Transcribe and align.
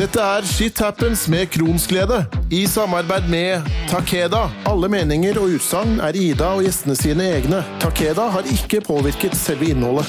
Dette 0.00 0.16
er 0.16 0.46
Shit 0.48 0.78
Happens 0.80 1.26
med 1.28 1.50
Kronsglede, 1.52 2.22
i 2.48 2.62
samarbeid 2.64 3.26
med 3.28 3.66
Takeda. 3.90 4.46
Alle 4.70 4.88
meninger 4.88 5.36
og 5.36 5.58
utsagn 5.58 5.98
er 6.00 6.16
Ida 6.16 6.54
og 6.56 6.62
gjestene 6.64 6.96
sine 6.96 7.26
egne. 7.34 7.58
Takeda 7.82 8.30
har 8.32 8.48
ikke 8.48 8.80
påvirket 8.86 9.36
selve 9.36 9.68
innholdet. 9.74 10.08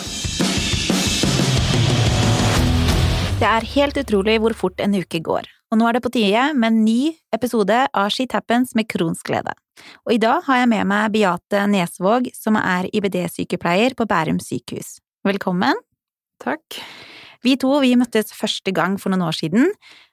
Det 3.41 3.49
er 3.49 3.69
helt 3.73 3.99
utrolig 3.99 4.37
hvor 4.39 4.55
fort 4.63 4.79
en 4.79 4.95
uke 4.95 5.19
går, 5.27 5.51
og 5.67 5.83
nå 5.83 5.91
er 5.91 5.99
det 5.99 6.05
på 6.07 6.15
tide 6.15 6.47
med 6.55 6.71
en 6.71 6.81
ny 6.87 7.11
episode 7.35 7.83
av 7.91 8.15
Shit 8.15 8.31
Happens 8.37 8.71
med 8.79 8.87
Kronsglede. 8.87 9.59
Og 10.07 10.15
i 10.15 10.23
dag 10.23 10.39
har 10.47 10.63
jeg 10.63 10.71
med 10.71 10.87
meg 10.87 11.11
Beate 11.19 11.67
Nesvåg, 11.67 12.31
som 12.31 12.55
er 12.63 12.87
IBD-sykepleier 12.95 13.99
på 13.99 14.07
Bærum 14.07 14.39
sykehus. 14.39 15.01
Velkommen. 15.27 15.83
Takk. 16.39 16.79
Vi 17.45 17.57
to 17.61 17.73
vi 17.81 17.95
møttes 17.97 18.33
første 18.37 18.73
gang 18.75 18.97
for 19.01 19.13
noen 19.13 19.25
år 19.25 19.37
siden, 19.37 19.71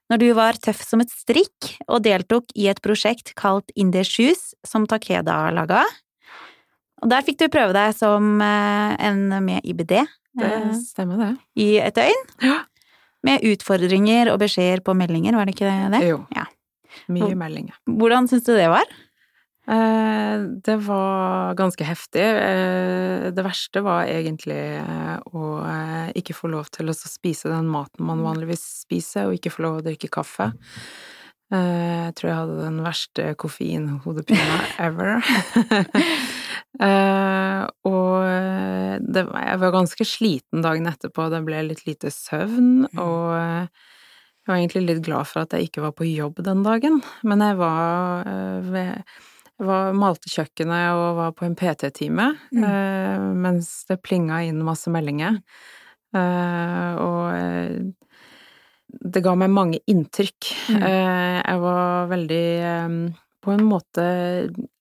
når 0.08 0.20
du 0.22 0.28
var 0.36 0.56
tøff 0.56 0.80
som 0.86 1.02
et 1.04 1.12
strikk 1.12 1.74
og 1.86 2.02
deltok 2.06 2.48
i 2.56 2.68
et 2.72 2.80
prosjekt 2.84 3.34
kalt 3.36 3.68
In 3.76 3.92
Their 3.92 4.08
Shoes, 4.08 4.54
som 4.66 4.86
Takeda 4.88 5.50
laga. 5.52 5.82
Og 7.02 7.10
der 7.12 7.26
fikk 7.26 7.38
du 7.42 7.50
prøve 7.52 7.76
deg 7.76 7.92
som 7.94 8.40
eh, 8.42 8.94
en 9.06 9.28
med 9.44 9.62
IBD 9.62 9.92
Det 10.00 10.48
eh, 10.48 10.72
stemmer, 10.80 11.20
det. 11.20 11.32
i 11.60 11.68
et 11.82 11.94
døgn. 11.94 12.24
Ja. 12.42 12.62
Med 13.26 13.44
utfordringer 13.46 14.32
og 14.32 14.40
beskjeder 14.40 14.82
på 14.86 14.94
meldinger, 14.96 15.36
var 15.36 15.46
det 15.46 15.54
ikke 15.56 15.74
det? 15.92 16.02
Jo. 16.08 16.22
Ja. 16.34 16.46
Mye 17.12 17.36
meldinger. 17.38 17.76
Hvordan 17.86 18.26
syns 18.30 18.46
du 18.48 18.54
det 18.56 18.66
var? 18.72 18.88
Eh, 19.68 20.40
det 20.64 20.76
var 20.86 21.54
ganske 21.54 21.84
heftig. 21.84 22.24
Eh, 22.24 23.28
det 23.36 23.44
verste 23.44 23.82
var 23.84 24.08
egentlig 24.08 24.56
eh, 24.80 25.18
å 25.36 25.60
ikke 26.16 26.36
få 26.36 26.48
lov 26.54 26.70
til 26.72 26.88
å 26.88 26.96
spise 26.96 27.52
den 27.52 27.68
maten 27.68 28.06
man 28.08 28.24
vanligvis 28.24 28.64
spiser, 28.86 29.28
og 29.28 29.36
ikke 29.36 29.52
få 29.52 29.66
lov 29.66 29.80
å 29.80 29.84
drikke 29.90 30.12
kaffe. 30.12 30.52
Jeg 31.48 32.12
tror 32.12 32.28
jeg 32.28 32.36
hadde 32.36 32.56
den 32.60 32.80
verste 32.84 33.30
koffeinhodepina 33.40 34.58
ever. 34.86 35.22
Og 37.88 38.26
det, 39.00 39.22
jeg 39.24 39.60
var 39.62 39.72
ganske 39.72 40.04
sliten 40.06 40.60
dagen 40.62 40.90
etterpå, 40.90 41.30
det 41.32 41.40
ble 41.46 41.62
litt 41.70 41.80
lite 41.88 42.12
søvn, 42.12 42.84
og 43.00 43.32
eh, 43.38 43.88
jeg 44.44 44.52
var 44.52 44.60
egentlig 44.60 44.84
litt 44.90 45.00
glad 45.08 45.28
for 45.30 45.46
at 45.46 45.56
jeg 45.56 45.70
ikke 45.70 45.86
var 45.86 45.96
på 45.96 46.06
jobb 46.10 46.44
den 46.44 46.60
dagen, 46.66 47.00
men 47.24 47.44
jeg 47.44 47.56
var 47.58 48.28
ved 48.68 49.16
var, 49.58 49.92
malte 49.98 50.30
kjøkkenet 50.30 50.92
og 50.94 51.16
var 51.18 51.32
på 51.38 51.46
en 51.48 51.56
PT-time, 51.58 52.28
Mm. 52.54 52.64
eh, 52.64 53.26
mens 53.34 53.84
det 53.88 54.00
plinga 54.02 54.42
inn 54.46 54.62
masse 54.64 54.90
meldinger. 54.90 55.40
Eh, 56.14 56.92
og 57.02 57.24
eh, 57.34 57.78
det 58.88 59.22
ga 59.24 59.34
meg 59.36 59.50
mange 59.52 59.80
inntrykk. 59.90 60.52
Mm. 60.72 60.82
Eh, 60.82 61.42
jeg 61.44 61.60
var 61.64 62.06
veldig 62.12 62.44
eh, 62.72 62.94
på 63.44 63.52
en 63.54 63.64
måte 63.68 64.04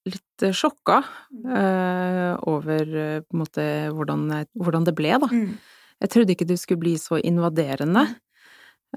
litt 0.08 0.46
sjokka 0.56 1.02
eh, 1.02 2.38
over 2.48 3.24
måte 3.36 3.66
hvordan, 3.92 4.30
hvordan 4.56 4.86
det 4.88 4.96
ble, 4.96 5.18
da. 5.26 5.28
Jeg 6.02 6.10
trodde 6.14 6.34
ikke 6.36 6.48
det 6.48 6.60
skulle 6.62 6.80
bli 6.86 6.96
så 7.02 7.18
invaderende. 7.20 8.06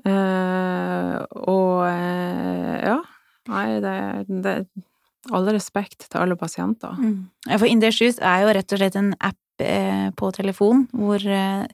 Eh, 0.05 1.17
og 1.51 1.83
ja, 2.85 2.99
nei, 3.51 3.67
det, 3.83 3.97
det 4.45 4.55
All 5.29 5.45
respekt 5.53 6.07
til 6.09 6.21
alle 6.23 6.37
pasienter. 6.41 6.95
Mm. 6.97 7.29
For 7.59 7.69
In 7.69 7.83
Their 7.83 7.93
Shoes 7.93 8.17
er 8.25 8.47
jo 8.47 8.55
rett 8.57 8.73
og 8.73 8.81
slett 8.81 8.97
en 8.97 9.11
app 9.21 9.37
eh, 9.61 10.09
på 10.17 10.31
telefon 10.33 10.87
hvor 10.97 11.21
eh, 11.21 11.67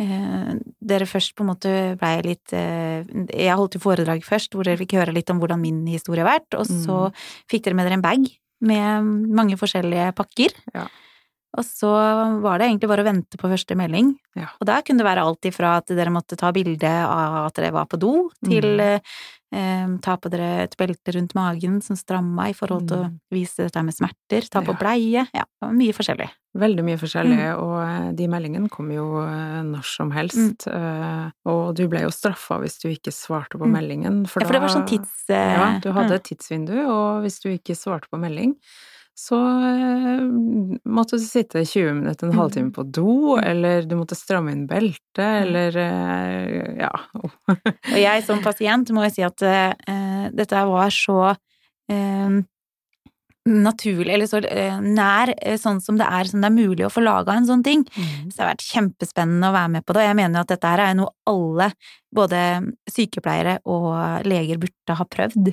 eh, 0.00 0.50
dere 0.90 1.06
først 1.06 1.36
på 1.38 1.46
en 1.46 1.52
måte 1.52 1.74
blei 2.00 2.16
litt 2.26 2.50
eh, 2.56 3.06
Jeg 3.30 3.54
holdt 3.60 3.78
jo 3.78 3.84
foredrag 3.84 4.26
først 4.26 4.56
hvor 4.56 4.66
dere 4.66 4.80
fikk 4.80 4.96
høre 4.98 5.14
litt 5.14 5.30
om 5.30 5.38
hvordan 5.38 5.62
min 5.62 5.84
historie 5.86 6.24
har 6.26 6.32
vært, 6.40 6.58
og 6.58 6.66
så 6.66 6.98
fikk 7.50 7.68
dere 7.68 7.78
med 7.78 7.86
dere 7.86 8.00
en 8.00 8.08
bag 8.08 8.26
med 8.60 9.06
mange 9.38 9.56
forskjellige 9.56 10.10
pakker. 10.18 10.52
Ja. 10.74 10.88
Og 11.58 11.64
så 11.66 11.88
var 12.42 12.60
det 12.60 12.68
egentlig 12.68 12.90
bare 12.90 13.02
å 13.02 13.08
vente 13.08 13.38
på 13.40 13.48
første 13.50 13.74
melding. 13.74 14.12
Ja. 14.38 14.52
Og 14.60 14.68
da 14.68 14.76
kunne 14.86 15.02
det 15.02 15.06
være 15.08 15.24
alt 15.26 15.48
ifra 15.48 15.72
at 15.80 15.90
dere 15.90 16.12
måtte 16.14 16.36
ta 16.38 16.52
bilde 16.54 16.90
av 17.06 17.46
at 17.48 17.56
dere 17.58 17.72
var 17.74 17.88
på 17.90 17.98
do, 17.98 18.12
til 18.46 18.68
Mm. 18.76 19.00
Eh, 19.52 19.82
eh, 19.84 19.98
ta 20.02 20.16
på 20.16 20.30
dere 20.30 20.62
et 20.64 20.76
belte 20.76 21.12
rundt 21.16 21.34
magen 21.34 21.80
som 21.82 21.96
stramma 21.96 22.48
i 22.50 22.52
forhold 22.54 22.88
til 22.88 22.96
å 22.96 23.04
Mm. 23.10 23.18
vise 23.30 23.56
dette 23.66 23.82
med 23.84 23.94
smerter, 23.94 24.48
ta 24.50 24.60
på 24.62 24.76
bleie, 24.78 25.26
ja, 25.34 25.44
mye 25.70 25.92
forskjellig. 25.92 26.28
Veldig 26.56 26.82
mye 26.84 26.98
forskjellig, 26.98 27.38
Mm. 27.38 27.58
og 27.62 27.76
eh, 28.08 28.12
de 28.12 28.26
meldingene 28.26 28.68
kom 28.70 28.90
jo 28.90 29.20
eh, 29.22 29.62
når 29.62 29.84
som 29.84 30.10
helst. 30.10 30.66
eh, 30.66 31.30
Og 31.46 31.74
du 31.76 31.86
ble 31.88 32.00
jo 32.02 32.10
straffa 32.10 32.58
hvis 32.60 32.78
du 32.82 32.88
ikke 32.88 33.12
svarte 33.12 33.58
på 33.58 33.66
Mm. 33.66 33.72
meldingen, 33.72 34.26
for 34.28 34.40
Ja, 34.42 34.46
for 34.46 34.52
det 34.54 34.60
var 34.62 34.68
sånn 34.68 34.86
tids... 34.88 35.24
Ja, 35.28 35.78
du 35.80 35.92
hadde 35.92 36.10
mm. 36.10 36.14
et 36.14 36.24
tidsvindu, 36.24 36.86
og 36.88 37.22
hvis 37.24 37.40
du 37.40 37.48
ikke 37.50 37.76
svarte 37.76 38.08
på 38.12 38.18
melding, 38.18 38.56
så 39.20 39.36
eh, 39.68 40.22
måtte 40.88 41.18
du 41.20 41.24
sitte 41.26 41.60
20 41.68 41.92
minutter, 41.98 42.26
en 42.26 42.32
Mm. 42.32 42.38
halvtime 42.40 42.70
på 42.72 42.84
do, 42.88 43.36
eller 43.36 43.82
du 43.84 43.96
måtte 43.98 44.16
stramme 44.16 44.54
inn 44.54 44.62
beltet, 44.70 45.20
eller 45.20 45.76
eh, 45.76 46.78
ja. 46.80 46.92
Og 47.52 47.98
jeg 48.00 48.24
som 48.24 48.40
pasient 48.44 48.90
må 48.96 49.04
jo 49.04 49.12
si 49.18 49.26
at 49.26 49.44
eh, 49.44 50.30
dette 50.32 50.64
var 50.70 50.88
så 50.94 51.18
eh, 51.90 52.40
naturlig, 53.50 54.12
eller 54.14 54.28
så 54.30 54.40
eh, 54.44 54.80
nær 54.84 55.32
sånn 55.58 55.80
som 55.82 55.96
det 56.00 56.06
er, 56.06 56.28
som 56.28 56.40
det 56.44 56.50
er 56.50 56.56
mulig 56.56 56.84
å 56.86 56.92
få 56.92 57.02
laga 57.02 57.34
en 57.36 57.48
sånn 57.48 57.64
ting. 57.66 57.84
Så 58.28 58.36
det 58.36 58.42
har 58.44 58.50
vært 58.52 58.66
kjempespennende 58.68 59.48
å 59.48 59.56
være 59.56 59.72
med 59.76 59.86
på 59.88 59.96
det, 59.96 60.02
og 60.04 60.10
jeg 60.10 60.18
mener 60.20 60.38
jo 60.40 60.44
at 60.44 60.52
dette 60.54 60.72
her 60.74 60.82
er 60.84 60.98
noe 60.98 61.12
alle, 61.30 61.70
både 62.14 62.42
sykepleiere 62.90 63.58
og 63.70 64.26
leger, 64.28 64.60
burde 64.60 64.96
ha 64.98 65.06
prøvd 65.08 65.52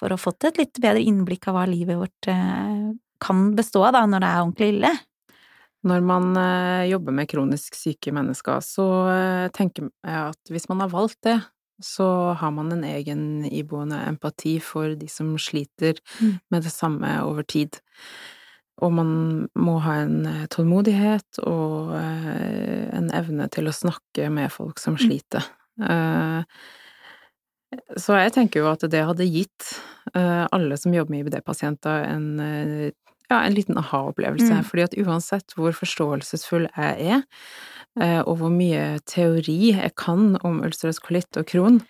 for 0.00 0.08
å 0.10 0.16
ha 0.16 0.22
fått 0.24 0.48
et 0.48 0.58
litt 0.62 0.80
bedre 0.80 1.02
innblikk 1.04 1.46
av 1.52 1.58
hva 1.58 1.66
livet 1.68 1.98
vårt 2.00 2.30
eh, 2.32 2.90
kan 3.20 3.50
bestå 3.58 3.84
av 3.90 3.94
da, 3.98 4.06
når 4.08 4.24
det 4.24 4.30
er 4.32 4.42
ordentlig 4.46 4.68
ille. 4.74 4.92
Når 5.90 6.02
man 6.04 6.30
eh, 6.40 6.88
jobber 6.90 7.14
med 7.16 7.28
kronisk 7.30 7.76
syke 7.78 8.12
mennesker, 8.16 8.60
så 8.64 8.86
eh, 9.12 9.46
tenker 9.56 9.88
jeg 10.04 10.20
at 10.32 10.52
hvis 10.52 10.68
man 10.72 10.82
har 10.84 10.90
valgt 10.92 11.20
det, 11.28 11.38
så 11.80 12.34
har 12.36 12.50
man 12.52 12.72
en 12.74 12.82
egen 12.84 13.22
iboende 13.48 13.96
empati 14.10 14.58
for 14.60 14.92
de 15.00 15.06
som 15.08 15.30
sliter 15.40 15.96
Mm. 16.20 16.34
med 16.52 16.62
det 16.66 16.72
samme 16.74 17.14
over 17.24 17.42
tid. 17.48 17.78
Og 18.84 18.92
man 18.92 19.14
må 19.56 19.78
ha 19.84 19.94
en 20.02 20.46
tålmodighet 20.52 21.40
og 21.48 21.94
en 21.96 23.08
evne 23.16 23.48
til 23.52 23.68
å 23.68 23.74
snakke 23.76 24.28
med 24.32 24.52
folk 24.52 24.78
som 24.80 24.96
Mm. 24.96 25.00
sliter. 25.06 25.44
Eh, 25.80 26.44
Så 27.96 28.16
jeg 28.18 28.32
tenker 28.34 28.64
jo 28.64 28.70
at 28.70 28.82
det 28.90 29.04
hadde 29.06 29.28
gitt 29.30 29.68
eh, 30.14 30.46
alle 30.50 30.78
som 30.80 30.94
jobber 30.94 31.14
med 31.14 31.26
IBD-pasienter 31.26 32.06
en 32.08 32.26
eh, 32.42 32.90
ja, 33.30 33.42
en 33.42 33.54
liten 33.54 33.78
aha-opplevelse. 33.78 34.52
Mm. 34.52 34.64
Fordi 34.66 34.86
at 34.88 34.96
uansett 34.98 35.54
hvor 35.54 35.74
forståelsesfull 35.76 36.66
jeg 36.66 37.14
er, 37.14 37.22
eh, 38.02 38.20
og 38.20 38.40
hvor 38.40 38.52
mye 38.52 38.98
teori 39.08 39.70
jeg 39.70 39.94
kan 39.98 40.34
om 40.46 40.60
ulcerøs 40.66 40.98
kolitt 41.02 41.38
og 41.38 41.46
kron, 41.50 41.80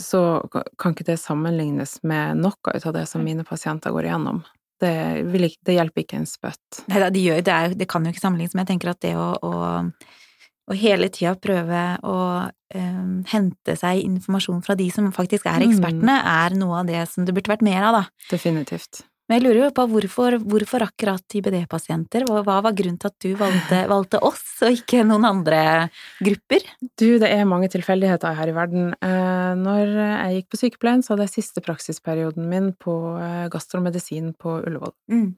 så 0.00 0.40
kan 0.80 0.94
ikke 0.94 1.10
det 1.10 1.18
sammenlignes 1.20 1.98
med 2.06 2.38
noe 2.40 2.72
ut 2.72 2.86
av 2.86 2.94
det 2.96 3.04
som 3.10 3.24
mine 3.24 3.44
pasienter 3.44 3.92
går 3.92 4.08
igjennom. 4.08 4.40
Det, 4.82 4.94
vil 5.30 5.46
ikke, 5.46 5.60
det 5.68 5.76
hjelper 5.76 6.02
ikke 6.02 6.22
en 6.22 6.30
spøtt. 6.30 6.80
Nei 6.90 7.02
da, 7.02 7.10
de 7.12 7.26
det, 7.44 7.58
det 7.78 7.86
kan 7.90 8.06
jo 8.06 8.14
ikke 8.14 8.22
sammenlignes, 8.22 8.54
men 8.56 8.64
jeg 8.64 8.72
tenker 8.72 8.94
at 8.94 9.02
det 9.04 9.12
å, 9.18 9.28
å, 9.36 9.52
å 10.72 10.78
hele 10.80 11.10
tida 11.12 11.36
prøve 11.36 11.84
å 12.08 12.18
eh, 12.72 13.06
hente 13.34 13.76
seg 13.76 14.02
informasjon 14.06 14.64
fra 14.64 14.74
de 14.78 14.88
som 14.90 15.10
faktisk 15.12 15.46
er 15.46 15.60
Mm. 15.60 15.68
ekspertene, 15.70 16.18
er 16.24 16.56
noe 16.56 16.80
av 16.80 16.86
det 16.88 17.06
som 17.12 17.24
det 17.28 17.34
burde 17.36 17.52
vært 17.52 17.62
mer 17.66 17.82
av, 17.84 17.98
da. 18.00 18.04
Definitivt. 18.32 19.02
Men 19.30 19.38
jeg 19.38 19.44
lurer 19.46 19.60
jo 19.62 19.74
på 19.76 19.84
hvorfor, 19.88 20.34
hvorfor 20.44 20.82
akkurat 20.84 21.36
IBD-pasienter? 21.38 22.24
Hva, 22.26 22.42
hva 22.44 22.56
var 22.64 22.74
grunnen 22.76 22.98
til 23.00 23.08
at 23.08 23.18
du 23.22 23.30
valgte, 23.38 23.78
valgte 23.92 24.18
oss, 24.20 24.42
og 24.66 24.74
ikke 24.74 25.04
noen 25.06 25.24
andre 25.28 25.60
grupper? 26.20 26.64
Du, 26.98 27.06
det 27.22 27.30
er 27.30 27.46
mange 27.48 27.70
tilfeldigheter 27.72 28.34
her 28.36 28.50
i 28.50 28.56
verden. 28.56 28.90
Eh, 29.00 29.52
Når 29.62 29.92
jeg 29.94 30.40
gikk 30.42 30.48
på 30.52 30.60
sykepleien, 30.64 31.04
så 31.04 31.14
hadde 31.14 31.28
jeg 31.28 31.36
siste 31.38 31.62
praksisperioden 31.64 32.48
min 32.50 32.72
på 32.82 32.96
eh, 33.22 33.46
gastromedisin 33.52 34.34
på 34.36 34.58
Ullevål. 34.66 34.92
Mm. 35.12 35.30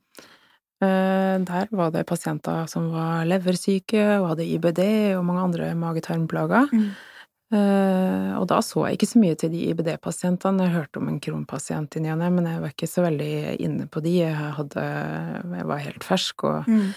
Eh, 0.85 1.39
Der 1.49 1.69
var 1.73 1.91
det 1.95 2.05
pasienter 2.07 2.67
som 2.71 2.91
var 2.93 3.25
leversyke 3.29 4.05
og 4.21 4.29
hadde 4.35 4.47
IBD 4.47 4.81
og 5.19 5.25
mange 5.27 5.43
andre 5.49 5.73
mage-tarm-plager. 5.79 6.69
Mm. 6.73 6.87
Eh, 7.55 8.31
Og 8.39 8.47
da 8.51 8.59
så 8.65 8.87
jeg 8.89 8.99
ikke 8.99 9.11
så 9.13 9.21
mye 9.23 9.37
til 9.39 9.51
de 9.53 9.61
IBD-pasientene. 9.73 10.67
Jeg 10.67 10.75
hørte 10.77 10.99
om 11.01 11.09
en 11.09 11.21
kronpasient 11.21 11.97
i 11.97 12.01
ny 12.05 12.11
og 12.13 12.19
ne, 12.19 12.31
men 12.31 12.49
jeg 12.51 12.61
var 12.63 12.73
ikke 12.75 12.89
så 12.91 13.05
veldig 13.07 13.61
inne 13.61 13.87
på 13.89 14.03
de. 14.05 14.15
Jeg, 14.25 14.35
hadde, 14.59 14.85
jeg 15.59 15.67
var 15.71 15.79
helt 15.89 16.05
fersk 16.05 16.45
og 16.45 16.69
Mm. 16.69 16.91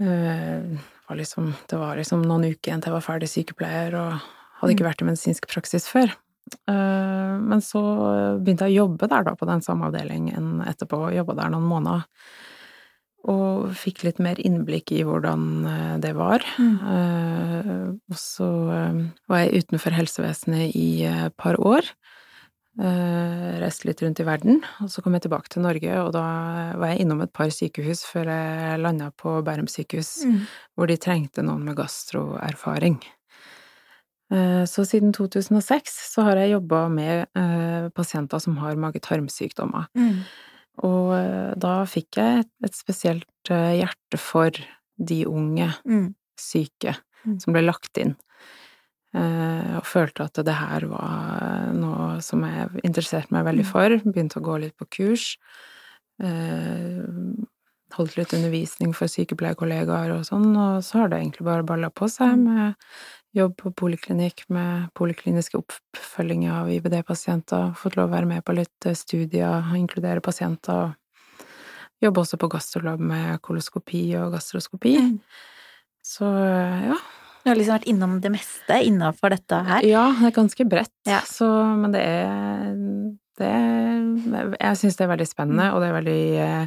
eh, 0.00 0.78
var 1.08 1.16
liksom, 1.16 1.52
Det 1.68 1.76
var 1.78 1.96
liksom 1.96 2.22
noen 2.22 2.44
uker 2.52 2.70
igjen 2.70 2.80
til 2.82 2.90
jeg 2.92 2.98
var 3.00 3.06
ferdig 3.08 3.28
sykepleier 3.28 3.94
og 3.98 4.20
hadde 4.60 4.74
ikke 4.74 4.86
vært 4.86 5.02
i 5.02 5.08
medisinsk 5.08 5.48
praksis 5.50 5.86
før. 5.88 6.12
Men 6.68 7.60
så 7.62 7.80
begynte 8.42 8.66
jeg 8.66 8.74
å 8.74 8.86
jobbe 8.86 9.08
der 9.08 9.22
da, 9.24 9.34
på 9.34 9.46
den 9.46 9.60
samme 9.62 9.86
avdelingen 9.90 10.62
etterpå, 10.66 11.12
jobba 11.14 11.34
der 11.36 11.50
noen 11.52 11.68
måneder. 11.68 12.04
Og 13.28 13.72
fikk 13.76 14.04
litt 14.06 14.20
mer 14.22 14.38
innblikk 14.40 14.92
i 14.96 15.02
hvordan 15.04 15.42
eh, 15.68 15.96
det 16.00 16.14
var. 16.16 16.44
Mm. 16.56 16.76
Eh, 16.94 17.74
og 18.10 18.16
så 18.16 18.48
eh, 18.72 19.00
var 19.28 19.42
jeg 19.44 19.64
utenfor 19.64 19.96
helsevesenet 19.98 20.72
i 20.78 21.04
et 21.08 21.36
par 21.36 21.58
år. 21.60 21.84
Reiste 22.80 23.84
litt 23.88 24.00
rundt 24.00 24.20
i 24.22 24.24
verden, 24.24 24.60
og 24.80 24.88
så 24.88 25.02
kom 25.04 25.12
jeg 25.16 25.26
tilbake 25.26 25.50
til 25.52 25.60
Norge, 25.66 25.90
og 26.00 26.12
da 26.14 26.22
var 26.80 26.92
jeg 26.94 27.02
innom 27.02 27.20
et 27.20 27.32
par 27.36 27.50
sykehus 27.52 28.06
før 28.08 28.30
jeg 28.30 28.78
landa 28.80 29.10
på 29.20 29.34
Bærum 29.44 29.66
sykehus, 29.68 30.22
Mm. 30.24 30.46
hvor 30.78 30.88
de 30.88 30.96
trengte 30.96 31.42
noen 31.44 31.64
med 31.66 31.76
gastroerfaring. 31.76 33.02
Så 34.30 34.86
siden 34.86 35.12
2006 35.12 35.98
så 36.14 36.22
har 36.30 36.38
jeg 36.40 36.54
jobba 36.54 36.86
med 36.88 37.26
pasienter 37.98 38.38
som 38.40 38.56
har 38.62 38.78
mage-tarm-sykdommer. 38.78 39.90
Mm. 39.98 40.22
Og 40.78 41.12
eh, 41.16 41.52
da 41.60 41.84
fikk 41.88 42.16
jeg 42.20 42.44
et, 42.44 42.50
et 42.64 42.76
spesielt 42.78 43.50
eh, 43.50 43.80
hjerte 43.82 44.18
for 44.20 44.50
de 45.00 45.22
unge 45.28 45.70
Mm. 45.86 46.14
syke 46.40 46.96
Mm. 47.26 47.36
som 47.42 47.52
ble 47.52 47.60
lagt 47.66 47.98
inn, 48.00 48.14
eh, 49.14 49.74
og 49.76 49.84
følte 49.84 50.24
at 50.24 50.38
det 50.46 50.54
her 50.56 50.86
var 50.88 51.72
noe 51.76 52.20
som 52.24 52.40
jeg 52.48 52.80
interesserte 52.82 53.30
meg 53.34 53.44
veldig 53.44 53.66
Mm. 53.66 53.70
for. 53.72 53.96
Begynte 54.06 54.40
å 54.40 54.46
gå 54.46 54.58
litt 54.62 54.76
på 54.80 54.86
kurs. 54.88 55.36
Eh, 57.90 57.96
Holdt 57.96 58.16
litt 58.16 58.32
undervisning 58.36 58.92
for 58.94 59.06
sykepleierkollegaer 59.10 60.12
og 60.18 60.24
sånn, 60.28 60.50
og 60.56 60.82
så 60.86 61.00
har 61.02 61.08
det 61.12 61.18
egentlig 61.20 61.44
bare 61.44 61.64
balla 61.66 61.90
på 61.90 62.08
seg 62.10 62.36
Mm. 62.36 62.44
med 62.44 62.74
jobb 63.34 63.56
på 63.56 63.70
poliklinikk 63.74 64.44
med 64.50 64.88
polikliniske 64.94 65.54
oppfølginger 65.58 66.50
av 66.52 66.68
IBD-pasienter, 66.68 67.74
fått 67.76 67.96
lov 67.96 68.08
å 68.10 68.14
være 68.16 68.26
med 68.26 68.44
på 68.44 68.54
litt 68.56 68.86
eh, 68.86 68.94
studier, 68.94 69.62
inkludere 69.76 70.20
pasienter, 70.20 70.74
og 70.74 70.94
jobbe 72.02 72.20
også 72.24 72.38
på 72.40 72.48
gastrolab 72.50 72.98
med 73.00 73.40
koloskopi 73.42 74.16
og 74.18 74.32
gastroskopi. 74.32 74.96
Mm. 74.98 75.20
Så 76.02 76.24
ja. 76.24 76.96
Du 77.44 77.48
har 77.48 77.56
liksom 77.56 77.78
vært 77.78 77.88
innom 77.88 78.20
det 78.20 78.30
meste 78.34 78.76
innafor 78.84 79.30
dette 79.30 79.62
her. 79.64 79.80
Ja, 79.88 80.12
det 80.18 80.26
er 80.26 80.36
ganske 80.42 80.64
bredt, 80.68 80.92
Ja. 81.06 81.20
så 81.20 81.46
Men 81.76 81.92
det 81.92 82.02
er, 82.02 82.74
det 83.38 83.46
er 83.46 84.56
Jeg 84.60 84.76
syns 84.76 84.96
det 84.96 85.04
er 85.06 85.16
veldig 85.16 85.28
spennende, 85.28 85.72
og 85.72 85.80
det 85.80 85.88
er 85.88 85.96
veldig 86.02 86.38
eh, 86.40 86.66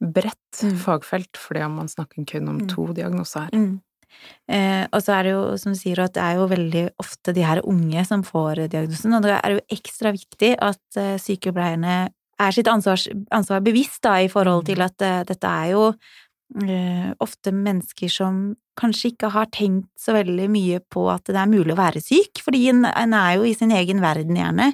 bredt 0.00 0.62
Mm. 0.62 0.76
fagfelt, 0.78 1.32
fordi 1.36 1.60
man 1.70 1.88
snakker 1.88 2.24
kun 2.26 2.48
om 2.48 2.58
Mm. 2.60 2.68
to 2.68 2.86
diagnoser 2.92 3.40
her. 3.40 3.50
Mm. 3.52 3.80
Eh, 4.48 4.86
og 4.92 5.02
så 5.02 5.12
er 5.18 5.22
det 5.24 5.32
jo, 5.32 5.56
som 5.58 5.72
du 5.72 5.78
sier, 5.78 5.98
at 5.98 6.12
det 6.14 6.22
er 6.22 6.34
jo 6.36 6.46
veldig 6.46 6.90
ofte 7.02 7.34
de 7.34 7.42
her 7.42 7.60
unge 7.64 8.04
som 8.06 8.22
får 8.22 8.68
diagnosen, 8.70 9.12
og 9.16 9.22
det 9.22 9.40
er 9.42 9.50
jo 9.56 9.60
ekstra 9.74 10.12
viktig 10.14 10.56
at 10.62 10.78
eh, 10.96 11.16
sykepleierne 11.18 12.08
er 12.38 12.50
sitt 12.52 12.66
ansvars, 12.66 13.08
ansvar 13.32 13.60
bevisst 13.62 14.02
da, 14.02 14.16
i 14.22 14.28
forhold 14.28 14.66
til 14.66 14.80
at 14.82 15.00
eh, 15.02 15.24
dette 15.24 15.44
er 15.46 15.70
jo 15.72 15.94
eh, 16.62 17.12
ofte 17.20 17.50
mennesker 17.52 18.08
som 18.10 18.56
kanskje 18.78 19.12
ikke 19.14 19.30
har 19.30 19.46
tenkt 19.46 19.88
så 19.98 20.12
veldig 20.14 20.48
mye 20.50 20.80
på 20.90 21.08
at 21.12 21.24
det 21.24 21.36
er 21.36 21.46
mulig 21.50 21.72
å 21.74 21.78
være 21.78 22.02
syk, 22.02 22.42
fordi 22.44 22.68
en, 22.70 22.84
en 22.84 23.12
er 23.14 23.36
jo 23.36 23.42
i 23.44 23.54
sin 23.54 23.70
egen 23.72 24.00
verden 24.00 24.36
gjerne, 24.36 24.72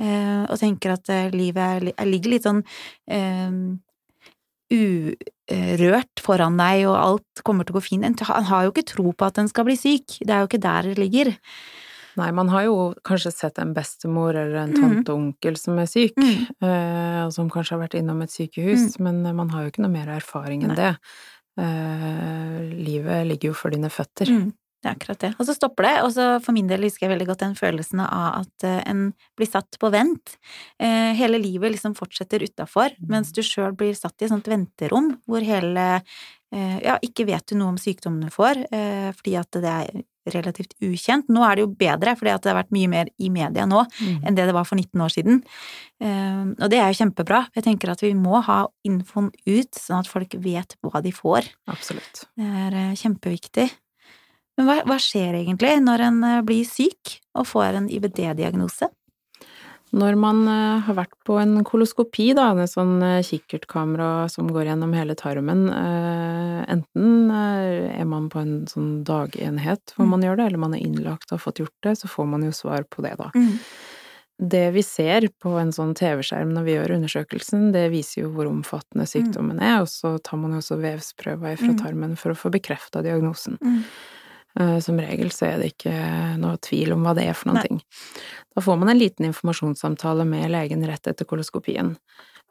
eh, 0.00 0.42
og 0.48 0.58
tenker 0.58 0.94
at 0.94 1.06
livet 1.34 1.62
er, 1.62 1.80
li- 1.80 1.94
ligger 2.10 2.30
litt 2.30 2.42
sånn 2.48 2.64
urørt 4.72 6.22
foran 6.24 6.56
deg, 6.60 6.86
og 6.88 6.96
alt 6.96 7.42
kommer 7.44 7.66
til 7.68 7.74
å 7.76 7.78
gå 7.80 7.84
fint. 7.90 8.20
Han 8.28 8.44
har 8.50 8.64
jo 8.66 8.72
ikke 8.74 8.86
tro 8.94 9.12
på 9.12 9.26
at 9.28 9.38
en 9.42 9.48
skal 9.50 9.66
bli 9.68 9.76
syk, 9.78 10.18
det 10.24 10.30
er 10.30 10.40
jo 10.44 10.50
ikke 10.50 10.62
der 10.62 10.82
det 10.92 10.98
ligger. 11.02 11.32
Nei, 12.20 12.30
man 12.36 12.48
har 12.52 12.66
jo 12.66 12.94
kanskje 13.08 13.30
sett 13.32 13.58
en 13.62 13.72
bestemor 13.72 14.36
eller 14.36 14.56
en 14.66 14.72
Mhm. 14.74 14.80
tante 14.82 15.12
og 15.14 15.18
onkel 15.18 15.56
som 15.56 15.78
er 15.78 15.86
syk, 15.86 16.12
Mm. 16.16 16.46
eh, 16.60 17.24
og 17.24 17.32
som 17.32 17.48
kanskje 17.48 17.70
har 17.78 17.88
vært 17.88 17.98
innom 18.00 18.20
et 18.22 18.28
sykehus, 18.30 18.98
men 19.00 19.22
man 19.34 19.48
har 19.48 19.62
jo 19.64 19.70
ikke 19.70 19.80
noe 19.82 19.90
mer 19.92 20.06
erfaring 20.20 20.62
enn 20.62 20.74
Nei. 20.74 20.76
det. 20.76 20.98
Eh, 21.58 22.60
livet 22.84 23.26
ligger 23.28 23.48
jo 23.50 23.54
for 23.54 23.70
dine 23.70 23.88
føtter. 23.88 24.26
Mm, 24.28 24.52
det 24.82 24.90
er 24.90 24.96
akkurat 24.96 25.20
det. 25.22 25.28
Og 25.38 25.46
så 25.46 25.54
stopper 25.54 25.86
det, 25.86 25.94
og 26.02 26.10
så 26.10 26.24
for 26.42 26.52
min 26.56 26.66
del 26.66 26.82
husker 26.82 27.06
jeg 27.06 27.12
veldig 27.14 27.28
godt 27.28 27.44
den 27.44 27.54
følelsen 27.58 28.00
av 28.02 28.42
at 28.42 28.64
eh, 28.66 28.80
en 28.90 29.12
blir 29.38 29.46
satt 29.50 29.78
på 29.78 29.90
vent. 29.94 30.36
Eh, 30.82 31.12
hele 31.14 31.38
livet 31.38 31.70
liksom 31.76 31.94
fortsetter 31.94 32.42
utafor, 32.42 32.90
mens 33.08 33.30
du 33.32 33.42
sjøl 33.46 33.76
blir 33.78 33.94
satt 33.94 34.18
i 34.20 34.26
et 34.26 34.32
sånt 34.34 34.50
venterom 34.50 35.12
hvor 35.30 35.44
hele 35.46 35.86
eh, 36.52 36.78
Ja, 36.82 36.98
ikke 37.00 37.24
vet 37.30 37.46
du 37.48 37.54
noe 37.56 37.72
om 37.72 37.78
sykdommen 37.80 38.26
du 38.26 38.32
får, 38.34 38.58
fordi 39.16 39.36
at 39.40 39.56
det 39.62 39.70
er 39.72 40.02
relativt 40.34 40.74
ukjent. 40.84 41.30
Nå 41.32 41.40
er 41.46 41.56
det 41.56 41.62
jo 41.64 41.70
bedre, 41.80 42.12
fordi 42.18 42.30
at 42.34 42.42
det 42.44 42.50
har 42.52 42.58
vært 42.60 42.74
mye 42.76 42.90
mer 42.92 43.08
i 43.18 43.30
media 43.32 43.64
nå 43.66 43.80
Mm. 44.02 44.18
enn 44.26 44.36
det 44.36 44.44
det 44.50 44.54
var 44.54 44.66
for 44.68 44.76
19 44.76 45.00
år 45.00 45.10
siden. 45.14 45.40
Og 46.60 46.68
det 46.70 46.78
er 46.78 46.92
jo 46.92 46.98
kjempebra. 47.00 47.40
Jeg 47.56 47.64
tenker 47.64 47.90
at 47.90 48.02
vi 48.04 48.12
må 48.14 48.42
ha 48.44 48.66
infoen 48.86 49.30
ut, 49.46 49.72
sånn 49.74 49.98
at 50.02 50.10
folk 50.10 50.34
vet 50.44 50.76
hva 50.84 51.02
de 51.02 51.10
får. 51.10 51.48
Absolutt. 51.72 52.26
Det 52.36 52.44
er 52.46 52.94
kjempeviktig. 53.00 53.70
Men 54.58 54.66
hva, 54.68 54.80
hva 54.84 54.98
skjer 55.00 55.38
egentlig 55.38 55.76
når 55.82 56.02
en 56.08 56.24
eh, 56.28 56.40
blir 56.46 56.66
syk 56.68 57.18
og 57.38 57.46
får 57.48 57.78
en 57.78 57.86
IBD-diagnose? 57.92 58.90
Når 59.92 60.14
man 60.16 60.42
eh, 60.48 60.80
har 60.86 60.96
vært 60.96 61.16
på 61.28 61.36
en 61.40 61.58
koloskopi, 61.68 62.30
da, 62.36 62.50
en 62.56 62.68
sånn 62.68 62.94
eh, 63.04 63.22
kikkertkamera 63.28 64.28
som 64.32 64.48
går 64.52 64.70
gjennom 64.70 64.92
hele 64.96 65.16
tarmen, 65.16 65.66
enten 66.72 67.30
er 67.32 68.04
man 68.08 68.28
på 68.32 68.40
en 68.42 68.54
sånn 68.70 69.02
dagenhet 69.08 69.92
hvor 69.96 70.06
Mm. 70.06 70.10
man 70.16 70.22
gjør 70.26 70.36
det, 70.40 70.46
eller 70.46 70.58
man 70.64 70.74
er 70.76 70.84
innlagt 70.84 71.28
og 71.32 71.38
har 71.38 71.44
fått 71.46 71.60
gjort 71.64 71.76
det, 71.84 71.96
så 72.00 72.08
får 72.08 72.28
man 72.28 72.42
jo 72.46 72.52
svar 72.56 72.84
på 72.88 73.02
det, 73.04 73.16
da. 73.20 73.30
Mm. 73.34 73.58
Det 74.42 74.62
vi 74.74 74.82
ser 74.82 75.28
på 75.38 75.52
en 75.60 75.70
sånn 75.72 75.92
TV-skjerm 75.94 76.52
når 76.56 76.64
vi 76.66 76.72
gjør 76.74 76.94
undersøkelsen, 76.96 77.68
det 77.72 77.84
viser 77.92 78.24
jo 78.24 78.30
hvor 78.34 78.48
omfattende 78.50 79.04
sykdommen 79.06 79.60
er, 79.62 79.82
og 79.84 79.88
så 79.92 80.16
tar 80.24 80.40
man 80.40 80.56
jo 80.56 80.62
også 80.64 80.80
vevsprøver 80.82 81.56
fra 81.60 81.72
Mm. 81.72 81.78
tarmen 81.84 82.16
for 82.18 82.32
å 82.32 82.36
få 82.40 82.50
bekrefta 82.50 83.02
diagnosen. 83.04 83.58
Mm. 83.62 83.84
Eh, 84.60 84.78
Som 84.84 84.98
regel 85.00 85.30
så 85.32 85.46
er 85.48 85.58
det 85.62 85.72
ikke 85.74 85.94
noe 86.38 86.58
tvil 86.60 86.92
om 86.92 87.02
hva 87.06 87.14
det 87.16 87.24
er 87.30 87.32
for 87.38 87.48
noen 87.52 87.60
Nei. 87.62 87.68
ting. 87.68 87.80
Da 88.54 88.60
får 88.60 88.78
man 88.78 88.88
en 88.92 88.98
liten 89.00 89.24
informasjonssamtale 89.30 90.26
med 90.28 90.50
legen 90.52 90.84
rett 90.86 91.06
etter 91.08 91.24
koloskopien. 91.24 91.96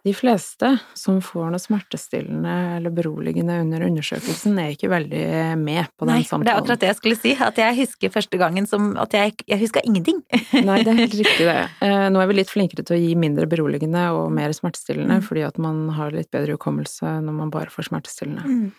De 0.03 0.15
fleste 0.17 0.79
som 0.97 1.19
får 1.21 1.51
noe 1.53 1.61
smertestillende 1.61 2.53
eller 2.79 2.89
beroligende 2.89 3.59
under 3.61 3.83
undersøkelsen, 3.85 4.55
er 4.57 4.71
ikke 4.73 4.89
veldig 4.89 5.59
med 5.61 5.85
på 5.93 6.07
den 6.09 6.15
Nei, 6.15 6.23
for 6.25 6.41
det 6.41 6.49
er 6.49 6.57
akkurat 6.57 6.81
det 6.81 6.89
jeg 6.89 6.97
skulle 6.97 7.19
si. 7.19 7.35
At 7.37 7.61
jeg 7.61 7.77
husker 7.83 8.09
første 8.09 8.39
gangen 8.41 8.65
som 8.65 8.95
at 8.97 9.13
jeg, 9.13 9.35
jeg 9.45 9.61
huska 9.61 9.83
ingenting. 9.85 10.23
Nei, 10.65 10.79
det 10.81 10.89
er 10.95 11.01
helt 11.03 11.13
riktig 11.21 11.45
det. 11.45 11.69
Eh, 11.85 12.09
Nå 12.09 12.17
er 12.19 12.27
vi 12.31 12.39
litt 12.39 12.49
flinkere 12.49 12.81
til 12.81 12.97
å 12.97 12.99
gi 13.01 13.13
mindre 13.13 13.45
beroligende 13.45 14.07
og 14.17 14.31
mer 14.33 14.49
smertestillende, 14.57 15.19
Mm. 15.21 15.27
fordi 15.29 15.45
at 15.45 15.57
man 15.61 15.89
har 15.93 16.09
litt 16.17 16.31
bedre 16.33 16.57
hukommelse 16.57 17.21
når 17.21 17.33
man 17.37 17.51
bare 17.53 17.69
får 17.69 17.91
smertestillende. 17.91 18.41
Mm. 18.41 18.71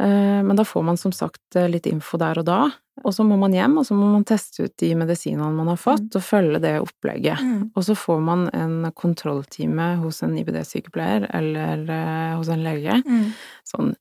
Eh, 0.00 0.42
Men 0.42 0.56
da 0.56 0.64
får 0.64 0.82
man 0.84 0.96
som 0.96 1.12
sagt 1.12 1.56
eh, 1.56 1.68
litt 1.68 1.86
info 1.86 2.16
der 2.18 2.38
og 2.40 2.44
da, 2.46 2.70
og 3.04 3.12
så 3.14 3.24
må 3.24 3.36
man 3.38 3.52
hjem, 3.52 3.78
og 3.78 3.84
så 3.86 3.94
må 3.96 4.08
man 4.12 4.24
teste 4.24 4.64
ut 4.64 4.76
de 4.80 4.94
medisinene 4.94 5.52
man 5.54 5.68
har 5.68 5.76
fått, 5.80 6.14
og 6.16 6.22
følge 6.24 6.60
det 6.60 6.74
opplegget. 6.80 7.40
Mm. 7.40 7.70
Og 7.76 7.84
så 7.84 7.94
får 7.96 8.20
man 8.22 8.46
en 8.52 8.90
kontrolltime 8.92 9.96
hos 10.02 10.22
en 10.22 10.36
IBD-sykepleier 10.38 11.28
eller 11.34 11.84
eh, 11.90 12.36
hos 12.36 12.48
en 12.48 12.62
lege, 12.64 13.02
Mm. 13.04 13.32
sånn 13.68 13.94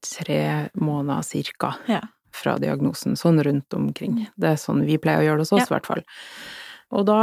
tre 0.00 0.68
måneder 0.78 1.22
cirka 1.24 1.74
Ja. 1.88 2.00
fra 2.32 2.56
diagnosen, 2.58 3.16
sånn 3.16 3.42
rundt 3.42 3.72
omkring. 3.74 4.28
Det 4.38 4.48
er 4.52 4.56
sånn 4.56 4.84
vi 4.86 4.96
pleier 4.98 5.20
å 5.20 5.26
gjøre 5.26 5.38
det 5.42 5.48
hos 5.48 5.52
oss, 5.52 5.70
i 5.70 5.74
hvert 5.74 5.86
fall. 5.86 6.02
Og 6.90 7.04
da, 7.04 7.18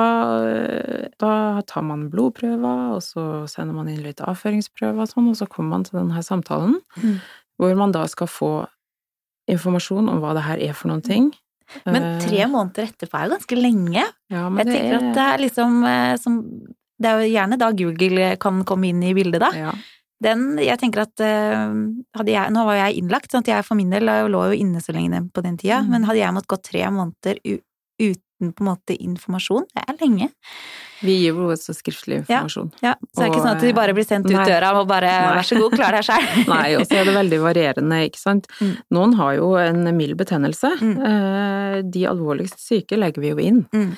da 1.19 1.61
tar 1.65 1.81
man 1.87 2.09
blodprøver, 2.11 2.93
og 2.95 3.01
så 3.01 3.47
sender 3.49 3.73
man 3.73 3.87
inn 3.89 4.03
litt 4.03 4.21
avføringsprøver 4.21 5.01
og 5.05 5.09
sånn, 5.09 5.29
og 5.31 5.35
så 5.39 5.47
kommer 5.49 5.69
man 5.77 5.83
til 5.87 5.99
denne 6.01 6.21
samtalen, 6.25 6.79
Mm. 7.01 7.19
Hvor 7.59 7.75
man 7.77 7.91
da 7.95 8.05
skal 8.11 8.27
få 8.27 8.51
informasjon 9.51 10.09
om 10.09 10.21
hva 10.23 10.33
det 10.37 10.45
her 10.47 10.61
er 10.69 10.73
for 10.77 10.89
noen 10.91 11.03
ting. 11.05 11.31
Men 11.85 12.03
Eh, 12.03 12.19
tre 12.21 12.45
måneder 12.49 12.87
etterpå 12.91 13.17
er 13.17 13.27
jo 13.27 13.35
ganske 13.35 13.57
lenge. 13.57 14.03
ja, 14.29 14.43
Jeg 14.49 14.65
det 14.65 14.73
tenker 14.75 14.95
at 14.99 15.15
det 15.15 15.25
er 15.25 15.37
liksom 15.47 15.83
eh, 15.89 16.15
som 16.21 16.39
Det 17.01 17.09
er 17.09 17.19
jo 17.25 17.31
gjerne 17.33 17.57
da 17.59 17.71
Google 17.75 18.37
kan 18.39 18.63
komme 18.63 18.87
inn 18.87 19.01
i 19.03 19.13
bildet, 19.13 19.41
da. 19.41 19.49
ja. 19.51 19.73
Den, 20.23 20.57
jeg 20.57 20.79
tenker 20.79 21.01
at 21.01 21.19
eh, 21.19 21.73
jeg, 22.23 22.51
Nå 22.55 22.63
var 22.65 22.75
jeg 22.79 23.01
innlagt, 23.01 23.31
sånn 23.33 23.43
at 23.43 23.49
jeg 23.51 23.65
for 23.67 23.75
min 23.75 23.89
del 23.91 24.05
lå 24.31 24.45
jo 24.47 24.55
inne 24.55 24.79
så 24.81 24.93
lenge 24.95 25.19
på 25.33 25.43
den 25.43 25.57
tida, 25.57 25.81
Mm. 25.83 25.89
men 25.91 26.03
hadde 26.07 26.21
jeg 26.21 26.33
måttet 26.33 26.47
gå 26.53 26.61
tre 26.63 26.83
måneder 26.89 27.41
uten 27.99 28.51
på 28.51 28.63
en 28.65 28.67
måte 28.67 28.95
informasjon, 28.99 29.63
det 29.73 29.83
er 29.87 29.95
lenge. 30.01 30.25
Vi 31.05 31.13
gir 31.21 31.37
jo 31.37 31.45
også 31.53 31.71
skriftlig 31.75 32.17
informasjon. 32.21 32.71
Ja, 32.83 32.93
så 33.13 33.21
det 33.21 33.23
er 33.23 33.29
ikke 33.31 33.43
sånn 33.45 33.53
at 33.55 33.63
de 33.63 33.71
bare 33.77 33.93
blir 33.95 34.03
sendt 34.07 34.27
ut 34.27 34.35
nei. 34.35 34.43
døra 34.49 34.73
og 34.79 34.87
bare 34.89 35.07
Nei. 35.07 35.35
vær 35.37 35.47
så 35.47 35.59
god, 35.61 35.75
klar 35.77 35.95
deg 35.95 36.03
sjøl'. 36.07 36.27
Nei, 36.51 36.75
og 36.75 36.83
så 36.87 36.97
er 36.99 37.07
det 37.07 37.15
veldig 37.15 37.39
varierende, 37.45 38.01
ikke 38.09 38.19
sant. 38.19 38.49
Mm. 38.59 38.73
Noen 38.97 39.13
har 39.21 39.37
jo 39.39 39.53
en 39.61 39.87
mild 39.95 40.17
betennelse. 40.19 40.73
Mm. 40.81 40.97
Eh, 41.11 41.79
De 41.95 42.03
alvorligst 42.11 42.59
syke 42.59 42.99
legger 42.99 43.21
vi 43.23 43.31
jo 43.31 43.39
inn. 43.39 43.63
Mm. 43.71 43.95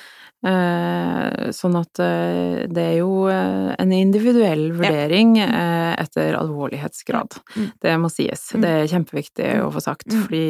Eh, 0.48 1.50
Sånn 1.56 1.76
at 1.80 2.00
eh, 2.04 2.66
det 2.70 2.84
er 2.92 2.98
jo 3.00 3.26
en 3.32 3.92
individuell 3.96 4.68
vurdering 4.78 5.38
eh, 5.42 5.96
etter 6.02 6.38
alvorlighetsgrad. 6.38 7.40
Mm. 7.56 7.68
Det 7.82 7.96
må 8.04 8.12
sies. 8.14 8.52
Mm. 8.54 8.62
Det 8.62 8.74
er 8.84 8.92
kjempeviktig 8.94 9.50
å 9.66 9.72
få 9.74 9.82
sagt, 9.82 10.08
Mm. 10.14 10.24
fordi 10.28 10.46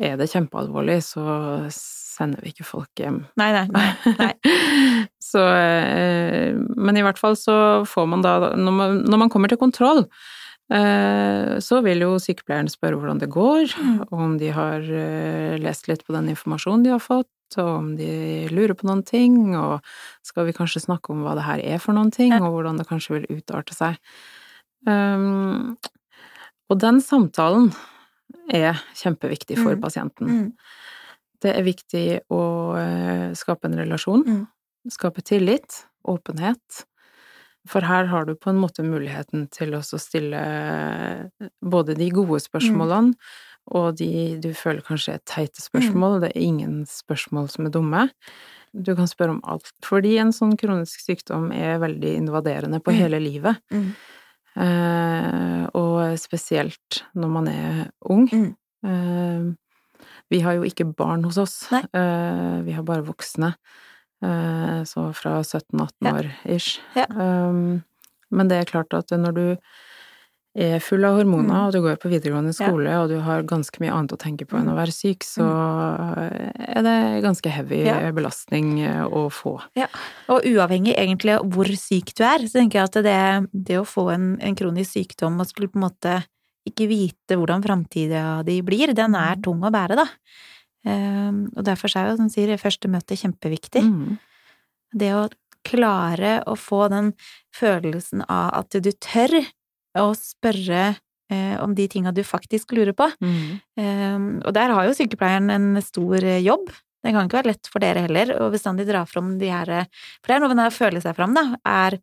er 0.00 0.16
det 0.16 0.30
kjempealvorlig, 0.32 0.98
så 1.04 1.22
sender 2.20 2.44
vi 2.44 2.52
ikke 2.52 2.68
folk 2.68 3.00
hjem. 3.00 3.22
Nei, 3.40 3.50
nei, 3.56 3.66
nei. 3.72 4.14
nei. 4.20 4.34
Så, 5.30 5.40
eh, 5.46 6.52
men 6.76 6.96
i 6.98 7.02
hvert 7.06 7.18
fall 7.20 7.36
så 7.38 7.54
får 7.86 8.06
man 8.10 8.22
da, 8.26 8.36
når 8.58 8.74
man, 8.76 9.00
når 9.08 9.24
man 9.24 9.32
kommer 9.32 9.48
til 9.52 9.58
kontroll, 9.62 10.04
Eh, 10.70 11.56
så 11.58 11.80
vil 11.82 11.98
jo 12.04 12.12
sykepleieren 12.22 12.68
spørre 12.70 12.94
hvordan 12.94 13.18
det 13.18 13.26
går, 13.34 13.72
Mm. 13.74 14.04
om 14.14 14.36
de 14.38 14.52
har 14.54 14.78
eh, 14.86 15.56
lest 15.58 15.88
litt 15.90 16.04
på 16.06 16.14
den 16.14 16.28
informasjonen 16.30 16.84
de 16.84 16.92
har 16.92 17.00
fått, 17.02 17.26
og 17.58 17.70
om 17.80 17.88
de 17.98 18.46
lurer 18.54 18.76
på 18.78 18.86
noen 18.86 19.02
ting, 19.02 19.56
og 19.58 19.80
skal 20.22 20.46
vi 20.46 20.54
kanskje 20.54 20.84
snakke 20.84 21.10
om 21.10 21.24
hva 21.26 21.34
det 21.34 21.42
her 21.48 21.58
er 21.74 21.82
for 21.82 21.98
noen 21.98 22.12
ting, 22.14 22.30
og 22.38 22.52
hvordan 22.54 22.78
det 22.78 22.86
kanskje 22.86 23.16
vil 23.18 23.40
utarte 23.40 23.74
seg. 23.74 23.98
Um, 24.86 25.74
og 26.70 26.78
den 26.86 27.02
samtalen 27.02 27.72
er 28.54 28.78
kjempeviktig 28.94 29.58
for 29.58 29.74
Mm. 29.74 29.80
pasienten. 29.82 30.26
Mm. 30.30 30.52
Det 31.40 31.54
er 31.56 31.62
viktig 31.64 32.04
å 32.30 32.40
eh, 32.78 33.32
skape 33.34 33.64
en 33.70 33.78
relasjon, 33.80 34.24
Mm. 34.26 34.46
skape 34.90 35.22
tillit, 35.22 35.84
åpenhet. 36.06 36.84
For 37.68 37.80
her 37.84 38.06
har 38.06 38.24
du 38.24 38.34
på 38.34 38.48
en 38.50 38.56
måte 38.60 38.82
muligheten 38.84 39.48
til 39.52 39.74
å 39.76 39.82
stille 39.84 40.36
eh, 40.40 41.48
både 41.62 41.94
de 41.96 42.10
gode 42.10 42.40
spørsmålene 42.40 43.14
og 43.70 43.96
de 43.98 44.38
du 44.40 44.52
føler 44.56 44.80
kanskje 44.82 45.14
er 45.14 45.20
teite 45.28 45.60
spørsmål. 45.60 46.20
Det 46.22 46.30
er 46.34 46.40
ingen 46.40 46.84
spørsmål 46.88 47.50
som 47.52 47.66
er 47.66 47.70
dumme. 47.70 48.06
Du 48.72 48.94
kan 48.96 49.06
spørre 49.06 49.30
om 49.36 49.42
alt. 49.44 49.70
Fordi 49.84 50.16
en 50.18 50.32
sånn 50.32 50.56
kronisk 50.58 51.00
sykdom 51.04 51.52
er 51.52 51.78
veldig 51.78 52.16
invaderende 52.22 52.80
på 52.82 52.90
Mm. 52.92 52.96
hele 52.96 53.20
livet. 53.20 53.56
Mm. 53.70 53.94
Eh, 54.56 55.66
og 55.78 56.16
spesielt 56.18 57.02
når 57.14 57.28
man 57.30 57.48
er 57.48 57.90
ung. 58.10 58.26
Mm. 58.28 58.54
Eh, 58.84 59.54
vi 60.30 60.40
har 60.40 60.54
jo 60.54 60.62
ikke 60.62 60.86
barn 60.96 61.24
hos 61.24 61.38
oss, 61.38 61.56
Nei. 61.72 61.82
eh, 61.92 62.60
vi 62.66 62.72
har 62.72 62.82
bare 62.86 63.02
voksne. 63.06 63.54
Eh, 64.22 64.82
så 64.84 65.08
fra 65.16 65.40
17-18 65.42 66.12
år 66.12 66.30
ish. 66.44 66.78
Ja. 66.94 67.06
Um, 67.08 67.82
men 68.30 68.48
det 68.48 68.58
er 68.60 68.64
klart 68.70 68.92
at 68.94 69.08
når 69.10 69.32
du 69.34 69.46
er 70.60 70.80
full 70.82 71.04
av 71.06 71.14
hormoner, 71.16 71.54
Mm. 71.54 71.66
og 71.68 71.72
du 71.72 71.80
går 71.80 71.96
på 72.02 72.10
videregående 72.10 72.50
Ja. 72.58 72.66
skole, 72.66 72.90
og 73.00 73.08
du 73.08 73.20
har 73.20 73.42
ganske 73.42 73.78
mye 73.80 73.92
annet 73.94 74.12
å 74.12 74.18
tenke 74.18 74.44
på 74.46 74.58
enn 74.58 74.66
Mm. 74.66 74.72
å 74.74 74.76
være 74.76 74.92
syk, 74.92 75.22
så 75.22 75.46
er 76.58 76.82
det 76.82 77.22
ganske 77.24 77.48
heavy 77.50 77.84
Ja. 77.86 78.10
belastning 78.12 78.80
eh, 78.84 79.04
å 79.06 79.30
få. 79.30 79.60
Ja. 79.76 79.86
Og 80.28 80.42
uavhengig 80.44 80.96
egentlig 80.98 81.38
hvor 81.52 81.64
syk 81.76 82.12
du 82.14 82.24
er, 82.24 82.38
så 82.46 82.58
tenker 82.60 82.80
jeg 82.80 82.84
at 82.84 82.92
det, 82.92 83.48
det 83.64 83.78
å 83.78 83.86
få 83.86 84.12
en, 84.12 84.38
en 84.40 84.54
kronisk 84.56 84.92
sykdom 84.92 85.40
og 85.40 85.46
skulle 85.46 85.68
på 85.68 85.76
en 85.76 85.88
måte 85.90 86.24
ikke 86.70 86.88
vite 86.90 87.36
hvordan 87.38 87.62
framtida 87.64 88.42
di 88.46 88.60
blir, 88.66 88.94
den 88.96 89.14
er 89.18 89.36
Mm. 89.36 89.42
tung 89.42 89.60
å 89.66 89.70
bære, 89.74 89.96
da. 90.00 90.06
Ehm, 90.86 91.48
og 91.56 91.64
derfor 91.66 91.92
er 91.96 92.10
jo, 92.10 92.16
som 92.16 92.28
sier, 92.32 92.56
første 92.56 92.88
møte 92.88 93.16
kjempeviktig. 93.18 93.82
Mm. 93.84 94.18
Det 94.96 95.10
å 95.14 95.28
klare 95.66 96.40
å 96.48 96.56
få 96.56 96.88
den 96.90 97.12
følelsen 97.54 98.24
av 98.28 98.54
at 98.62 98.70
du 98.80 98.90
tør 98.92 99.34
å 100.00 100.06
spørre 100.16 100.96
eh, 101.30 101.56
om 101.62 101.74
de 101.76 101.86
tinga 101.86 102.10
du 102.14 102.22
faktisk 102.26 102.72
lurer 102.74 102.94
på. 102.96 103.06
Mm. 103.22 103.60
Ehm, 103.78 104.28
og 104.46 104.54
der 104.56 104.72
har 104.74 104.86
jo 104.88 104.94
sykepleieren 104.96 105.50
en 105.54 105.82
stor 105.84 106.16
eh, 106.24 106.40
jobb. 106.42 106.72
Det 107.04 107.12
kan 107.14 107.28
ikke 107.28 107.38
være 107.38 107.52
lett 107.52 107.68
for 107.70 107.80
dere 107.80 108.02
heller 108.04 108.34
å 108.40 108.50
bestandig 108.52 108.84
dra 108.88 109.04
fram 109.08 109.38
de 109.40 109.48
her 109.48 109.70
eh, 109.70 109.86
For 110.20 110.32
det 110.32 110.34
er 110.36 110.42
noe 110.42 110.50
med 110.52 110.58
det 110.64 110.66
å 110.72 110.74
føle 110.80 111.00
seg 111.04 111.14
fram, 111.16 111.36
da. 111.36 111.44
Er 111.64 112.00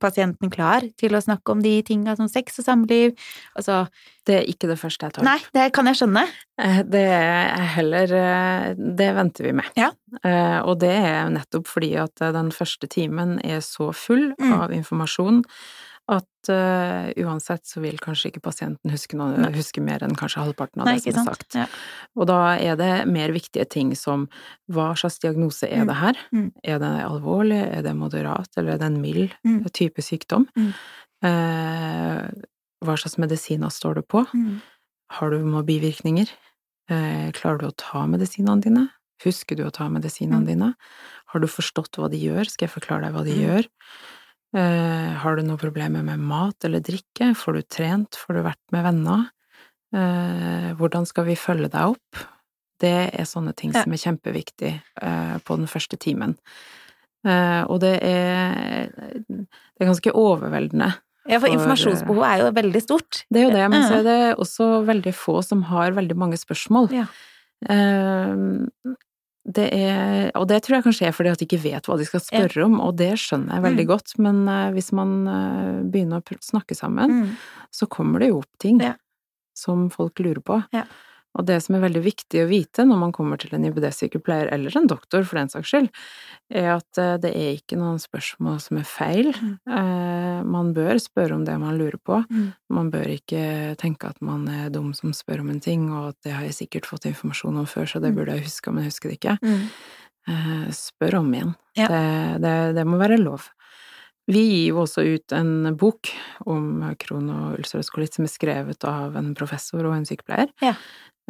pasienten 0.00 0.50
klar 0.52 0.82
til 1.00 1.14
å 1.16 1.20
snakke 1.22 1.52
om 1.54 1.60
de 1.62 1.76
tinga 1.86 2.16
som 2.18 2.28
sex 2.28 2.58
og 2.60 2.66
samliv? 2.66 3.14
Altså 3.56 3.86
Det 4.26 4.34
er 4.40 4.48
ikke 4.52 4.68
det 4.68 4.78
første 4.78 5.06
jeg 5.08 5.12
tar. 5.14 5.22
opp. 5.22 5.28
Nei, 5.28 5.38
det 5.56 5.72
kan 5.72 5.86
jeg 5.86 5.96
skjønne. 6.00 6.24
Eh, 6.60 6.82
Det 6.82 7.04
er 7.08 7.64
heller 7.76 8.12
eh, 8.12 8.74
Det 8.76 9.10
venter 9.16 9.44
vi 9.44 9.52
med. 9.52 9.70
Ja. 9.76 9.90
Eh, 10.24 10.60
Og 10.64 10.78
det 10.80 10.90
er 10.92 11.30
nettopp 11.30 11.66
fordi 11.66 11.94
at 12.00 12.14
den 12.16 12.50
første 12.50 12.88
timen 12.88 13.38
er 13.44 13.60
så 13.60 13.92
full 13.94 14.32
Mm. 14.40 14.52
av 14.60 14.70
informasjon 14.72 15.44
at 16.10 16.48
uh, 16.50 17.10
uansett 17.22 17.64
så 17.68 17.80
vil 17.84 17.98
kanskje 18.02 18.30
ikke 18.32 18.42
pasienten 18.42 18.90
huske, 18.90 19.14
noe, 19.18 19.50
huske 19.54 19.80
mer 19.84 20.02
enn 20.02 20.16
kanskje 20.18 20.42
halvparten 20.42 20.82
av 20.82 20.88
Nei, 20.90 20.96
det 20.98 21.14
som 21.14 21.22
er 21.22 21.28
sagt. 21.30 21.54
Ja. 21.54 21.66
Og 22.18 22.26
da 22.26 22.38
er 22.58 22.76
det 22.80 23.06
mer 23.06 23.30
viktige 23.36 23.66
ting 23.70 23.92
som 23.94 24.28
hva 24.72 24.90
slags 24.98 25.20
diagnose 25.22 25.68
er 25.70 25.84
Mm. 25.84 25.86
det 25.92 25.96
her? 26.00 26.18
Mm. 26.34 26.48
Er 26.64 26.78
det 26.82 26.92
alvorlig, 27.06 27.60
er 27.78 27.82
det 27.86 27.94
moderat, 27.96 28.48
eller 28.56 28.72
er 28.74 28.78
det 28.82 28.86
en 28.90 29.00
mild 29.00 29.30
Mm. 29.46 29.64
type 29.72 30.02
sykdom? 30.02 30.48
Eh, 31.22 32.28
hva 32.84 32.94
slags 32.96 33.18
medisiner 33.20 33.68
står 33.72 33.94
du 34.00 34.02
på? 34.02 34.24
Mm. 34.34 34.60
Har 35.18 35.30
du 35.30 35.42
noen 35.44 35.66
bivirkninger? 35.66 36.30
Eh, 36.90 37.30
klarer 37.36 37.58
du 37.60 37.66
å 37.68 37.76
ta 37.76 38.06
medisinene 38.06 38.60
dine? 38.64 38.88
Husker 39.24 39.56
du 39.58 39.64
å 39.66 39.72
ta 39.72 39.88
medisinene 39.88 40.40
Mm. 40.42 40.46
dine? 40.46 40.74
Har 41.28 41.40
du 41.40 41.46
forstått 41.46 41.92
hva 41.98 42.08
de 42.10 42.16
gjør? 42.16 42.48
Skal 42.48 42.68
jeg 42.68 42.74
forklare 42.80 43.02
deg 43.02 43.12
hva 43.12 43.24
de 43.24 43.34
gjør? 43.36 43.66
Eh, 44.56 45.10
har 45.22 45.36
du 45.36 45.44
noen 45.46 45.60
problemer 45.60 46.02
med 46.02 46.22
mat 46.26 46.66
eller 46.66 46.82
drikke? 46.82 47.30
Får 47.38 47.58
du 47.58 47.62
trent? 47.70 48.18
Får 48.18 48.34
du 48.38 48.42
vært 48.46 48.74
med 48.74 48.86
venner? 48.88 49.28
Eh, 49.94 50.70
hvordan 50.78 51.06
skal 51.06 51.28
vi 51.28 51.38
følge 51.38 51.70
deg 51.70 51.94
opp? 51.94 52.24
Det 52.80 53.10
er 53.12 53.28
sånne 53.28 53.52
ting 53.54 53.74
som 53.76 53.92
er 53.92 54.00
kjempeviktig 54.00 54.72
eh, 54.74 55.36
på 55.44 55.58
den 55.60 55.68
første 55.70 55.98
timen. 56.00 56.38
Og 57.20 57.76
det 57.82 57.98
er, 58.00 58.88
det 59.28 59.82
er 59.84 59.88
ganske 59.90 60.12
overveldende 60.16 60.86
Ja, 61.28 61.36
for 61.36 61.42
For, 61.42 61.52
informasjonsbehovet 61.52 62.24
er 62.30 62.40
jo 62.40 62.46
veldig 62.56 62.80
stort. 62.80 63.18
det 63.28 63.42
er 63.42 63.44
jo 63.44 63.50
det, 63.52 63.66
men 63.68 63.84
så 63.84 63.98
er 63.98 64.06
det 64.06 64.38
også 64.40 64.68
veldig 64.88 65.12
få 65.12 65.34
som 65.44 65.66
har 65.68 65.92
veldig 65.98 66.16
mange 66.16 66.38
spørsmål. 66.40 66.88
Ja. 66.96 67.04
Det 69.48 69.70
er, 69.72 70.30
og 70.36 70.46
det 70.48 70.62
tror 70.62 70.76
jeg 70.76 70.84
kanskje 70.84 71.06
er 71.08 71.12
fordi 71.16 71.30
at 71.32 71.38
de 71.40 71.46
ikke 71.46 71.62
vet 71.62 71.86
hva 71.88 71.96
de 71.96 72.04
skal 72.04 72.20
spørre 72.20 72.64
om, 72.66 72.74
og 72.84 72.96
det 73.00 73.14
skjønner 73.18 73.54
jeg 73.56 73.62
veldig 73.64 73.86
Mm. 73.86 73.88
godt, 73.88 74.18
men 74.18 74.48
eh, 74.48 74.70
hvis 74.76 74.92
man 74.92 75.14
eh, 75.26 75.82
begynner 75.90 76.20
å 76.20 76.36
snakke 76.44 76.76
sammen, 76.76 77.10
Mm. 77.10 77.36
så 77.72 77.88
kommer 77.88 78.20
det 78.20 78.28
jo 78.28 78.38
opp 78.42 78.58
ting 78.60 78.80
Ja. 78.80 78.94
som 79.56 79.88
folk 79.90 80.14
lurer 80.20 80.42
på. 80.44 80.62
Ja. 80.72 80.84
Og 81.38 81.46
det 81.46 81.60
som 81.62 81.76
er 81.78 81.84
veldig 81.84 82.00
viktig 82.02 82.40
å 82.42 82.48
vite 82.50 82.82
når 82.84 82.98
man 82.98 83.12
kommer 83.14 83.38
til 83.38 83.52
en 83.54 83.62
IBD-sykepleier, 83.68 84.48
eller 84.52 84.74
en 84.76 84.88
doktor 84.90 85.22
for 85.24 85.38
den 85.38 85.48
saks 85.52 85.70
skyld, 85.70 85.86
er 86.50 86.72
at 86.74 86.98
eh, 86.98 87.12
det 87.22 87.30
er 87.38 87.52
ikke 87.54 87.78
noen 87.78 88.00
spørsmål 88.02 88.58
som 88.64 88.80
er 88.80 88.88
feil. 88.90 89.30
Mm. 89.38 89.52
Eh, 89.70 90.40
Man 90.50 90.72
bør 90.74 90.98
spørre 90.98 91.36
om 91.36 91.44
det 91.46 91.54
man 91.62 91.78
lurer 91.78 92.00
på. 92.02 92.18
Mm. 92.30 92.48
Man 92.74 92.90
bør 92.90 93.06
ikke 93.14 93.76
tenke 93.78 94.08
at 94.10 94.18
man 94.24 94.48
er 94.48 94.70
dum 94.74 94.90
som 94.96 95.12
spør 95.14 95.44
om 95.44 95.50
en 95.54 95.60
ting, 95.62 95.86
og 95.92 96.08
at 96.10 96.16
det 96.26 96.32
har 96.34 96.42
jeg 96.48 96.56
sikkert 96.64 96.88
fått 96.90 97.06
informasjon 97.06 97.62
om 97.62 97.66
før, 97.70 97.86
så 97.86 98.00
det 98.02 98.10
Mm. 98.10 98.16
burde 98.18 98.34
jeg 98.34 98.44
huske, 98.48 98.72
men 98.72 98.82
jeg 98.84 98.90
husker 98.92 99.08
det 99.10 99.18
ikke. 99.20 99.38
Eh, 100.28 100.66
Spør 100.74 101.18
om 101.20 101.30
igjen. 101.34 101.54
Ja. 101.78 101.86
Det, 101.88 102.42
det, 102.42 102.54
det 102.76 102.84
må 102.86 102.98
være 103.00 103.18
lov. 103.22 103.46
Vi 104.30 104.42
gir 104.46 104.66
jo 104.74 104.82
også 104.84 105.02
ut 105.06 105.32
en 105.34 105.74
bok 105.76 106.10
om 106.46 106.82
kron- 107.00 107.30
og 107.34 107.56
ulcerøs 107.58 107.88
kolitt 107.90 108.14
som 108.14 108.26
er 108.26 108.30
skrevet 108.30 108.84
av 108.86 109.16
en 109.18 109.32
professor 109.34 109.86
og 109.88 109.94
en 109.96 110.04
sykepleier, 110.06 110.50
Ja. 110.62 110.74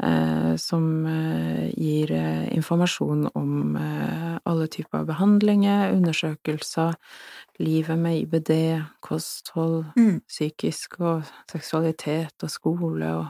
Eh, 0.02 0.56
som 0.56 1.06
eh, 1.06 1.70
gir 1.76 2.10
eh, 2.12 2.48
informasjon 2.56 3.28
om 3.34 3.76
alle 4.44 4.66
typer 4.72 5.04
behandlinger, 5.04 5.92
undersøkelser, 5.94 6.94
livet 7.60 7.98
med 7.98 8.22
IBD, 8.22 8.82
kosthold, 9.04 9.84
Mm. 9.96 10.20
psykisk 10.28 10.98
og 11.00 11.22
seksualitet 11.50 12.42
og 12.42 12.50
skole 12.50 13.10
og 13.18 13.26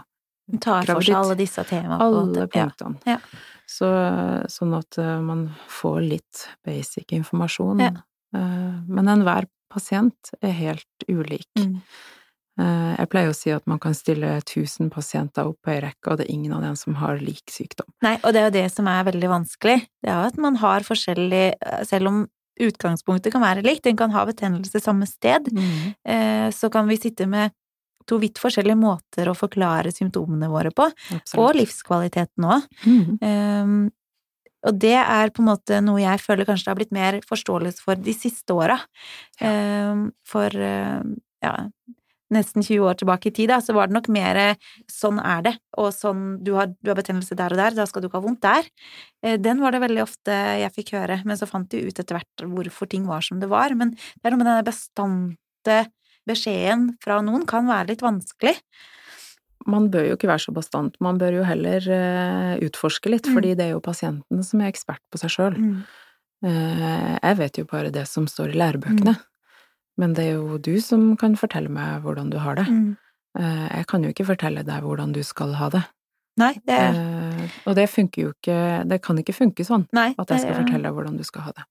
Tar 0.60 0.82
for 0.86 1.00
seg 1.00 1.14
alle 1.14 1.36
disse 1.38 1.62
temaene. 1.64 2.00
alle 2.00 2.46
punktene. 2.50 2.98
Ja. 3.06 3.18
Ja. 3.18 3.18
Så, 3.70 3.86
sånn 4.50 4.72
at 4.78 4.96
man 5.22 5.44
får 5.68 6.00
litt 6.08 6.48
basic 6.66 7.12
informasjon. 7.14 7.78
Ja. 7.84 7.92
Men 8.32 9.06
enhver 9.12 9.46
pasient 9.70 10.32
er 10.42 10.50
helt 10.50 11.04
ulik. 11.08 11.46
Mm. 11.58 11.76
Eh, 12.60 12.94
Jeg 13.00 13.10
pleier 13.12 13.30
å 13.32 13.36
si 13.36 13.52
at 13.54 13.66
man 13.70 13.80
kan 13.82 13.94
stille 13.96 14.34
1000 14.42 14.90
pasienter 14.92 15.48
opp 15.48 15.60
på 15.64 15.72
ei 15.72 15.78
rekke, 15.84 16.10
og 16.10 16.20
det 16.20 16.26
er 16.26 16.34
ingen 16.34 16.52
av 16.56 16.64
dem 16.66 16.76
som 16.76 16.98
har 17.00 17.20
lik 17.22 17.48
sykdom. 17.52 17.88
Nei, 18.04 18.18
og 18.20 18.34
det 18.34 18.42
er 18.42 18.50
jo 18.50 18.56
det 18.58 18.66
som 18.74 18.90
er 18.90 19.06
veldig 19.08 19.30
vanskelig. 19.32 19.78
Det 20.02 20.10
er 20.10 20.18
jo 20.18 20.32
at 20.32 20.38
man 20.40 20.60
har 20.60 20.86
forskjellig 20.86 21.46
Selv 21.88 22.10
om 22.10 22.26
utgangspunktet 22.60 23.32
kan 23.32 23.40
være 23.40 23.64
likt, 23.64 23.86
en 23.86 23.96
kan 23.96 24.12
ha 24.12 24.26
betennelse 24.28 24.82
samme 24.84 25.06
sted, 25.08 25.46
mm. 25.48 26.52
så 26.52 26.68
kan 26.68 26.84
vi 26.90 26.98
sitte 27.00 27.24
med 27.24 27.54
to 28.10 28.18
vidt 28.20 28.40
forskjellige 28.42 28.78
måter 28.78 29.30
å 29.30 29.36
forklare 29.38 29.92
symptomene 29.94 30.50
våre 30.50 30.72
på, 30.74 30.88
og 31.40 31.56
livskvaliteten 31.56 32.44
òg. 32.44 32.66
Mm. 32.84 33.16
Um, 33.22 33.80
og 34.68 34.76
det 34.76 34.96
er 34.98 35.32
på 35.32 35.40
en 35.40 35.48
måte 35.48 35.78
noe 35.84 36.02
jeg 36.02 36.20
føler 36.20 36.48
kanskje 36.48 36.66
det 36.66 36.72
har 36.72 36.80
blitt 36.82 36.96
mer 36.96 37.20
forståelse 37.24 37.84
for 37.84 38.00
de 38.00 38.12
siste 38.12 38.52
åra. 38.52 38.76
Um, 39.40 40.10
for 40.28 40.52
uh, 40.52 41.00
ja, 41.40 41.54
nesten 42.30 42.62
20 42.62 42.84
år 42.86 42.94
tilbake 43.00 43.26
i 43.26 43.34
tid, 43.34 43.48
da, 43.50 43.56
så 43.60 43.74
var 43.74 43.88
det 43.90 43.96
nok 43.96 44.08
mer 44.08 44.38
sånn 44.90 45.18
er 45.18 45.42
det, 45.42 45.52
og 45.76 45.88
sånn 45.92 46.42
du 46.44 46.52
har, 46.54 46.68
du 46.80 46.90
har 46.92 46.96
betennelse 46.98 47.34
der 47.38 47.50
og 47.56 47.58
der, 47.58 47.74
da 47.74 47.86
skal 47.90 48.02
du 48.02 48.08
ikke 48.08 48.20
ha 48.20 48.26
vondt 48.28 48.40
der. 48.44 48.68
Eh, 49.22 49.36
Den 49.36 49.60
var 49.60 49.72
det 49.72 49.80
veldig 49.82 50.02
ofte 50.04 50.30
jeg 50.62 50.72
fikk 50.76 50.92
høre, 50.94 51.20
men 51.24 51.36
så 51.36 51.48
fant 51.50 51.68
de 51.70 51.82
ut 51.88 51.98
etter 51.98 52.14
hvert 52.18 52.44
hvorfor 52.46 52.88
ting 52.88 53.06
var 53.10 53.20
som 53.26 53.40
det 53.42 53.48
var. 53.50 53.74
Men 53.74 53.90
det 53.96 54.24
er 54.24 54.30
noe 54.30 54.38
med 54.44 54.46
denne 54.46 54.66
bestante 54.68 55.80
beskjeden 56.28 56.96
fra 57.02 57.20
noen 57.24 57.46
kan 57.48 57.66
være 57.66 57.88
litt 57.94 58.02
vanskelig. 58.04 58.54
Man 59.66 59.90
bør 59.92 60.06
jo 60.08 60.14
ikke 60.16 60.28
være 60.30 60.40
så 60.46 60.52
bastant, 60.56 60.94
man 61.04 61.18
bør 61.20 61.34
jo 61.40 61.42
heller 61.44 61.84
eh, 61.92 62.54
utforske 62.64 63.10
litt, 63.12 63.26
Mm. 63.28 63.34
fordi 63.36 63.54
det 63.56 63.64
er 63.66 63.72
jo 63.74 63.80
pasienten 63.84 64.42
som 64.46 64.60
er 64.62 64.70
ekspert 64.72 65.02
på 65.12 65.18
seg 65.20 65.30
sjøl. 65.34 65.58
Jeg 66.42 67.36
vet 67.36 67.58
jo 67.60 67.64
bare 67.68 67.90
det 67.92 68.06
som 68.08 68.24
står 68.26 68.54
i 68.54 68.58
lærebøkene, 68.60 69.12
Mm. 69.16 69.26
Men 70.00 70.16
det 70.16 70.26
er 70.30 70.40
jo 70.40 70.58
du 70.58 70.74
som 70.82 71.12
kan 71.20 71.36
fortelle 71.38 71.72
meg 71.72 72.04
hvordan 72.04 72.32
du 72.32 72.38
har 72.42 72.58
det. 72.58 72.66
Mm. 72.66 72.96
Eh, 73.38 73.66
jeg 73.78 73.88
kan 73.92 74.04
jo 74.04 74.12
ikke 74.14 74.30
fortelle 74.32 74.64
deg 74.66 74.86
hvordan 74.86 75.12
du 75.14 75.22
skal 75.26 75.54
ha 75.60 75.70
det. 75.76 75.84
Nei, 76.40 76.54
det 76.66 76.78
Eh, 77.40 77.48
og 77.66 77.74
det 77.76 77.88
funker 77.90 78.22
jo 78.22 78.30
ikke 78.34 78.86
Det 78.88 79.00
kan 79.02 79.18
ikke 79.18 79.34
funke 79.34 79.64
sånn 79.66 79.86
Nei, 79.96 80.12
at 80.14 80.30
jeg 80.30 80.44
skal 80.44 80.52
er... 80.52 80.58
fortelle 80.62 80.86
deg 80.86 80.96
hvordan 80.96 81.16
du 81.18 81.24
skal 81.26 81.48
ha 81.48 81.52
det. 81.56 81.64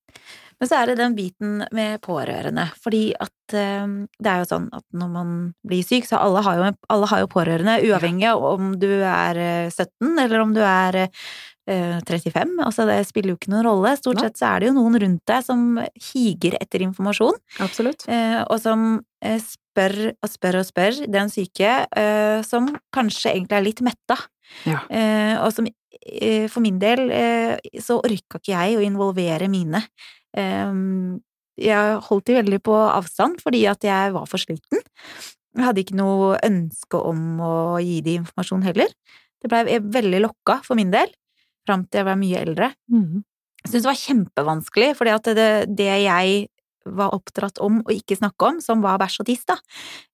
Men 0.60 0.68
så 0.68 0.80
er 0.80 0.90
det 0.90 0.98
den 1.00 1.16
biten 1.16 1.62
med 1.72 2.02
pårørende, 2.04 2.66
fordi 2.84 3.14
at 3.16 3.56
eh, 3.56 3.86
det 4.20 4.32
er 4.32 4.42
jo 4.42 4.50
sånn 4.50 4.68
at 4.76 4.84
når 4.92 5.12
man 5.14 5.30
blir 5.64 5.86
syk, 5.88 6.10
så 6.10 6.20
alle 6.20 6.44
har 6.44 6.60
jo, 6.60 6.72
alle 6.92 7.12
har 7.12 7.22
jo 7.24 7.30
pårørende, 7.32 7.78
uavhengig 7.88 8.28
av 8.28 8.44
om 8.50 8.74
du 8.82 8.90
er 8.98 9.40
eh, 9.40 9.70
17 9.72 10.20
eller 10.26 10.44
om 10.44 10.52
du 10.58 10.60
er 10.66 11.06
eh, 11.06 11.24
35. 11.70 12.56
Altså 12.66 12.86
det 12.90 12.98
spiller 13.08 13.34
jo 13.34 13.38
ikke 13.40 13.52
noen 13.54 13.66
rolle. 13.68 13.92
Stort 14.00 14.22
sett 14.24 14.40
så 14.40 14.50
er 14.54 14.60
det 14.64 14.70
jo 14.72 14.76
noen 14.80 14.98
rundt 15.04 15.24
deg 15.30 15.46
som 15.46 15.80
higer 16.10 16.58
etter 16.60 16.84
informasjon, 16.88 17.38
Absolutt. 17.66 18.06
eh, 18.10 18.40
og 18.46 18.58
som 18.64 18.86
eh, 19.26 19.38
spør 19.44 19.98
og 20.18 20.32
spør 20.32 20.60
og 20.62 20.68
spør 20.68 21.02
den 21.14 21.30
syke, 21.34 21.74
eh, 21.96 22.40
som 22.48 22.72
kanskje 22.96 23.34
egentlig 23.36 23.60
er 23.60 23.68
litt 23.68 23.84
metta. 23.86 24.18
Ja. 24.66 24.82
Eh, 24.90 25.36
og 25.44 25.52
som 25.54 25.68
eh, 25.70 26.48
for 26.50 26.66
min 26.66 26.80
del 26.82 27.06
eh, 27.14 27.58
så 27.84 28.00
orka 28.02 28.42
ikke 28.42 28.56
jeg 28.56 28.80
å 28.80 28.86
involvere 28.86 29.50
mine. 29.52 29.84
Eh, 30.38 30.74
jeg 31.60 32.00
holdt 32.08 32.30
de 32.30 32.38
veldig 32.40 32.62
på 32.64 32.76
avstand 32.88 33.42
fordi 33.44 33.66
at 33.68 33.84
jeg 33.84 34.14
var 34.16 34.26
for 34.32 34.40
sliten. 34.42 34.80
Jeg 35.58 35.66
hadde 35.66 35.82
ikke 35.84 35.98
noe 35.98 36.38
ønske 36.46 37.00
om 37.10 37.40
å 37.44 37.54
gi 37.84 37.98
de 38.06 38.14
informasjon 38.22 38.64
heller. 38.64 38.92
Det 39.42 39.50
blei 39.52 39.80
veldig 39.80 40.22
lokka 40.24 40.60
for 40.66 40.78
min 40.80 40.92
del, 40.94 41.10
fram 41.70 41.86
til 41.88 42.02
jeg 42.02 42.10
var 42.10 42.20
mye 42.20 42.46
eldre. 42.46 42.72
Mm. 42.92 43.20
Jeg 43.60 43.68
syntes 43.68 43.84
det 43.84 43.92
var 43.92 44.02
kjempevanskelig, 44.04 44.90
fordi 44.98 45.36
det, 45.38 45.52
det 45.78 45.92
jeg 46.06 46.48
var 46.90 47.14
oppdratt 47.16 47.60
om 47.64 47.82
å 47.84 47.94
ikke 47.94 48.18
snakke 48.18 48.48
om, 48.50 48.62
som 48.64 48.82
var 48.84 49.00
bæsj 49.02 49.20
og 49.22 49.30
tiss, 49.30 49.46
da, 49.50 49.60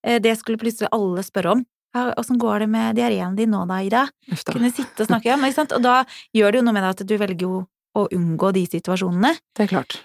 eh, 0.05 0.19
det 0.24 0.35
skulle 0.39 0.59
plutselig 0.62 0.91
alle 0.95 1.24
spørre 1.25 1.55
om. 1.55 1.63
Åssen 1.95 2.39
går 2.41 2.65
det 2.65 2.67
med 2.67 2.97
diareen 2.97 3.38
din 3.38 3.53
nå 3.55 3.62
da, 3.69 3.79
Ida? 3.79 4.01
Efter. 4.27 4.57
Kunne 4.57 4.74
sitte 4.75 5.05
og 5.05 5.07
snakke 5.07 5.31
om, 5.31 5.45
ikke 5.47 5.59
sant? 5.62 5.75
Og 5.77 5.83
da 5.85 6.01
gjør 6.35 6.51
det 6.51 6.59
jo 6.59 6.65
noe 6.67 6.75
med 6.75 6.83
deg 6.83 6.91
at 6.91 7.03
du 7.07 7.15
velger 7.21 7.45
jo 7.45 7.62
å 7.95 8.03
unngå 8.12 8.51
de 8.57 8.65
situasjonene. 8.67 9.31
Det 9.55 9.63
er 9.63 9.71
klart. 9.71 10.01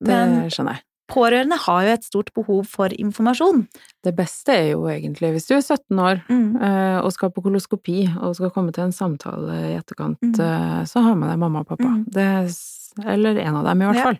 Det 0.00 0.08
Men 0.08 0.48
skjønner 0.48 0.78
jeg. 0.78 0.86
Pårørende 1.10 1.58
har 1.66 1.82
jo 1.84 1.92
et 1.94 2.04
stort 2.04 2.30
behov 2.34 2.64
for 2.66 2.88
informasjon. 2.88 3.66
Det 4.02 4.14
beste 4.16 4.48
er 4.54 4.70
jo 4.72 4.84
egentlig, 4.88 5.32
hvis 5.34 5.46
du 5.48 5.54
er 5.54 5.60
17 5.62 5.98
år 5.98 6.22
Mm. 6.28 6.56
eh, 6.62 6.98
og 7.04 7.12
skal 7.12 7.30
på 7.30 7.42
koloskopi 7.44 8.08
og 8.20 8.34
skal 8.36 8.50
komme 8.50 8.72
til 8.72 8.84
en 8.84 8.92
samtale 8.92 9.52
i 9.74 9.78
etterkant, 9.78 10.18
Mm. 10.22 10.40
eh, 10.40 10.84
så 10.84 11.02
har 11.02 11.14
med 11.14 11.28
deg 11.30 11.38
mamma 11.38 11.60
og 11.60 11.66
pappa. 11.68 11.84
Mm. 11.84 12.04
Det, 12.10 12.22
er 13.04 13.12
eller 13.12 13.36
en 13.38 13.56
av 13.56 13.64
dem, 13.64 13.82
i 13.82 13.84
hvert 13.86 13.96
Ja. 13.96 14.02
fall. 14.04 14.18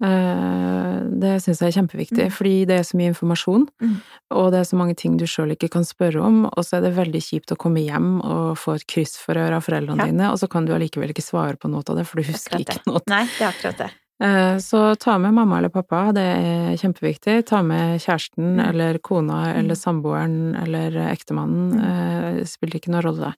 Eh, 0.00 1.04
Det 1.18 1.40
syns 1.42 1.58
jeg 1.60 1.68
er 1.74 1.80
kjempeviktig, 1.82 2.26
Mm. 2.28 2.32
fordi 2.32 2.66
det 2.66 2.76
er 2.78 2.84
så 2.84 2.94
mye 2.96 3.08
informasjon, 3.12 3.66
Mm. 3.82 3.96
og 4.30 4.52
det 4.52 4.60
er 4.60 4.64
så 4.70 4.76
mange 4.76 4.94
ting 4.96 5.16
du 5.16 5.24
sjøl 5.24 5.50
ikke 5.56 5.70
kan 5.70 5.82
spørre 5.82 6.22
om, 6.22 6.44
og 6.46 6.64
så 6.64 6.76
er 6.76 6.80
det 6.82 6.94
veldig 6.94 7.20
kjipt 7.20 7.50
å 7.50 7.56
komme 7.56 7.82
hjem 7.84 8.20
og 8.24 8.56
få 8.56 8.74
et 8.76 8.86
kryssforhør 8.86 9.52
av 9.56 9.64
foreldrene 9.64 9.98
Ja. 9.98 10.04
dine, 10.06 10.30
og 10.30 10.38
så 10.38 10.48
kan 10.48 10.64
du 10.66 10.72
allikevel 10.72 11.08
ikke 11.10 11.22
svare 11.26 11.56
på 11.58 11.68
noe 11.68 11.82
av 11.88 11.96
det, 11.96 12.06
for 12.06 12.16
du 12.20 12.22
husker 12.22 12.58
ikke 12.60 12.78
noe. 12.86 13.00
Nei, 13.08 13.24
det 13.24 13.40
er 13.40 13.50
akkurat 13.52 13.76
det. 13.78 13.90
Eh, 14.20 14.58
Så 14.58 14.94
ta 14.98 15.18
med 15.18 15.34
mamma 15.34 15.58
eller 15.58 15.68
pappa, 15.68 16.12
det 16.12 16.22
er 16.22 16.76
kjempeviktig. 16.76 17.46
Ta 17.46 17.62
med 17.62 18.00
kjæresten 18.00 18.56
Mm. 18.56 18.68
eller 18.68 18.98
kona 18.98 19.54
eller 19.54 19.74
samboeren 19.74 20.56
eller 20.60 20.90
ektemannen, 21.12 21.72
Mm. 21.72 21.84
eh, 21.84 22.34
det 22.40 22.48
spiller 22.48 22.80
ikke 22.80 22.90
noen 22.90 23.02
rolle. 23.04 23.34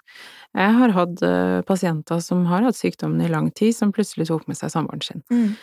Jeg 0.54 0.72
har 0.75 0.88
hatt 0.90 1.22
eh, 1.22 1.60
pasienter 1.62 2.20
som 2.22 2.46
har 2.46 2.62
hatt 2.62 2.75
sykdommen 2.75 3.20
i 3.22 3.28
lang 3.28 3.50
tid, 3.54 3.75
som 3.75 3.92
plutselig 3.92 4.26
tok 4.28 4.49
med 4.49 4.56
seg 4.56 4.70
samboeren 4.70 5.02
sin. 5.02 5.22
Mm. 5.30 5.56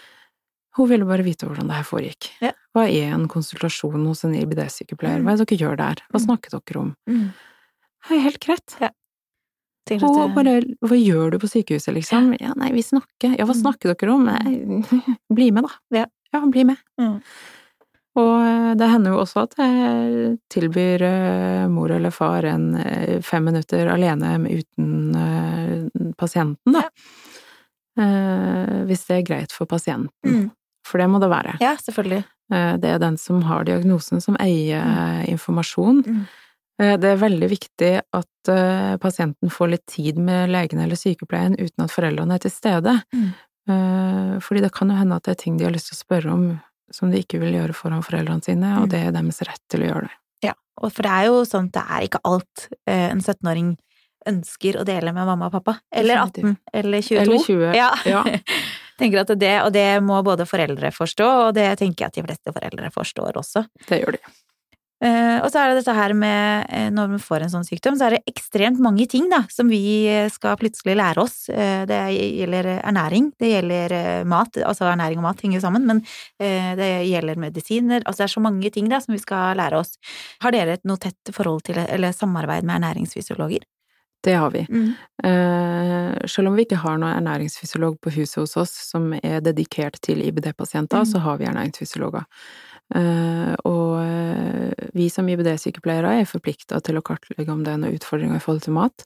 Hun 0.78 0.88
ville 0.90 1.06
bare 1.06 1.24
vite 1.26 1.48
hvordan 1.48 1.68
det 1.68 1.74
her 1.76 1.84
foregikk. 1.84 2.30
Ja. 2.40 2.52
Hva 2.76 2.86
er 2.88 3.12
en 3.16 3.28
konsultasjon 3.28 4.06
hos 4.06 4.24
en 4.24 4.36
IBD-sykepleier? 4.36 5.18
Mm. 5.20 5.24
Hva 5.26 5.34
er 5.34 5.38
det 5.38 5.48
dere 5.48 5.58
gjør 5.70 5.78
der? 5.78 5.96
Hva 6.14 6.20
Mm. 6.22 6.26
snakker 6.28 6.50
dere 6.52 6.80
om? 6.82 6.96
Mm. 7.10 7.34
Det 8.08 8.18
er 8.18 8.22
helt 8.22 8.40
greit. 8.40 8.76
At 8.82 8.94
det- 9.90 10.36
bare 10.36 10.56
Hva 10.84 10.98
gjør 11.00 11.32
du 11.32 11.38
på 11.40 11.48
sykehuset, 11.50 11.94
liksom? 11.96 12.34
Ja, 12.40 12.54
nei, 12.56 12.72
vi 12.76 12.82
snakker. 12.84 13.38
Ja, 13.38 13.46
hva 13.46 13.54
Mm. 13.56 13.62
snakker 13.64 13.96
dere 13.96 14.14
om? 14.14 14.26
Nei, 14.26 14.84
bli 15.34 15.52
med, 15.52 15.64
da. 15.64 15.70
Ja. 16.02 16.06
Ja, 16.34 16.42
bli 16.46 16.64
med. 16.66 16.78
Mm. 17.00 17.22
Og 18.18 18.34
eh, 18.42 18.74
det 18.76 18.90
hender 18.90 19.12
jo 19.14 19.20
også 19.22 19.44
at 19.44 19.54
jeg 19.58 20.40
tilbyr 20.50 21.02
eh, 21.06 21.68
mor 21.70 21.92
eller 21.92 22.10
far 22.12 22.44
en 22.50 22.76
eh, 22.76 23.22
fem 23.22 23.46
minutter 23.46 23.88
alene 23.88 24.36
uten 24.50 26.14
pasienten, 26.18 26.74
da. 26.74 26.82
Ja. 26.82 26.90
Hvis 28.86 29.06
det 29.08 29.16
er 29.18 29.24
greit 29.26 29.52
for 29.52 29.66
pasienten. 29.66 30.10
Mm. 30.26 30.52
For 30.86 31.00
det 31.02 31.08
må 31.10 31.20
det 31.20 31.30
være. 31.32 31.56
Ja, 31.60 31.76
selvfølgelig. 31.82 32.24
Det 32.80 32.86
er 32.94 33.00
den 33.02 33.18
som 33.18 33.42
har 33.44 33.64
diagnosen, 33.68 34.22
som 34.22 34.38
eier 34.40 34.80
eh, 34.86 35.24
informasjon. 35.34 36.04
Mm. 36.06 36.22
Eh, 36.80 36.96
Det 36.98 37.10
er 37.14 37.22
veldig 37.22 37.50
viktig 37.50 37.92
at 38.14 38.50
eh, 38.54 38.98
pasienten 39.02 39.50
får 39.54 39.70
litt 39.74 39.86
tid 39.90 40.18
med 40.22 40.50
legen 40.54 40.80
eller 40.84 40.96
sykepleien 41.00 41.56
uten 41.58 41.84
at 41.86 41.92
foreldrene 41.94 42.36
er 42.38 42.44
til 42.46 42.52
stede. 42.54 43.02
Mm. 43.14 43.30
Eh, 43.70 44.40
Fordi 44.40 44.62
det 44.62 44.72
kan 44.74 44.90
jo 44.90 44.96
hende 45.00 45.16
at 45.18 45.24
det 45.28 45.32
er 45.38 45.42
ting 45.44 45.58
de 45.58 45.66
har 45.68 45.74
lyst 45.76 45.90
til 45.92 45.98
å 45.98 46.04
spørre 46.06 46.34
om 46.34 46.46
som 46.94 47.12
de 47.12 47.20
ikke 47.20 47.40
vil 47.42 47.52
gjøre 47.58 47.74
foran 47.76 48.00
foreldrene 48.06 48.44
sine, 48.46 48.78
og 48.80 48.86
Mm. 48.88 48.90
det 48.94 49.00
er 49.08 49.12
deres 49.12 49.42
rett 49.44 49.60
til 49.70 49.82
å 49.84 49.88
gjøre 49.90 50.02
det. 50.08 50.14
Ja, 50.48 50.54
og 50.80 50.94
for 50.94 51.04
det 51.04 51.12
er 51.12 51.26
jo 51.26 51.42
sånn 51.44 51.66
at 51.68 51.74
det 51.74 51.84
er 51.84 52.02
ikke 52.08 52.22
alt 52.24 52.70
en 52.88 53.20
17-åring 53.20 53.78
ønsker 54.28 54.80
å 54.80 54.86
dele 54.86 55.12
med 55.14 55.26
mamma 55.28 55.48
og 55.48 55.52
pappa. 55.52 55.80
Eller 55.92 56.16
18, 56.16 56.58
eller 56.74 57.02
22. 57.02 57.20
Eller 57.20 57.44
20. 57.44 57.76
Ja. 57.76 57.92
Ja. 58.06 58.24
tenker 59.00 59.20
at 59.20 59.34
det, 59.40 59.62
og 59.66 59.74
det 59.74 60.02
må 60.02 60.24
både 60.24 60.46
foreldre 60.48 60.90
forstå, 60.96 61.28
og 61.48 61.54
det 61.56 61.68
tenker 61.80 62.06
jeg 62.06 62.08
at 62.08 62.14
de 62.18 62.24
fleste 62.24 62.54
foreldre 62.56 62.90
forstår 62.96 63.36
også. 63.36 63.66
Det 63.88 64.00
gjør 64.02 64.16
de. 64.18 64.20
Eh, 64.98 65.38
og 65.44 65.52
så 65.54 65.62
er 65.62 65.70
det 65.70 65.84
dette 65.84 65.94
her 65.94 66.14
med 66.18 66.66
uh, 66.74 66.88
når 66.90 67.12
vi 67.12 67.20
får 67.22 67.44
en 67.46 67.52
sånn 67.54 67.68
sykdom, 67.68 68.00
så 68.00 68.08
er 68.08 68.16
det 68.16 68.32
ekstremt 68.32 68.80
mange 68.82 69.06
ting 69.10 69.28
da, 69.30 69.44
som 69.54 69.70
vi 69.70 70.10
skal 70.34 70.58
plutselig 70.58 70.96
lære 70.98 71.22
oss. 71.22 71.36
Uh, 71.54 71.84
det 71.90 72.00
gjelder 72.16 72.72
ernæring, 72.80 73.30
det 73.38 73.52
gjelder 73.52 73.94
eh, 73.94 74.24
mat, 74.26 74.58
altså 74.66 74.88
ernæring 74.90 75.22
og 75.22 75.28
mat 75.28 75.42
henger 75.46 75.62
sammen, 75.62 75.86
men 75.86 76.02
eh, 76.42 76.74
det 76.80 76.90
gjelder 77.12 77.40
medisiner, 77.42 78.02
altså 78.04 78.24
det 78.24 78.28
er 78.28 78.36
så 78.36 78.44
mange 78.44 78.72
ting 78.74 78.90
da 78.90 79.00
som 79.04 79.14
vi 79.14 79.22
skal 79.22 79.58
lære 79.60 79.80
oss. 79.84 79.98
Har 80.42 80.56
dere 80.56 80.78
et 80.78 80.86
noe 80.88 80.98
tett 81.02 81.34
forhold 81.36 81.66
til, 81.70 81.78
eller 81.86 82.16
samarbeid 82.16 82.66
med 82.66 82.80
ernæringsfysiologer? 82.80 83.66
Det 84.26 84.34
har 84.34 84.50
vi. 84.52 84.64
Mm. 84.70 84.88
Eh, 85.24 86.28
selv 86.28 86.50
om 86.50 86.56
vi 86.58 86.66
ikke 86.66 86.80
har 86.82 86.98
noen 86.98 87.20
ernæringsfysiolog 87.20 88.00
på 88.02 88.12
huset 88.18 88.42
hos 88.42 88.58
oss 88.58 88.74
som 88.90 89.12
er 89.22 89.44
dedikert 89.46 90.02
til 90.02 90.24
IBD-pasienter, 90.26 91.04
Mm. 91.06 91.12
så 91.12 91.22
har 91.24 91.38
vi 91.38 91.46
ernæringsfysiologer. 91.46 92.26
Eh, 92.96 93.54
og 93.68 93.98
eh, 94.00 94.88
vi 94.96 95.10
som 95.12 95.28
IBD-sykepleiere 95.28 96.22
er 96.22 96.30
forplikta 96.30 96.80
til 96.86 97.00
å 97.00 97.04
kartlegge 97.06 97.52
om 97.52 97.66
det 97.66 97.74
er 97.74 97.82
noen 97.82 97.98
utfordringer 97.98 98.40
i 98.40 98.44
forhold 98.44 98.64
til 98.68 98.78
mat. 98.78 99.06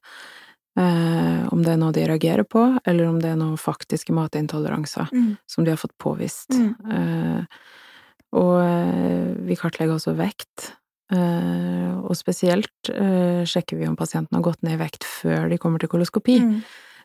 Eh, 0.80 1.48
om 1.52 1.63
det 1.65 1.74
er 1.74 1.80
noe 1.82 1.96
de 1.96 2.06
reagerer 2.08 2.46
på, 2.48 2.65
eller 2.88 3.10
om 3.10 3.17
det 3.24 3.32
er 3.34 3.39
noen 3.39 3.58
faktiske 3.60 4.13
matintoleranser 4.15 5.10
Mm. 5.12 5.38
som 5.48 5.65
de 5.65 5.72
har 5.74 5.82
fått 5.82 5.98
påvist. 6.00 6.54
Mm. 6.56 7.48
Og 8.32 9.44
vi 9.44 9.56
kartlegger 9.60 9.98
også 9.98 10.15
vekt. 10.15 10.72
Og 11.12 12.15
spesielt 12.15 12.88
sjekker 12.88 13.76
vi 13.76 13.88
om 13.89 13.98
pasienten 14.00 14.38
har 14.38 14.46
gått 14.46 14.63
ned 14.63 14.78
i 14.78 14.84
vekt 14.86 15.04
før 15.04 15.50
de 15.50 15.58
kommer 15.58 15.80
til 15.84 15.89
koloskopi. 15.91 16.39
Mm. 16.39 16.62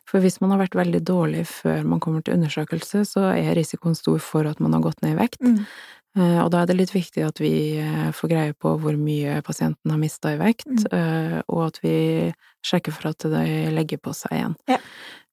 For 0.07 0.23
hvis 0.23 0.39
man 0.39 0.53
har 0.53 0.61
vært 0.63 0.77
veldig 0.79 1.01
dårlig 1.03 1.43
før 1.49 1.83
man 1.83 1.99
kommer 1.99 2.23
til 2.23 2.37
undersøkelse, 2.37 3.01
så 3.09 3.25
er 3.35 3.55
risikoen 3.57 3.95
stor 3.97 4.19
for 4.23 4.47
at 4.47 4.61
man 4.63 4.73
har 4.77 4.81
gått 4.85 5.01
ned 5.03 5.17
i 5.17 5.19
vekt. 5.19 5.41
Mm. 5.43 5.59
Eh, 6.17 6.39
Og 6.45 6.49
da 6.53 6.61
er 6.63 6.65
det 6.69 6.77
litt 6.79 6.93
viktig 6.95 7.25
at 7.27 7.39
vi 7.43 7.77
eh, 7.77 8.07
får 8.15 8.29
greie 8.31 8.53
på 8.55 8.71
hvor 8.79 8.95
mye 8.97 9.41
pasienten 9.43 9.91
har 9.91 9.99
mista 9.99 10.31
i 10.33 10.39
vekt, 10.39 10.65
Mm. 10.67 10.87
eh, 10.95 11.41
og 11.49 11.67
at 11.67 11.79
vi 11.83 12.33
sjekker 12.65 12.91
for 12.95 13.09
at 13.11 13.19
de 13.19 13.69
legger 13.75 13.99
på 13.99 14.15
seg 14.15 14.31
igjen. 14.39 14.55
Ja. 14.71 14.77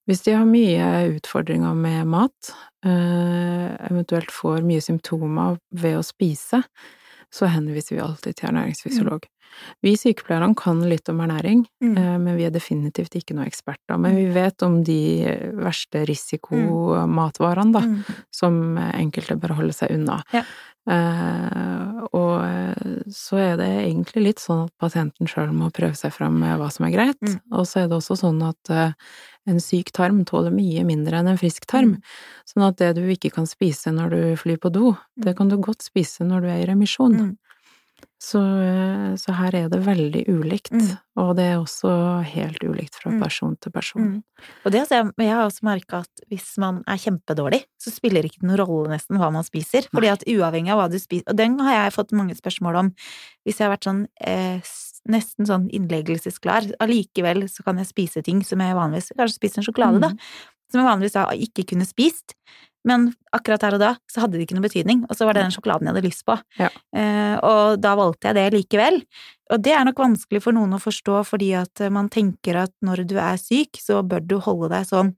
Hvis 0.07 0.23
de 0.27 0.35
har 0.37 0.45
mye 0.45 1.17
utfordringer 1.17 1.73
med 1.75 2.07
mat, 2.13 2.51
eventuelt 2.85 4.31
får 4.31 4.61
mye 4.67 4.83
symptomer 4.85 5.57
ved 5.73 5.97
å 5.97 6.03
spise, 6.05 6.61
så 7.33 7.49
henviser 7.51 7.97
vi 7.97 8.03
alltid 8.05 8.37
til 8.37 8.51
ernæringsfysiolog. 8.51 9.25
Vi 9.83 9.95
sykepleierne 9.97 10.55
kan 10.57 10.81
litt 10.89 11.09
om 11.09 11.19
ernæring, 11.21 11.65
Mm. 11.83 11.97
eh, 11.99 12.19
men 12.19 12.37
vi 12.37 12.45
er 12.45 12.51
definitivt 12.51 13.15
ikke 13.15 13.35
noen 13.35 13.47
eksperter. 13.47 13.99
Men 13.99 14.17
vi 14.17 14.27
vet 14.33 14.63
om 14.63 14.83
de 14.85 15.25
verste 15.55 16.05
risikomatvarene, 16.07 17.73
da, 17.73 17.81
Mm. 17.81 18.05
som 18.31 18.77
enkelte 18.79 19.37
bør 19.39 19.57
holde 19.57 19.73
seg 19.73 19.91
unna. 19.91 20.23
Ja. 20.33 20.43
Uh, 20.87 22.05
og 22.13 22.45
eh, 22.45 22.75
så 23.09 23.39
er 23.41 23.57
det 23.57 23.69
egentlig 23.87 24.23
litt 24.27 24.39
sånn 24.43 24.67
at 24.67 24.73
pasienten 24.79 25.27
sjøl 25.27 25.49
må 25.57 25.71
prøve 25.73 25.97
seg 25.97 26.13
fram 26.13 26.37
med 26.39 26.59
hva 26.61 26.71
som 26.71 26.85
er 26.85 26.93
greit. 26.93 27.21
Mm. 27.25 27.39
Og 27.53 27.65
så 27.65 27.81
er 27.85 27.89
det 27.89 27.97
også 27.97 28.19
sånn 28.21 28.43
at 28.47 28.71
uh, 28.71 28.93
en 29.49 29.61
syk 29.61 29.93
tarm 29.97 30.25
tåler 30.29 30.53
mye 30.53 30.85
mindre 30.85 31.17
enn 31.23 31.29
en 31.33 31.39
frisk 31.41 31.65
tarm. 31.65 31.97
Mm. 31.97 32.03
Sånn 32.53 32.67
at 32.69 32.77
det 32.77 32.91
du 32.97 33.03
ikke 33.09 33.33
kan 33.33 33.47
spise 33.49 33.95
når 33.97 34.11
du 34.11 34.37
flyr 34.37 34.59
på 34.61 34.71
do, 34.73 34.95
det 35.17 35.35
kan 35.39 35.49
du 35.49 35.57
godt 35.57 35.81
spise 35.81 36.21
når 36.21 36.45
du 36.45 36.49
er 36.53 36.61
i 36.63 36.69
remisjon. 36.69 37.17
Mm. 37.17 37.33
Så, 38.21 38.41
eh, 38.41 39.15
så 39.21 39.35
her 39.37 39.55
er 39.55 39.69
det 39.69 39.81
veldig 39.85 40.25
ulikt, 40.29 40.73
Mm. 40.73 40.99
og 41.17 41.37
det 41.37 41.45
er 41.45 41.59
også 41.59 42.25
helt 42.25 42.63
ulikt 42.65 42.95
fra 42.95 43.11
Mm. 43.11 43.21
person 43.23 43.57
til 43.61 43.73
person. 43.73 44.03
Mm. 44.03 44.23
Og 44.65 44.73
det, 44.73 44.81
altså, 44.81 45.13
jeg, 45.19 45.29
har 45.35 45.45
også 45.45 45.63
merka 45.63 46.01
at 46.01 46.25
hvis 46.31 46.59
man 46.59 46.83
er 46.87 46.97
kjempedårlig, 46.97 47.65
så 47.79 47.93
spiller 47.93 48.23
det 48.23 48.33
ikke 48.33 48.47
noen 48.47 48.59
rolle 48.59 48.89
nesten 48.97 49.19
hva 49.19 49.31
man 49.33 49.45
spiser. 49.45 49.89
Fordi 49.93 50.09
at 50.13 50.25
uavhengig 50.27 50.71
av 50.71 50.79
hva 50.79 50.91
du 50.91 50.99
spiser 50.99 51.25
Og 51.29 51.37
den 51.37 51.59
har 51.61 51.85
jeg 51.85 51.93
fått 51.95 52.13
mange 52.13 52.35
spørsmål 52.35 52.77
om 52.77 52.95
hvis 53.47 53.59
jeg 53.59 53.69
har 53.69 53.77
vært 53.77 53.85
sånn 53.89 54.07
eh, 54.21 54.61
nesten 55.09 55.47
sånn 55.47 55.69
innleggelsesklar. 55.71 56.73
Allikevel 56.81 57.45
så 57.49 57.63
kan 57.63 57.77
jeg 57.77 57.87
spise 57.87 58.23
ting 58.25 58.43
som 58.43 58.59
jeg 58.59 58.75
vanligvis 58.75 59.13
Kanskje 59.17 59.39
spise 59.39 59.59
en 59.59 59.65
sjokolade, 59.65 60.01
da. 60.01 60.09
Som 60.73 60.81
jeg 60.81 60.89
vanligvis 60.89 61.13
da 61.13 61.27
ikke 61.37 61.67
kunne 61.69 61.87
spist. 61.87 62.35
Men 62.89 63.09
akkurat 63.33 63.63
her 63.65 63.77
og 63.79 63.81
da 63.81 63.93
så 64.13 64.25
hadde 64.25 64.37
det 64.37 64.45
ikke 64.47 64.59
noe 64.59 64.67
betydning, 64.67 65.05
og 65.09 65.17
så 65.17 65.25
var 65.27 65.37
det 65.37 65.47
den 65.47 65.55
sjokoladen 65.55 65.89
jeg 65.89 65.97
hadde 65.97 66.05
lyst 66.05 66.25
på. 66.29 66.37
Ja. 66.61 66.69
Eh, 66.97 67.37
og 67.41 67.81
da 67.81 67.95
valgte 67.99 68.29
jeg 68.29 68.39
det 68.39 68.47
likevel. 68.59 69.01
Og 69.55 69.65
det 69.65 69.73
er 69.77 69.85
nok 69.89 70.03
vanskelig 70.05 70.43
for 70.45 70.57
noen 70.57 70.77
å 70.77 70.83
forstå, 70.83 71.23
fordi 71.29 71.55
at 71.59 71.85
eh, 71.85 71.93
man 71.93 72.11
tenker 72.13 72.61
at 72.67 72.75
når 72.85 73.07
du 73.09 73.17
er 73.17 73.41
syk, 73.41 73.81
så 73.81 74.03
bør 74.05 74.25
du 74.25 74.37
holde 74.45 74.71
deg 74.75 74.89
sånn 74.89 75.15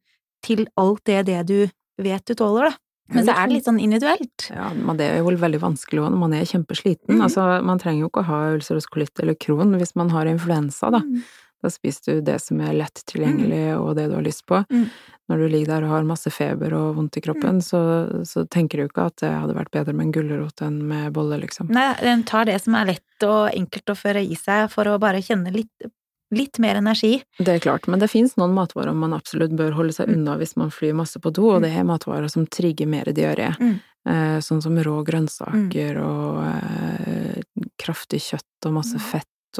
til 0.47 0.67
alt 0.79 1.03
det, 1.09 1.25
det 1.27 1.43
du 1.49 1.59
vet 2.03 2.27
du 2.29 2.37
tåler, 2.39 2.71
da. 2.71 2.81
Men 3.15 3.23
så 3.23 3.37
er 3.37 3.47
det 3.47 3.55
litt 3.55 3.67
sånn 3.69 3.79
individuelt. 3.79 4.49
Ja, 4.51 4.73
men 4.75 4.99
det 4.99 5.07
er 5.07 5.21
jo 5.21 5.31
veldig 5.39 5.61
vanskelig 5.63 6.03
òg 6.03 6.09
når 6.11 6.23
man 6.25 6.33
er 6.35 6.49
kjempesliten. 6.49 7.15
Mm. 7.15 7.21
Altså, 7.29 7.45
man 7.63 7.79
trenger 7.79 8.03
jo 8.03 8.09
ikke 8.11 8.25
å 8.25 8.31
ha 8.31 8.39
ulcerøs 8.57 8.89
kolitt 8.91 9.23
eller 9.23 9.39
kron 9.39 9.77
hvis 9.79 9.95
man 9.99 10.11
har 10.15 10.27
influensa, 10.31 10.91
da. 10.95 11.05
Mm. 11.07 11.21
Da 11.67 11.73
spiser 11.75 12.19
du 12.21 12.25
det 12.31 12.39
som 12.45 12.61
er 12.63 12.77
lett 12.79 13.03
tilgjengelig 13.11 13.65
og 13.81 13.93
det 13.99 14.07
du 14.13 14.15
har 14.21 14.23
lyst 14.27 14.45
på. 14.47 14.63
Mm. 14.71 14.87
Når 15.27 15.41
du 15.43 15.47
ligger 15.51 15.73
der 15.73 15.85
og 15.89 15.91
har 15.97 16.05
masse 16.07 16.31
feber 16.31 16.71
og 16.79 16.93
vondt 17.01 17.17
i 17.19 17.23
kroppen, 17.25 17.59
så, 17.65 17.81
så 18.23 18.45
tenker 18.47 18.79
du 18.79 18.85
ikke 18.87 19.09
at 19.11 19.17
det 19.25 19.33
hadde 19.35 19.57
vært 19.59 19.73
bedre 19.75 19.95
med 19.99 20.07
en 20.07 20.13
gulrot 20.15 20.63
enn 20.63 20.77
med 20.87 21.09
bolle, 21.17 21.41
liksom. 21.43 21.73
Nei, 21.75 21.89
den 21.99 22.23
tar 22.29 22.47
det 22.47 22.61
som 22.63 22.77
er 22.79 22.93
lett 22.93 23.27
og 23.27 23.49
enkelt 23.51 23.91
å 23.91 23.99
føre 23.99 24.23
i 24.23 24.39
seg 24.39 24.71
for 24.71 24.87
å 24.87 25.01
bare 25.03 25.19
kjenne 25.27 25.51
litt, 25.51 25.89
litt 26.31 26.61
mer 26.63 26.79
energi. 26.79 27.17
Det 27.43 27.57
er 27.57 27.65
klart, 27.67 27.89
men 27.91 27.99
det 28.03 28.13
finnes 28.13 28.37
noen 28.39 28.55
matvarer 28.55 28.95
man 28.95 29.19
absolutt 29.19 29.57
bør 29.59 29.75
holde 29.81 29.93
seg 29.99 30.07
Mm. 30.13 30.15
unna 30.21 30.39
hvis 30.39 30.55
man 30.63 30.71
flyr 30.71 30.95
masse 30.95 31.19
på 31.19 31.35
do, 31.35 31.51
og 31.57 31.63
det 31.67 31.75
er 31.75 31.83
matvarer 31.91 32.31
som 32.31 32.47
trigger 32.47 32.87
mer 32.87 33.11
diaré. 33.11 33.51
Mm. 33.59 33.77
Eh, 34.07 34.39
sånn 34.47 34.63
som 34.63 34.79
rå 34.79 35.01
grønnsaker 35.03 35.99
og 35.99 36.39
eh, 36.47 37.43
kraftig 37.83 38.23
kjøtt 38.31 38.67
og 38.71 38.77
masse 38.79 38.95
Mm. 39.01 39.07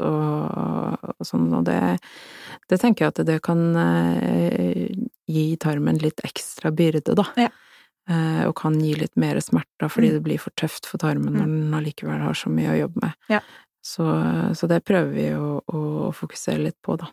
Og, 0.03 1.03
og 1.17 1.25
sånn, 1.27 1.47
og 1.57 1.63
det, 1.67 1.77
det 2.69 2.79
tenker 2.81 3.05
jeg 3.07 3.13
at 3.15 3.21
det 3.27 3.39
kan 3.45 3.61
eh, 3.75 4.91
gi 5.27 5.45
tarmen 5.61 5.99
litt 6.01 6.21
ekstra 6.25 6.71
byrde, 6.75 7.15
da. 7.17 7.25
Ja. 7.37 7.49
Eh, 8.09 8.43
og 8.47 8.53
kan 8.55 8.77
gi 8.79 8.93
litt 8.95 9.17
mer 9.19 9.39
smerter 9.43 9.89
fordi 9.91 10.09
Mm. 10.13 10.13
det 10.15 10.23
blir 10.23 10.39
for 10.39 10.53
tøft 10.55 10.85
for 10.87 10.97
tarmen 11.01 11.33
når 11.35 11.47
den 11.51 11.73
allikevel 11.75 12.21
har 12.23 12.33
så 12.39 12.49
mye 12.49 12.71
å 12.71 12.79
jobbe 12.85 13.01
med. 13.03 13.15
Ja. 13.33 13.41
Så, 13.83 14.05
så 14.55 14.67
det 14.67 14.81
prøver 14.87 15.11
vi 15.15 15.29
å, 15.35 15.61
å 15.67 16.11
fokusere 16.15 16.63
litt 16.63 16.77
på, 16.83 16.95
da. 16.99 17.07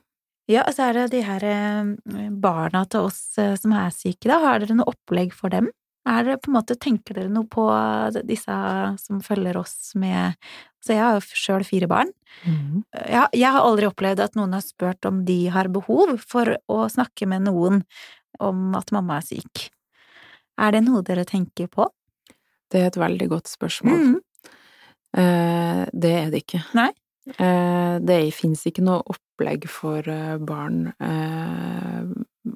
Ja, 0.51 0.63
og 0.69 0.75
så 0.77 0.89
er 0.91 0.93
det 0.99 1.07
de 1.15 1.23
her 1.25 1.45
eh, 1.49 2.29
barna 2.31 2.85
til 2.91 3.09
oss 3.09 3.23
som 3.39 3.73
er 3.75 3.91
syke, 3.95 4.29
da. 4.31 4.39
Har 4.45 4.61
dere 4.63 4.77
noe 4.79 4.91
opplegg 4.93 5.33
for 5.35 5.51
dem? 5.55 5.71
Er 6.05 6.23
det 6.27 6.35
på 6.45 6.51
en 6.51 6.59
måte, 6.59 6.75
Tenker 6.77 7.17
dere 7.17 7.31
noe 7.33 7.47
på 7.49 7.63
disse 8.29 8.53
som 9.01 9.23
følger 9.25 9.57
oss 9.57 9.95
med 9.97 10.35
Så 10.85 10.93
jeg 10.93 11.01
har 11.01 11.17
jo 11.17 11.39
sjøl 11.41 11.65
fire 11.65 11.89
barn. 11.89 12.11
Jeg, 12.45 13.29
jeg 13.33 13.51
har 13.55 13.65
aldri 13.65 13.89
opplevd 13.89 14.21
at 14.21 14.35
noen 14.37 14.53
har 14.57 14.65
spurt 14.65 15.07
om 15.09 15.23
de 15.25 15.39
har 15.55 15.71
behov 15.73 16.19
for 16.21 16.57
å 16.69 16.83
snakke 16.93 17.29
med 17.31 17.47
noen 17.47 17.81
om 18.43 18.75
at 18.77 18.93
mamma 18.93 19.21
er 19.23 19.29
syk. 19.31 19.69
Er 20.61 20.75
det 20.75 20.85
noe 20.85 21.03
dere 21.07 21.25
tenker 21.27 21.71
på? 21.73 21.89
Det 22.71 22.83
er 22.83 22.91
et 22.91 23.01
veldig 23.01 23.31
godt 23.31 23.51
spørsmål. 23.51 24.05
Mm. 24.05 24.53
Eh, 25.23 25.83
det 25.95 26.13
er 26.19 26.31
det 26.35 26.45
ikke. 26.45 26.63
Nei. 26.77 26.91
Eh, 27.39 27.97
det 28.05 28.19
fins 28.37 28.67
ikke 28.69 28.85
noe 28.85 29.01
opplegg 29.15 29.69
for 29.71 30.05
eh, 30.11 30.37
barn 30.43 30.89
eh, 30.99 32.01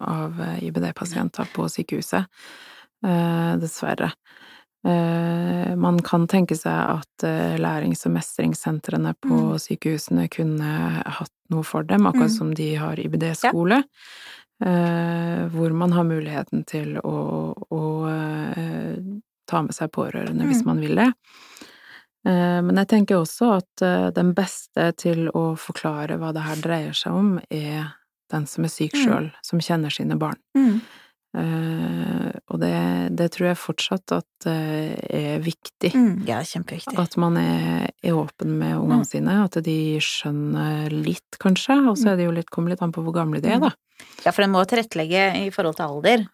av 0.04 0.42
IBD-pasienter 0.58 1.48
på 1.54 1.68
sykehuset. 1.72 2.28
Eh, 3.06 3.52
dessverre. 3.62 4.10
Eh, 4.86 5.74
man 5.76 5.98
kan 6.06 6.26
tenke 6.30 6.54
seg 6.56 6.72
at 7.00 7.24
eh, 7.26 7.56
lærings- 7.58 8.06
og 8.06 8.12
mestringssentrene 8.14 9.14
på 9.20 9.34
Mm. 9.34 9.58
sykehusene 9.58 10.28
kunne 10.30 11.02
hatt 11.04 11.32
noe 11.50 11.62
for 11.64 11.82
dem, 11.82 12.06
akkurat 12.06 12.30
Mm. 12.30 12.38
som 12.38 12.54
de 12.54 12.74
har 12.76 12.96
IBD-skole. 12.96 13.82
Ja. 13.84 15.48
hvor 15.52 15.70
man 15.72 15.92
har 15.92 16.02
muligheten 16.02 16.64
til 16.66 16.96
å, 17.04 17.54
å 17.70 17.82
eh, 18.10 18.96
ta 19.46 19.62
med 19.62 19.70
seg 19.72 19.92
pårørende 19.92 20.42
hvis 20.48 20.62
Mm. 20.62 20.66
man 20.66 20.80
vil 20.80 20.94
det. 20.96 21.12
Eh, 22.26 22.60
Men 22.62 22.74
jeg 22.76 22.88
tenker 22.88 23.16
også 23.22 23.56
at 23.58 23.82
eh, 23.82 24.10
den 24.10 24.34
beste 24.34 24.96
til 24.96 25.28
å 25.30 25.54
forklare 25.56 26.18
hva 26.18 26.32
det 26.34 26.42
her 26.42 26.56
dreier 26.56 26.92
seg 26.92 27.12
om, 27.12 27.40
er 27.52 27.94
den 28.30 28.46
som 28.46 28.64
er 28.64 28.68
syk 28.68 28.94
Mm. 28.94 29.04
sjøl, 29.06 29.32
som 29.44 29.60
kjenner 29.60 29.90
sine 29.94 30.18
barn. 30.18 30.36
Mm. 31.36 31.42
Eh, 31.42 32.32
og 32.48 32.60
det, 32.62 32.72
det 33.18 33.26
tror 33.34 33.48
jeg 33.50 33.58
fortsatt 33.60 34.12
at 34.16 34.46
uh, 34.48 34.94
er 35.12 35.38
viktig. 35.44 35.90
Mm. 35.94 36.24
Ja, 36.28 36.38
kjempeviktig. 36.46 36.96
At 36.98 37.16
man 37.20 37.36
er, 37.36 37.90
er 38.02 38.16
åpen 38.16 38.54
med 38.58 38.72
Mm. 38.78 38.82
ungene 38.86 39.06
sine, 39.06 39.34
at 39.44 39.58
de 39.64 39.76
skjønner 40.00 40.88
litt, 40.94 41.38
kanskje. 41.42 41.76
Og 41.90 41.98
så 42.00 42.12
er 42.12 42.16
det 42.16 42.24
jo 42.28 42.32
litt, 42.38 42.48
kommer 42.50 42.72
litt 42.72 42.82
an 42.82 42.92
på 42.92 43.04
hvor 43.04 43.14
gamle 43.16 43.42
de 43.44 43.52
er, 43.52 43.60
da. 43.60 43.70
Ja, 44.24 44.32
for 44.32 44.42
en 44.46 44.52
må 44.54 44.64
tilrettelegge 44.64 45.26
i 45.44 45.50
forhold 45.54 45.76
til 45.76 45.86
alder. 45.88 46.24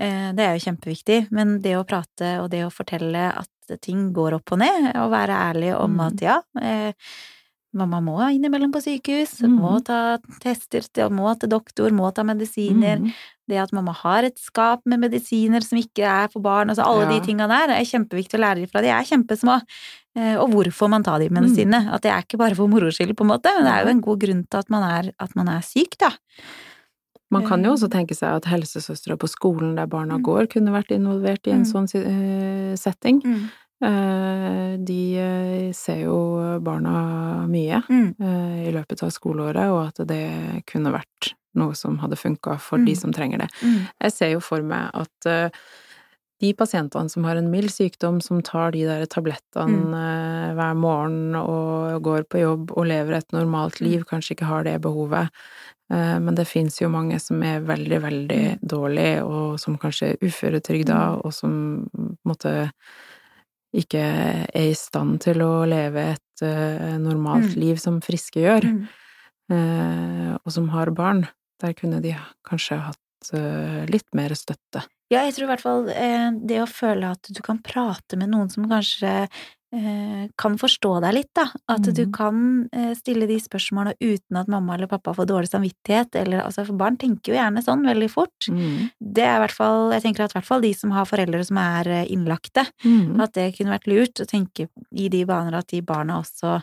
Uh, 0.00 0.32
Det 0.32 0.44
er 0.46 0.56
jo 0.56 0.64
kjempeviktig, 0.70 1.20
men 1.34 1.58
det 1.60 1.76
å 1.76 1.84
prate 1.86 2.38
og 2.42 2.48
det 2.50 2.64
å 2.64 2.72
fortelle 2.72 3.28
at 3.34 3.80
ting 3.84 4.12
går 4.16 4.38
opp 4.38 4.52
og 4.56 4.62
ned, 4.64 4.94
og 4.96 5.10
være 5.12 5.36
ærlig 5.52 5.74
om 5.76 5.98
Mm. 5.98 6.06
at 6.06 6.22
ja, 6.24 6.38
mamma 7.74 8.00
må 8.00 8.16
innimellom 8.32 8.72
på 8.72 8.80
sykehus, 8.80 9.42
Mm. 9.42 9.58
må 9.60 9.84
ta 9.84 10.18
tester, 10.40 10.80
må 11.10 11.38
til 11.38 11.48
doktor, 11.50 11.90
må 11.90 12.12
ta 12.14 12.22
medisiner, 12.22 12.98
Mm. 12.98 13.12
det 13.48 13.56
at 13.58 13.72
mamma 13.72 13.92
har 13.92 14.24
et 14.24 14.38
skap 14.38 14.80
med 14.86 15.00
medisiner 15.00 15.62
som 15.62 15.78
ikke 15.78 16.02
er 16.04 16.28
for 16.28 16.40
barn, 16.40 16.68
altså 16.70 16.84
alle 16.84 17.04
Ja. 17.12 17.18
de 17.20 17.26
tinga 17.26 17.46
der, 17.48 17.70
er 17.74 17.84
kjempeviktig 17.84 18.38
å 18.38 18.40
lære 18.40 18.68
fra 18.70 18.80
de 18.80 18.88
er 18.88 19.02
kjempesmå. 19.04 19.60
Eh, 20.16 20.36
Og 20.36 20.50
hvorfor 20.50 20.88
man 20.90 21.02
tar 21.04 21.18
de 21.20 21.28
medisinene. 21.28 21.92
At 21.92 22.02
det 22.02 22.10
er 22.10 22.22
ikke 22.22 22.38
bare 22.38 22.54
for 22.56 22.66
moro 22.66 22.88
skyld, 22.90 23.14
på 23.14 23.20
en 23.22 23.28
måte, 23.38 23.44
men 23.54 23.64
det 23.64 23.72
er 23.72 23.84
jo 23.84 23.90
en 23.90 24.00
god 24.00 24.18
grunn 24.18 24.46
til 24.50 24.58
at 24.58 24.68
man 24.70 24.82
er, 24.82 25.12
at 25.20 25.36
man 25.36 25.48
er 25.48 25.60
syk, 25.60 25.96
da. 25.98 26.10
Man 27.30 27.46
kan 27.46 27.62
jo 27.62 27.70
Eh. 27.70 27.76
også 27.76 27.88
tenke 27.90 28.16
seg 28.16 28.34
at 28.36 28.44
helsesøstre 28.44 29.16
på 29.18 29.28
skolen 29.28 29.76
der 29.76 29.86
barna 29.86 30.16
Mm. 30.18 30.22
går, 30.22 30.46
kunne 30.48 30.72
vært 30.72 30.88
involvert 30.88 31.46
i 31.46 31.50
en 31.52 31.62
Mm. 31.64 31.72
sånn 31.72 31.86
setting. 31.88 33.22
setting. 33.22 33.50
Eh, 33.82 34.76
De 34.78 35.00
eh, 35.18 35.72
ser 35.72 36.00
jo 36.04 36.58
barna 36.60 37.46
mye 37.48 37.82
Mm. 37.88 38.14
eh, 38.20 38.68
i 38.68 38.72
løpet 38.72 39.02
av 39.02 39.10
skoleåret, 39.10 39.70
og 39.70 39.88
at 39.88 40.06
det 40.06 40.64
kunne 40.66 40.92
vært 40.92 41.34
noe 41.54 41.74
som 41.74 41.98
hadde 41.98 42.16
funka 42.16 42.58
for 42.60 42.78
Mm. 42.78 42.86
de 42.86 42.94
som 42.94 43.12
trenger 43.12 43.38
det. 43.38 43.48
Mm. 43.62 43.88
Jeg 44.02 44.12
ser 44.12 44.30
jo 44.32 44.40
for 44.40 44.62
meg 44.62 44.90
at 44.94 45.52
de 46.40 46.52
pasientene 46.54 47.10
som 47.10 47.24
har 47.24 47.36
en 47.36 47.50
mild 47.50 47.68
sykdom, 47.70 48.20
som 48.22 48.40
tar 48.42 48.70
de 48.72 48.84
der 48.84 49.06
tablettene 49.06 49.90
Mm. 49.90 50.54
hver 50.56 50.76
morgen 50.76 51.34
og 51.34 52.02
går 52.02 52.24
på 52.28 52.38
jobb 52.40 52.70
og 52.76 52.86
lever 52.86 53.14
et 53.16 53.32
normalt 53.32 53.80
Mm. 53.80 53.86
liv, 53.90 54.04
kanskje 54.04 54.36
ikke 54.36 54.46
har 54.46 54.62
det 54.64 54.80
behovet. 54.80 55.28
Eh, 55.90 56.18
Men 56.20 56.34
det 56.34 56.46
fins 56.46 56.78
jo 56.80 56.88
mange 56.88 57.18
som 57.20 57.42
er 57.42 57.60
veldig, 57.60 58.00
veldig 58.02 58.60
dårlige, 58.66 59.24
og 59.24 59.58
som 59.58 59.76
kanskje 59.78 60.10
er 60.12 60.16
uføretrygda, 60.22 60.94
Mm. 61.16 61.24
og 61.24 61.32
som 61.34 61.90
måte 62.26 62.70
ikke 63.74 64.00
er 64.00 64.70
i 64.70 64.74
stand 64.76 65.20
til 65.26 65.42
å 65.44 65.66
leve 65.68 66.14
et 66.14 66.42
uh, 66.44 66.96
normalt 67.02 67.52
Mm. 67.54 67.60
liv 67.60 67.76
som 67.82 68.00
friske 68.00 68.40
gjør, 68.40 68.64
Mm. 68.64 68.86
uh, 69.52 70.36
og 70.44 70.52
som 70.52 70.68
har 70.70 70.90
barn. 70.90 71.26
Der 71.60 71.74
kunne 71.74 72.00
de 72.00 72.14
kanskje 72.46 72.78
hatt 72.80 73.32
uh, 73.34 73.84
litt 73.90 74.06
mer 74.14 74.30
støtte. 74.38 74.84
Ja, 75.10 75.24
jeg 75.24 75.34
tror 75.34 75.44
i 75.48 75.50
hvert 75.52 75.64
fall 75.64 75.86
det 76.46 76.58
å 76.62 76.68
føle 76.68 77.10
at 77.10 77.30
du 77.32 77.40
kan 77.42 77.58
prate 77.64 78.16
med 78.20 78.28
noen 78.30 78.50
som 78.52 78.68
kanskje 78.68 79.28
kan 79.70 80.54
forstå 80.58 81.00
deg 81.04 81.12
litt, 81.14 81.30
da. 81.36 81.44
At 81.68 81.82
du 81.82 82.06
Mhm. 82.06 82.12
kan 82.12 82.68
eh, 82.72 82.94
stille 82.94 83.26
de 83.28 83.36
spørsmålene 83.38 83.94
uten 84.00 84.36
at 84.40 84.48
mamma 84.48 84.74
eller 84.74 84.86
pappa 84.86 85.12
får 85.14 85.26
dårlig 85.26 85.50
samvittighet, 85.50 86.14
eller 86.16 86.40
altså, 86.40 86.64
for 86.66 86.72
barn 86.76 86.96
tenker 86.96 87.32
jo 87.32 87.38
gjerne 87.38 87.62
sånn 87.62 87.84
veldig 87.84 88.10
fort. 88.10 88.48
Mm. 88.48 88.90
Det 89.00 89.24
er 89.24 89.36
i 89.36 89.42
hvert 89.46 89.52
fall, 89.56 89.92
jeg 89.92 90.02
tenker 90.02 90.24
at 90.24 90.32
i 90.32 90.38
hvert 90.38 90.46
fall 90.48 90.60
de 90.62 90.72
som 90.74 90.90
har 90.90 91.04
foreldre 91.04 91.44
som 91.44 91.58
er 91.58 91.86
eh, 91.88 92.06
innlagte, 92.08 92.66
Mm. 92.84 93.20
at 93.20 93.32
det 93.34 93.56
kunne 93.58 93.78
vært 93.78 93.86
lurt 93.86 94.14
å 94.20 94.26
tenke 94.26 94.68
i 94.94 95.08
de 95.08 95.24
baner 95.24 95.54
at 95.54 95.66
de 95.68 95.80
barna 95.82 96.18
også 96.22 96.62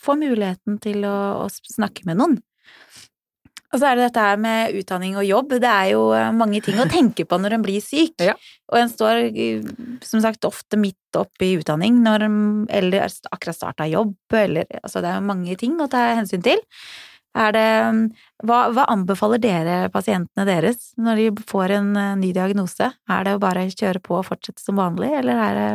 får 0.00 0.16
muligheten 0.16 0.80
til 0.80 1.02
å, 1.04 1.44
å 1.44 1.48
snakke 1.50 2.06
med 2.06 2.16
noen. 2.16 2.38
Og 3.68 3.80
så 3.80 3.90
er 3.90 3.98
det 3.98 4.06
dette 4.06 4.22
her 4.24 4.38
med 4.40 4.76
utdanning 4.78 5.18
og 5.20 5.26
jobb. 5.28 5.56
Det 5.60 5.68
er 5.70 5.90
jo 5.92 6.04
eh, 6.16 6.30
mange 6.36 6.62
ting 6.64 6.78
å 6.80 6.88
tenke 6.88 7.26
på 7.28 7.38
når 7.40 7.58
en 7.58 7.66
blir 7.66 7.84
syk. 7.84 8.14
Ja. 8.24 8.36
Og 8.72 8.78
en 8.80 8.92
står 8.92 9.26
eh, 9.28 9.66
som 10.04 10.22
sagt 10.24 10.48
ofte 10.48 10.80
midt 10.80 11.18
oppe 11.18 11.44
i 11.44 11.52
utdanning 11.60 12.00
når 12.04 12.24
eller 12.78 13.08
akkurat 13.32 13.56
starta 13.56 13.88
jobb, 13.88 14.16
eller 14.36 14.68
altså 14.82 15.02
det 15.04 15.12
er 15.12 15.20
jo 15.20 15.28
mange 15.28 15.56
ting 15.60 15.76
å 15.80 15.90
ta 15.90 16.10
hensyn 16.18 16.44
til. 16.44 16.64
Det 17.38 17.64
hva, 18.48 18.58
hva 18.72 18.84
anbefaler 18.90 19.38
dere 19.38 19.76
pasientene 19.94 20.46
deres 20.48 20.92
når 20.98 21.20
de 21.20 21.44
får 21.46 21.74
en 21.76 21.92
eh, 21.98 22.16
ny 22.24 22.32
diagnose? 22.34 22.88
Er 22.88 23.26
det 23.26 23.36
å 23.36 23.42
bare 23.42 23.68
kjøre 23.68 24.02
på 24.02 24.16
og 24.18 24.26
fortsette 24.30 24.62
som 24.62 24.80
vanlig, 24.80 25.12
eller 25.20 25.44
er 25.44 25.58
det 25.58 25.70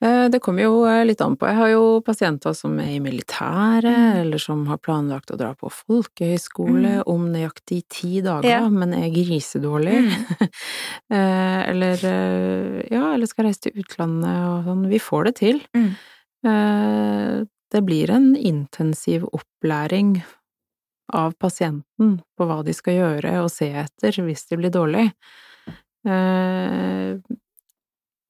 Det 0.00 0.40
kommer 0.40 0.62
jo 0.64 0.84
eh, 0.88 1.02
litt 1.04 1.20
an 1.20 1.34
på. 1.36 1.44
Jeg 1.50 1.56
har 1.58 1.68
jo 1.74 2.00
pasienter 2.00 2.54
som 2.56 2.78
er 2.80 2.94
i 2.94 3.00
militæret, 3.04 3.84
Mm. 3.84 4.20
eller 4.22 4.38
som 4.40 4.62
har 4.66 4.78
planlagt 4.78 5.30
å 5.30 5.36
dra 5.36 5.50
på 5.54 5.68
folkehøyskole 5.70 7.02
Mm. 7.02 7.02
om 7.06 7.26
nøyaktig 7.32 7.82
ti 7.88 8.20
dager, 8.22 8.48
Ja. 8.48 8.68
men 8.68 8.94
er 8.94 9.10
grisedårlig. 9.10 9.98
Mm. 10.08 10.10
Eh, 11.10 11.68
eller 11.70 11.98
eh, 12.06 12.86
ja, 12.90 13.12
eller 13.14 13.26
skal 13.26 13.44
reise 13.46 13.60
til 13.66 13.72
utlandet 13.82 14.30
og 14.46 14.64
sånn. 14.64 14.88
Vi 14.88 14.98
får 15.02 15.24
det 15.24 15.34
til. 15.36 15.60
Mm. 15.74 15.90
Eh, 16.46 17.44
det 17.70 17.82
blir 17.84 18.10
en 18.10 18.36
intensiv 18.36 19.24
opplæring 19.34 20.22
av 21.12 21.34
pasienten 21.38 22.22
på 22.38 22.46
hva 22.46 22.62
de 22.64 22.72
skal 22.72 22.94
gjøre 22.94 23.42
og 23.42 23.50
se 23.50 23.68
etter 23.74 24.12
hvis 24.22 24.46
de 24.48 24.56
blir 24.56 24.70
dårlig. 24.70 25.12
Eh, 26.06 27.18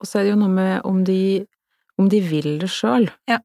og 0.00 0.06
så 0.08 0.18
er 0.20 0.24
det 0.24 0.32
jo 0.32 0.40
noe 0.40 0.48
med 0.56 0.80
om 0.88 1.04
de, 1.04 1.46
om 2.00 2.08
de 2.10 2.20
vil 2.24 2.58
det 2.62 2.70
sjøl. 2.72 3.10
Ja. 3.30 3.38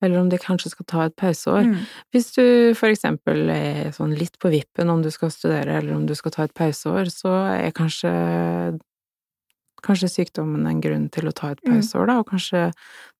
Eller 0.00 0.22
om 0.22 0.30
de 0.32 0.38
kanskje 0.40 0.70
skal 0.72 0.86
ta 0.88 1.02
et 1.10 1.16
pauseår. 1.20 1.66
Mm. 1.68 1.80
Hvis 2.14 2.30
du 2.32 2.44
for 2.78 2.88
eksempel 2.88 3.50
er 3.52 3.90
sånn 3.92 4.14
litt 4.16 4.38
på 4.40 4.48
vippen 4.54 4.88
om 4.88 5.02
du 5.04 5.10
skal 5.12 5.28
studere 5.34 5.74
eller 5.80 5.92
om 5.98 6.06
du 6.08 6.14
skal 6.16 6.32
ta 6.32 6.46
et 6.46 6.54
pauseår, 6.56 7.10
så 7.12 7.34
er 7.58 7.74
kanskje 7.76 8.12
kanskje 9.84 10.10
sykdommen 10.12 10.66
en 10.68 10.80
grunn 10.84 11.06
til 11.12 11.28
å 11.28 11.32
ta 11.32 11.52
et 11.54 11.60
Mm. 11.64 11.72
pauseår, 11.74 12.06
da, 12.06 12.18
og 12.20 12.26
kanskje 12.28 12.66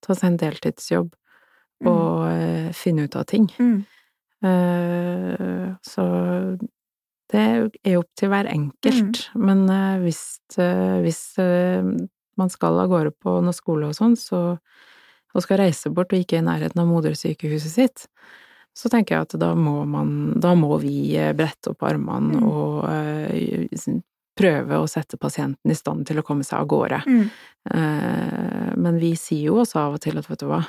ta 0.05 0.15
seg 0.15 0.27
en 0.31 0.37
deltidsjobb 0.41 1.15
og 1.89 2.27
eh, 2.29 2.73
finne 2.77 3.07
ut 3.09 3.17
av 3.17 3.25
ting. 3.25 3.47
Mm. 3.59 3.79
Eh, 4.45 5.75
så 5.81 6.05
det 7.33 7.41
er 7.85 7.97
opp 7.99 8.11
til 8.17 8.29
hver 8.29 8.49
enkelt, 8.53 9.23
men 9.37 9.65
eh, 9.71 9.99
hvis, 10.05 10.23
hvis 11.05 11.23
man 12.41 12.51
skal 12.53 12.81
av 12.81 12.89
gårde 12.91 13.13
på 13.21 13.37
noe 13.45 13.55
skole 13.57 13.91
og 13.93 13.97
sånn, 13.99 14.17
så, 14.19 14.41
og 15.35 15.45
skal 15.45 15.61
reise 15.63 15.93
bort 15.95 16.13
og 16.17 16.19
ikke 16.25 16.39
er 16.41 16.43
i 16.43 16.49
nærheten 16.49 16.81
av 16.83 16.89
modersykehuset 16.91 17.75
sitt, 17.77 18.07
så 18.75 18.89
tenker 18.91 19.17
jeg 19.19 19.27
at 19.29 19.39
da 19.43 19.53
må 19.59 19.83
man, 19.91 20.11
da 20.41 20.55
må 20.59 20.77
vi 20.83 21.13
eh, 21.19 21.33
brette 21.37 21.73
opp 21.75 21.83
armene 21.87 22.39
Mm. 22.41 22.47
og 22.47 22.85
uh, 22.87 24.01
prøve 24.41 24.79
å 24.81 24.87
sette 24.89 25.19
pasienten 25.21 25.69
i 25.73 25.77
stand 25.77 26.07
til 26.09 26.21
å 26.21 26.25
komme 26.25 26.47
seg 26.47 26.63
av 26.63 26.69
gårde. 26.71 27.01
Mm. 27.07 27.25
Uh, 27.75 28.71
Men 28.81 28.97
vi 29.03 29.11
sier 29.19 29.51
jo 29.51 29.59
også 29.61 29.81
av 29.83 29.97
og 29.99 30.01
til 30.05 30.17
at 30.21 30.29
vet 30.31 30.41
du 30.41 30.47
hva, 30.49 30.63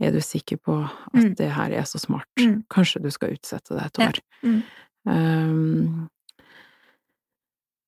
er 0.00 0.14
du 0.16 0.20
sikker 0.24 0.56
på 0.64 0.78
at 0.88 1.12
Mm. 1.20 1.34
det 1.36 1.50
her 1.52 1.70
er 1.76 1.84
så 1.86 2.00
smart? 2.00 2.26
Mm. 2.40 2.64
Kanskje 2.72 3.02
du 3.04 3.10
skal 3.12 3.36
utsette 3.36 3.76
det 3.76 3.84
et 3.86 3.98
Ja. 4.00 4.08
år. 4.08 4.20
Mm. 4.42 4.62
Um, 5.06 6.08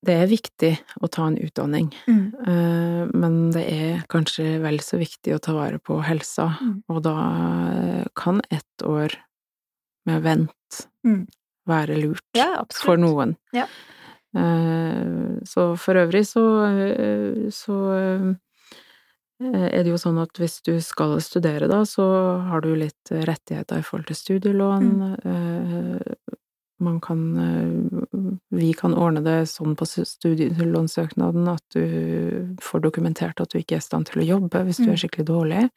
det 0.05 0.15
er 0.19 0.27
viktig 0.27 0.73
å 1.03 1.09
ta 1.11 1.27
en 1.29 1.37
utdanning, 1.39 1.93
Mm. 2.09 2.35
eh, 2.47 3.11
men 3.15 3.51
det 3.53 3.65
er 3.71 4.03
kanskje 4.09 4.61
vel 4.63 4.79
så 4.81 4.99
viktig 4.99 5.35
å 5.37 5.41
ta 5.41 5.53
vare 5.55 5.79
på 5.79 6.03
helsa, 6.03 6.59
Mm. 6.61 6.83
og 6.89 7.03
da 7.03 7.17
eh, 7.73 8.05
kan 8.17 8.41
ett 8.51 8.83
år 8.83 9.15
med 10.07 10.23
vent 10.23 10.89
Mm. 11.07 11.27
være 11.69 11.97
lurt 12.03 12.23
Ja, 12.35 12.65
for 12.73 12.97
noen. 12.97 13.37
Ja. 13.53 13.67
Eh, 14.35 15.39
Så 15.45 15.77
for 15.79 15.95
øvrig 15.95 16.25
så, 16.27 16.43
så 17.51 18.37
er 19.43 19.83
det 19.83 19.91
jo 19.91 19.99
sånn 19.99 20.21
at 20.23 20.33
hvis 20.39 20.61
du 20.63 20.81
skal 20.81 21.19
studere 21.21 21.69
da, 21.69 21.83
så 21.85 22.05
har 22.49 22.61
du 22.63 22.75
litt 22.77 23.11
rettigheter 23.11 23.79
i 23.79 23.83
forhold 23.83 24.07
til 24.07 24.17
studielån. 24.17 24.87
Mm. 25.25 26.03
Man 26.81 27.01
kan 27.01 27.21
Vi 28.51 28.73
kan 28.75 28.95
ordne 28.95 29.23
det 29.25 29.49
sånn 29.49 29.75
på 29.77 29.87
studielånssøknaden 29.87 31.49
at 31.53 31.63
du 31.75 32.57
får 32.61 32.81
dokumentert 32.85 33.41
at 33.41 33.51
du 33.51 33.59
ikke 33.59 33.77
er 33.79 33.83
i 33.83 33.87
stand 33.89 34.07
til 34.11 34.23
å 34.23 34.27
jobbe 34.41 34.65
hvis 34.67 34.77
du 34.83 34.87
Mm. 34.87 34.93
er 34.93 34.97
skikkelig 35.03 35.27
dårlig. 35.27 35.71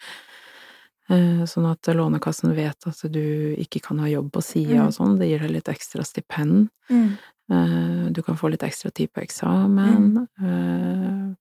Eh, 1.10 1.44
Sånn 1.46 1.70
at 1.72 1.82
Lånekassen 1.94 2.56
vet 2.56 2.88
at 2.88 3.12
du 3.12 3.56
ikke 3.60 3.82
kan 3.82 4.00
ha 4.00 4.08
jobb 4.08 4.32
på 4.32 4.42
sida 4.42 4.82
Mm. 4.82 4.88
og 4.88 4.94
sånn. 4.94 5.18
Det 5.20 5.28
gir 5.30 5.40
deg 5.40 5.52
litt 5.52 5.70
ekstra 5.70 6.04
stipend. 6.04 6.70
Mm. 6.90 7.18
Eh, 7.52 8.10
Du 8.12 8.22
kan 8.24 8.36
få 8.36 8.50
litt 8.50 8.62
ekstra 8.64 8.92
tid 8.94 9.10
på 9.14 9.22
eksamen. 9.22 10.28
Mm. 10.42 11.36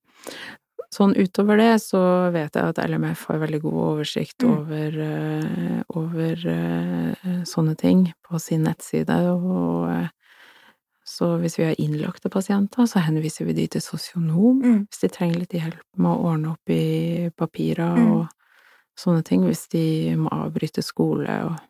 Sånn 0.94 1.14
utover 1.16 1.56
det 1.58 1.80
så 1.82 2.30
vet 2.32 2.54
jeg 2.54 2.62
at 2.70 2.78
LMF 2.78 3.24
har 3.26 3.38
veldig 3.42 3.60
god 3.62 3.74
oversikt 3.74 4.38
Mm. 4.44 4.58
over, 4.58 5.00
eh, 5.00 5.82
over 5.96 6.32
eh, 6.46 7.42
sånne 7.44 7.76
ting 7.76 8.12
på 8.22 8.38
sin 8.40 8.62
nettside, 8.64 9.10
og 9.10 9.88
eh, 9.90 10.08
så 11.04 11.34
hvis 11.40 11.58
vi 11.58 11.64
har 11.68 11.74
innlagte 11.78 12.30
pasienter, 12.32 12.86
så 12.88 13.02
henviser 13.04 13.44
vi 13.46 13.52
de 13.52 13.66
til 13.68 13.80
sosionom 13.84 14.62
Mm. 14.62 14.86
hvis 14.88 15.00
de 15.04 15.08
trenger 15.08 15.38
litt 15.42 15.52
hjelp 15.52 15.82
med 15.96 16.10
å 16.10 16.24
ordne 16.32 16.52
opp 16.54 16.70
i 16.70 17.30
papirer 17.36 17.96
Mm. 17.96 18.12
og 18.16 18.28
sånne 18.96 19.24
ting, 19.24 19.42
hvis 19.44 19.68
de 19.68 20.16
må 20.16 20.28
avbryte 20.30 20.82
skole 20.82 21.28
og 21.44 21.60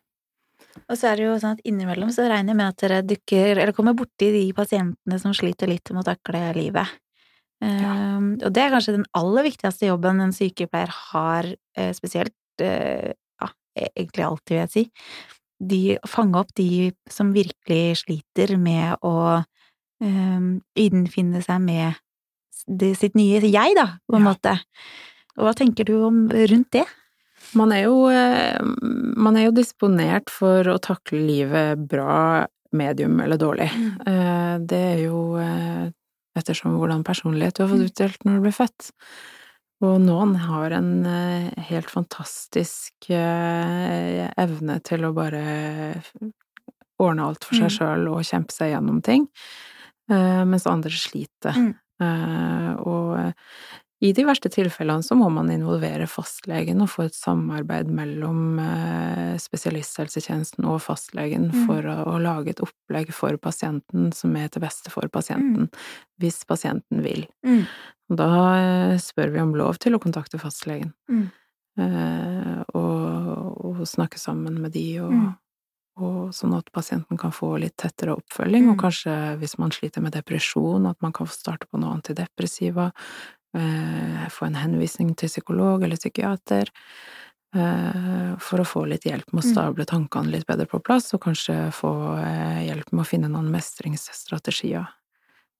Og 0.89 0.97
så 0.97 1.07
er 1.11 1.15
det 1.15 1.23
jo 1.25 1.35
sånn 1.39 1.53
at 1.55 1.61
innimellom 1.65 2.09
så 2.11 2.27
regner 2.27 2.51
jeg 2.51 2.57
med 2.57 2.67
at 2.67 2.77
dere 2.77 3.01
dukker, 3.01 3.57
eller 3.57 3.71
kommer 3.71 3.93
borti 3.95 4.27
de 4.31 4.51
pasientene 4.53 5.19
som 5.21 5.31
sliter 5.33 5.67
litt 5.67 5.89
med 5.91 6.03
å 6.03 6.15
takle 6.15 6.53
livet. 6.53 6.87
Um, 7.61 8.33
og 8.43 8.51
det 8.53 8.57
er 8.61 8.73
kanskje 8.73 8.97
den 8.97 9.05
aller 9.15 9.43
viktigste 9.47 9.87
jobben 9.87 10.19
en 10.21 10.33
sykepleier 10.35 10.89
har, 10.91 11.45
eh, 11.77 11.93
spesielt, 11.93 12.33
eh, 12.59 13.13
ja, 13.41 13.47
egentlig 13.95 14.25
alltid, 14.25 14.49
vil 14.49 14.67
jeg 14.67 14.71
si. 14.71 14.91
De, 15.59 15.97
fange 16.07 16.39
opp 16.41 16.51
de 16.57 16.91
som 17.09 17.31
virkelig 17.35 18.01
sliter 18.03 18.57
med 18.59 18.97
å 19.05 19.43
um, 20.03 20.49
innfinne 20.75 21.41
seg 21.45 21.61
med 21.63 21.95
det, 22.67 22.95
sitt 22.99 23.15
nye 23.15 23.39
jeg, 23.39 23.75
da, 23.77 23.97
på 24.09 24.17
en 24.17 24.25
Ja. 24.25 24.33
måte. 24.33 24.55
Og 25.37 25.45
hva 25.47 25.53
tenker 25.55 25.85
du 25.85 25.95
om 26.07 26.25
rundt 26.29 26.71
det? 26.71 26.85
Man 27.55 27.71
er 27.71 27.85
jo, 27.85 28.07
eh, 28.09 28.59
man 29.15 29.37
er 29.37 29.45
jo 29.45 29.55
disponert 29.55 30.31
for 30.33 30.63
å 30.63 30.79
takle 30.81 31.19
livet 31.19 31.87
bra, 31.87 32.47
medium 32.75 33.19
eller 33.21 33.37
dårlig. 33.37 33.69
Mm. 33.71 34.65
Det 34.67 34.79
er 34.79 35.03
jo 35.05 35.37
eh, 35.39 35.91
ettersom 36.35 36.75
hvordan 36.79 37.03
personlighet 37.07 37.55
du 37.55 37.63
har 37.63 37.69
fått 37.71 37.85
utdelt 37.91 38.25
når 38.25 38.39
du 38.39 38.41
ble 38.47 38.51
født. 38.55 38.89
Og 39.83 39.97
noen 39.99 40.35
har 40.39 40.71
en 40.77 40.91
eh, 41.09 41.49
helt 41.67 41.89
fantastisk 41.91 43.09
eh, 43.11 44.23
evne 44.39 44.77
til 44.87 45.03
å 45.03 45.11
bare 45.15 45.41
ordne 47.01 47.25
alt 47.27 47.43
for 47.43 47.57
seg 47.59 47.67
Mm. 47.67 47.75
sjøl 47.75 48.07
og 48.13 48.23
kjempe 48.23 48.55
seg 48.55 48.71
gjennom 48.71 49.01
ting, 49.03 49.27
eh, 50.09 50.43
mens 50.47 50.65
andre 50.67 50.91
sliter. 50.95 51.55
Mm. 51.55 51.73
Og 52.85 53.33
i 54.03 54.11
de 54.13 54.25
verste 54.27 54.49
tilfellene 54.51 55.01
så 55.03 55.15
må 55.15 55.29
man 55.31 55.47
involvere 55.49 56.05
fastlegen 56.11 56.81
og 56.83 56.89
få 56.91 57.05
et 57.07 57.15
samarbeid 57.15 57.87
mellom 57.95 58.59
eh, 58.59 59.37
spesialisthelsetjenesten 59.39 60.65
og 60.67 60.81
fastlegen 60.83 61.47
Mm. 61.53 61.65
for 61.65 61.81
å, 61.87 61.95
å 62.15 62.17
lage 62.21 62.49
et 62.51 62.59
opplegg 62.65 63.13
for 63.15 63.37
pasienten 63.37 64.11
som 64.13 64.35
er 64.35 64.49
til 64.51 64.61
beste 64.61 64.91
for 64.91 65.07
pasienten, 65.07 65.69
hvis 66.19 66.43
pasienten 66.45 67.01
vil. 67.05 67.25
Mm. 67.45 67.63
Da 68.19 68.27
eh, 68.59 68.97
spør 69.01 69.31
vi 69.33 69.39
om 69.41 69.55
lov 69.55 69.79
til 69.79 69.95
å 69.95 69.99
kontakte 70.03 70.37
fastlegen, 70.41 70.91
Mm. 71.09 71.31
eh, 71.79 72.61
og, 72.75 73.65
og 73.65 73.81
snakke 73.87 74.19
sammen 74.19 74.59
med 74.61 74.71
de, 74.75 74.99
og, 74.99 75.11
Mm. 75.15 75.33
og 75.97 76.33
sånn 76.35 76.53
at 76.57 76.67
pasienten 76.75 77.17
kan 77.17 77.31
få 77.31 77.53
litt 77.59 77.77
tettere 77.77 78.11
oppfølging, 78.17 78.69
og 78.69 78.75
Mm. 78.75 78.81
kanskje 78.81 79.13
hvis 79.39 79.57
man 79.57 79.71
sliter 79.71 80.01
med 80.03 80.11
depresjon, 80.13 80.85
at 80.89 81.01
man 81.01 81.13
kan 81.13 81.25
få 81.27 81.31
starte 81.33 81.67
på 81.71 81.79
noe 81.79 81.93
antidepressiva, 81.95 82.91
få 84.31 84.45
en 84.47 84.57
henvisning 84.59 85.13
til 85.15 85.29
psykolog 85.29 85.83
eller 85.83 85.99
psykiater, 85.99 86.69
eh, 87.55 88.35
for 88.39 88.59
å 88.59 88.67
få 88.67 88.85
litt 88.89 89.07
hjelp 89.07 89.31
med 89.33 89.43
å 89.43 89.47
Mm. 89.47 89.51
stable 89.51 89.85
tankene 89.85 90.31
litt 90.31 90.45
bedre 90.47 90.67
på 90.67 90.83
plass, 90.83 91.13
og 91.13 91.21
kanskje 91.21 91.71
få 91.71 91.93
eh, 92.19 92.67
hjelp 92.67 92.91
med 92.91 93.05
å 93.05 93.07
finne 93.07 93.29
noen 93.29 93.51
mestringsstrategier 93.51 94.87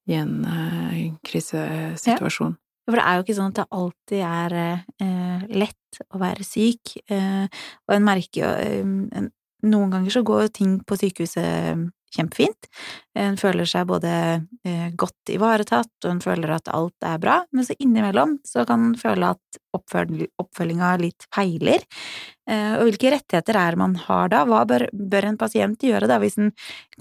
i 0.08 0.14
en 0.14 0.44
krisesituasjon. 0.46 1.20
krisesituasjon. 1.24 2.58
For 2.86 3.00
det 3.00 3.06
er 3.06 3.16
jo 3.18 3.24
ikke 3.24 3.36
sånn 3.40 3.50
at 3.50 3.56
det 3.56 3.68
alltid 3.74 4.22
er 4.22 4.54
eh, 5.02 5.46
lett 5.50 6.02
å 6.14 6.20
være 6.22 6.46
syk, 6.46 6.98
eh, 7.10 7.48
og 7.88 7.96
en 7.96 8.04
merker 8.06 8.42
jo 8.44 8.52
eh, 8.52 9.30
Noen 9.66 9.90
ganger 9.90 10.12
så 10.14 10.22
går 10.22 10.42
jo 10.44 10.50
ting 10.54 10.74
på 10.86 10.94
sykehuset 11.00 11.90
kjempefint. 12.15 12.69
En 13.15 13.38
føler 13.39 13.67
seg 13.69 13.88
både 13.89 14.12
eh, 14.67 14.88
godt 14.97 15.32
ivaretatt, 15.34 15.91
og 16.04 16.10
en 16.12 16.23
føler 16.23 16.56
at 16.56 16.71
alt 16.73 17.08
er 17.08 17.19
bra, 17.21 17.38
men 17.56 17.67
så 17.67 17.75
innimellom 17.80 18.38
så 18.47 18.65
kan 18.67 18.89
en 18.89 18.97
føle 18.99 19.34
at 19.36 19.60
oppføl 19.75 20.25
oppfølginga 20.41 20.93
litt 21.01 21.28
feiler. 21.36 21.84
Eh, 22.49 22.73
og 22.80 22.89
hvilke 22.89 23.13
rettigheter 23.15 23.60
er 23.60 23.80
man 23.80 23.95
har 24.06 24.32
da? 24.34 24.43
Hva 24.49 24.63
bør, 24.69 24.88
bør 24.93 25.30
en 25.32 25.39
pasient 25.41 25.86
gjøre 25.86 26.10
da, 26.12 26.19
hvis 26.23 26.39
en 26.41 26.51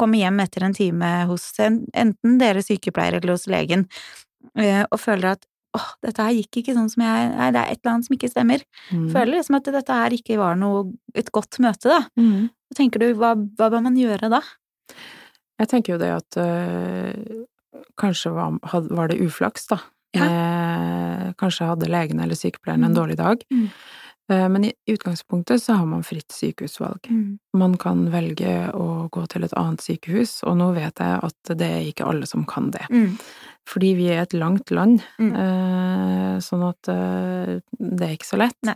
kommer 0.00 0.22
hjem 0.22 0.44
etter 0.44 0.66
en 0.66 0.76
time 0.76 1.14
hos 1.30 1.50
en, 1.62 1.82
enten 1.94 2.38
dere 2.42 2.64
sykepleiere 2.64 3.22
eller 3.22 3.36
hos 3.36 3.48
legen, 3.50 3.88
eh, 4.58 4.84
og 4.88 5.00
føler 5.02 5.34
at 5.34 5.46
åh, 5.74 5.86
dette 6.04 6.22
her 6.22 6.34
gikk 6.38 6.60
ikke 6.60 6.74
sånn 6.76 6.90
som 6.92 7.04
jeg 7.04 7.30
Nei, 7.34 7.48
det 7.54 7.60
er 7.62 7.72
et 7.72 7.80
eller 7.80 7.94
annet 7.94 8.08
som 8.08 8.16
ikke 8.16 8.30
stemmer. 8.30 8.66
Mm. 8.90 9.08
Føler 9.14 9.32
liksom 9.38 9.58
at 9.58 9.70
dette 9.76 10.00
her 10.00 10.16
ikke 10.16 10.38
var 10.40 10.58
noe 10.60 10.84
et 11.18 11.30
godt 11.34 11.58
møte, 11.64 11.90
da. 11.90 12.02
Mm. 12.20 12.50
Så 12.70 12.78
tenker 12.78 13.02
du, 13.02 13.08
hva, 13.18 13.34
hva 13.58 13.70
bør 13.72 13.84
man 13.84 13.98
gjøre 13.98 14.30
da? 14.32 14.40
Jeg 15.60 15.68
tenker 15.70 15.94
jo 15.94 15.98
det 16.02 16.10
at 16.16 16.36
øh, 16.42 17.44
kanskje 18.00 18.32
var, 18.34 18.56
var 18.90 19.08
det 19.12 19.20
uflaks, 19.22 19.66
da. 19.70 19.78
Ja. 20.14 20.24
Eh, 20.30 21.28
kanskje 21.40 21.66
hadde 21.66 21.88
legen 21.90 22.20
eller 22.22 22.34
sykepleieren 22.38 22.84
en 22.84 22.92
Mm. 22.92 22.98
dårlig 22.98 23.16
dag. 23.18 23.42
Mm. 23.52 23.68
Eh, 24.30 24.48
men 24.48 24.64
i 24.64 24.72
utgangspunktet 24.88 25.60
så 25.62 25.74
har 25.76 25.86
man 25.86 26.02
fritt 26.02 26.30
sykehusvalg. 26.32 27.06
Man 27.54 27.74
kan 27.76 28.06
velge 28.10 28.70
å 28.72 29.08
gå 29.10 29.26
til 29.28 29.44
et 29.44 29.52
annet 29.58 29.80
sykehus, 29.84 30.42
og 30.46 30.56
nå 30.56 30.72
vet 30.74 30.98
jeg 30.98 31.18
at 31.22 31.56
det 31.58 31.66
er 31.70 31.82
ikke 31.92 32.06
alle 32.08 32.26
som 32.26 32.44
kan 32.44 32.70
det. 32.70 32.86
Mm. 32.90 33.18
Fordi 33.68 33.94
vi 33.96 34.06
er 34.12 34.22
et 34.22 34.32
langt 34.34 34.70
land, 34.70 35.02
Mm. 35.18 35.34
eh, 35.34 36.38
sånn 36.40 36.68
at 36.68 36.88
eh, 36.88 37.60
det 37.78 38.02
er 38.08 38.16
ikke 38.16 38.32
så 38.32 38.38
lett. 38.38 38.56
Nei. 38.64 38.74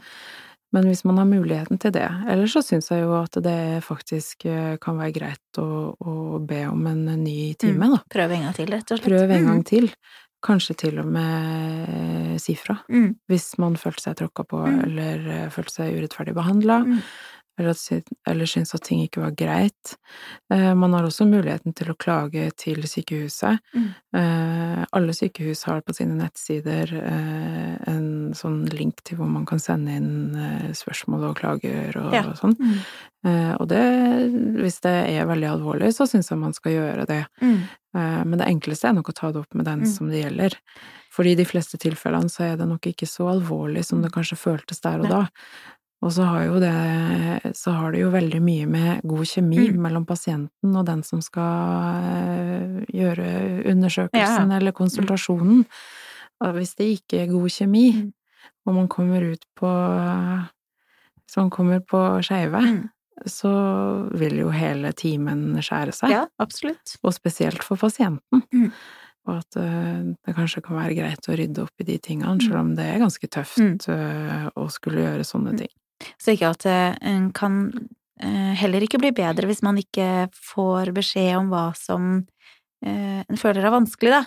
Men 0.72 0.84
hvis 0.84 1.04
man 1.08 1.16
har 1.16 1.24
muligheten 1.24 1.78
til 1.80 1.92
det 1.94 2.04
Ellers 2.28 2.52
så 2.52 2.60
syns 2.62 2.90
jeg 2.92 3.00
jo 3.06 3.14
at 3.22 3.38
det 3.42 3.82
faktisk 3.86 4.44
eh, 4.44 4.76
kan 4.82 4.98
være 5.00 5.14
greit 5.16 5.60
å, 5.62 5.94
å 5.96 6.38
be 6.44 6.66
om 6.68 6.86
en 6.90 7.04
ny 7.24 7.54
time, 7.56 7.88
da. 7.94 8.02
Prøv 8.12 8.34
en 8.36 8.42
gang 8.48 8.54
til, 8.58 8.66
rett 8.74 8.90
og 8.92 8.98
slett. 8.98 9.08
Prøv 9.08 9.30
en 9.30 9.46
gang 9.48 9.62
Mm. 9.62 9.64
til. 9.64 9.88
Kanskje 10.44 10.76
til 10.78 10.98
og 11.00 11.06
med 11.10 12.38
si 12.40 12.54
fra. 12.54 12.76
Mm. 12.92 13.16
Hvis 13.28 13.58
man 13.58 13.74
følte 13.80 14.04
seg 14.04 14.16
tråkka 14.20 14.44
på, 14.46 14.60
Mm. 14.68 14.82
eller 14.84 15.28
eh, 15.34 15.48
følte 15.50 15.72
seg 15.72 15.96
urettferdig 15.98 16.34
behandla, 16.36 16.84
Mm. 16.84 17.00
Eller, 17.58 17.70
at 17.74 17.76
sy- 17.80 18.02
eller 18.26 18.46
syntes 18.46 18.74
at 18.74 18.82
ting 18.86 19.00
ikke 19.02 19.20
var 19.22 19.32
greit. 19.36 19.96
Eh, 20.52 20.74
Man 20.74 20.92
har 20.94 21.02
også 21.08 21.26
muligheten 21.28 21.74
til 21.74 21.88
å 21.92 21.96
klage 21.98 22.50
til 22.56 22.82
sykehuset. 22.86 23.58
Mm. 23.74 23.88
Eh, 24.14 24.84
Alle 24.92 25.12
sykehus 25.12 25.64
har 25.64 25.80
på 25.82 25.94
sine 25.94 26.14
nettsider 26.16 26.92
eh, 26.94 27.76
en 27.90 28.32
sånn 28.34 28.64
link 28.72 29.02
til 29.04 29.18
hvor 29.18 29.28
man 29.28 29.44
kan 29.46 29.58
sende 29.58 29.96
inn 29.98 30.72
spørsmål 30.74 31.30
og 31.30 31.36
klager 31.40 31.96
og 31.98 32.12
Ja. 32.14 32.22
sånn. 32.34 32.54
Mm. 32.58 32.78
Og 33.60 33.66
det, 33.68 33.82
hvis 34.62 34.80
det 34.80 34.94
er 35.10 35.26
veldig 35.26 35.48
alvorlig, 35.50 35.90
så 35.92 36.06
syns 36.06 36.30
jeg 36.30 36.38
man 36.38 36.52
skal 36.54 36.72
gjøre 36.72 37.06
det. 37.06 37.24
Mm. 37.42 37.58
Men 38.28 38.38
det 38.38 38.46
enkleste 38.46 38.88
er 38.88 38.94
nok 38.94 39.08
å 39.10 39.14
ta 39.16 39.32
det 39.32 39.40
opp 39.42 39.54
med 39.58 39.64
den 39.66 39.80
Mm. 39.80 39.86
som 39.86 40.08
det 40.08 40.22
gjelder. 40.22 40.54
For 41.10 41.24
i 41.26 41.34
de 41.34 41.44
fleste 41.44 41.76
tilfellene 41.78 42.30
så 42.30 42.52
er 42.52 42.56
det 42.56 42.68
nok 42.68 42.82
ikke 42.86 43.06
så 43.08 43.26
alvorlig 43.32 43.84
som 43.84 44.00
det 44.02 44.12
kanskje 44.12 44.38
føltes 44.38 44.80
der 44.80 45.00
og 45.00 45.08
da. 45.10 45.26
Og 46.02 46.12
så 46.14 46.22
har 46.28 46.44
jo 46.46 46.60
det 46.62 47.54
Så 47.56 47.72
har 47.74 47.90
det 47.92 48.00
jo 48.04 48.10
veldig 48.10 48.40
mye 48.42 48.66
med 48.70 49.00
god 49.02 49.24
kjemi 49.26 49.68
Mm. 49.70 49.80
mellom 49.82 50.04
pasienten 50.06 50.76
og 50.76 50.84
den 50.86 51.02
som 51.02 51.20
skal 51.20 52.04
eh, 52.04 52.84
gjøre 52.94 53.64
undersøkelsen 53.66 54.52
eller 54.56 54.72
konsultasjonen. 54.72 55.64
Og 56.40 56.54
hvis 56.54 56.74
det 56.76 56.86
ikke 57.00 57.22
er 57.24 57.32
god 57.32 57.48
kjemi, 57.50 57.92
Mm. 57.92 58.12
og 58.66 58.74
man 58.74 58.88
kommer 58.88 59.22
ut 59.32 59.44
på 59.58 59.66
man 61.36 61.50
kommer 61.50 61.80
på 61.80 62.22
skeive, 62.22 62.60
Mm. 62.62 62.88
så 63.26 64.08
vil 64.16 64.38
jo 64.38 64.50
hele 64.50 64.92
timen 64.92 65.56
skjære 65.58 65.92
seg 65.92 66.10
Ja, 66.10 66.26
absolutt. 66.40 66.96
og 67.02 67.12
spesielt 67.12 67.62
for 67.62 67.76
pasienten. 67.76 68.42
Mm. 68.54 68.72
Og 69.26 69.36
at 69.38 69.56
eh, 69.56 70.14
det 70.24 70.34
kanskje 70.36 70.62
kan 70.62 70.76
være 70.76 70.94
greit 70.96 71.26
å 71.28 71.36
rydde 71.36 71.58
opp 71.62 71.72
i 71.80 71.84
de 71.84 71.98
tingene, 71.98 72.40
selv 72.40 72.56
om 72.60 72.74
det 72.76 72.86
er 72.86 72.98
ganske 73.00 73.28
tøft 73.28 73.58
Mm. 73.58 73.88
eh, 73.88 74.48
å 74.56 74.70
skulle 74.70 75.02
gjøre 75.02 75.24
sånne 75.26 75.52
Mm. 75.52 75.58
ting. 75.58 75.68
Så 76.20 76.34
ikke 76.34 76.52
at 76.54 76.66
eh, 76.68 76.98
en 77.10 77.30
kan 77.36 77.64
eh, 78.22 78.52
heller 78.60 78.84
ikke 78.84 79.00
bli 79.02 79.12
bedre 79.16 79.48
hvis 79.50 79.64
man 79.66 79.80
ikke 79.80 80.28
får 80.34 80.92
beskjed 80.96 81.34
om 81.40 81.50
hva 81.52 81.66
som 81.78 82.08
eh, 82.84 83.24
en 83.24 83.40
føler 83.40 83.66
er 83.66 83.74
vanskelig, 83.74 84.14
da. 84.14 84.22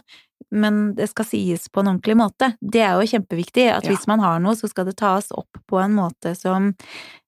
Men 0.51 0.81
det 0.97 1.07
skal 1.11 1.27
sies 1.29 1.69
på 1.71 1.79
en 1.79 1.93
ordentlig 1.93 2.17
måte. 2.19 2.51
Det 2.59 2.81
er 2.83 2.97
jo 2.97 3.07
kjempeviktig, 3.07 3.69
at 3.71 3.85
Ja. 3.85 3.93
hvis 3.93 4.07
man 4.09 4.19
har 4.19 4.41
noe, 4.43 4.57
så 4.57 4.67
skal 4.67 4.89
det 4.89 4.97
tas 4.99 5.29
opp 5.31 5.61
på 5.69 5.79
en 5.79 5.93
måte 5.95 6.33
som 6.35 6.73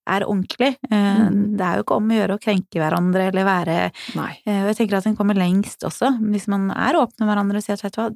er 0.09 0.25
ordentlig. 0.27 0.73
Mm. 0.91 1.53
Det 1.55 1.63
er 1.63 1.77
jo 1.77 1.85
ikke 1.85 1.95
om 2.01 2.09
å 2.11 2.17
gjøre 2.17 2.35
å 2.35 2.41
krenke 2.43 2.81
hverandre 2.81 3.29
eller 3.29 3.47
være 3.47 3.77
Nei. 4.17 4.33
jeg 4.43 4.75
tenker 4.75 4.97
at 4.97 5.07
en 5.07 5.15
kommer 5.15 5.37
lengst 5.39 5.85
også, 5.87 6.17
hvis 6.33 6.49
man 6.51 6.67
er 6.75 6.99
åpne 6.99 7.23
med 7.23 7.31
hverandre 7.31 7.61
og 7.61 7.63
sier 7.63 7.77
at 7.79 7.85
vet 7.85 7.95
du 7.95 8.01
hva, 8.01 8.09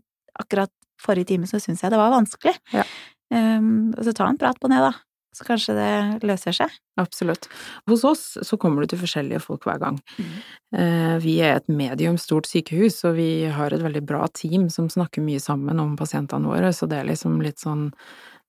akkurat 0.43 0.73
forrige 0.99 1.31
time 1.31 1.47
så 1.47 1.61
syns 1.61 1.85
jeg 1.85 1.93
det 1.93 2.01
var 2.01 2.11
vanskelig. 2.11 2.57
Ja. 2.73 2.83
Um, 3.31 3.93
så 3.95 4.13
ta 4.15 4.27
en 4.27 4.39
prat 4.39 4.59
på 4.59 4.69
det, 4.71 4.79
da. 4.83 4.91
Så 5.37 5.45
kanskje 5.45 5.75
det 5.77 6.23
løser 6.25 6.55
seg. 6.57 6.71
Absolutt. 6.97 7.45
Hos 7.87 8.03
oss 8.09 8.23
så 8.41 8.57
kommer 8.57 8.81
du 8.81 8.87
til 8.95 9.01
forskjellige 9.03 9.41
folk 9.43 9.67
hver 9.69 9.77
gang. 9.83 9.99
Mm. 10.17 10.31
Eh, 10.81 11.17
Vi 11.21 11.35
er 11.45 11.57
et 11.59 11.67
medium 11.69 12.17
stort 12.17 12.49
sykehus, 12.49 13.03
og 13.05 13.15
vi 13.19 13.45
har 13.53 13.73
et 13.73 13.83
veldig 13.83 14.01
bra 14.05 14.25
team 14.33 14.69
som 14.73 14.89
snakker 14.89 15.21
mye 15.21 15.39
sammen 15.43 15.79
om 15.79 15.95
pasientene 15.99 16.49
våre, 16.49 16.73
så 16.73 16.89
det 16.89 16.97
er 17.03 17.11
liksom 17.13 17.37
litt 17.45 17.61
sånn 17.61 17.91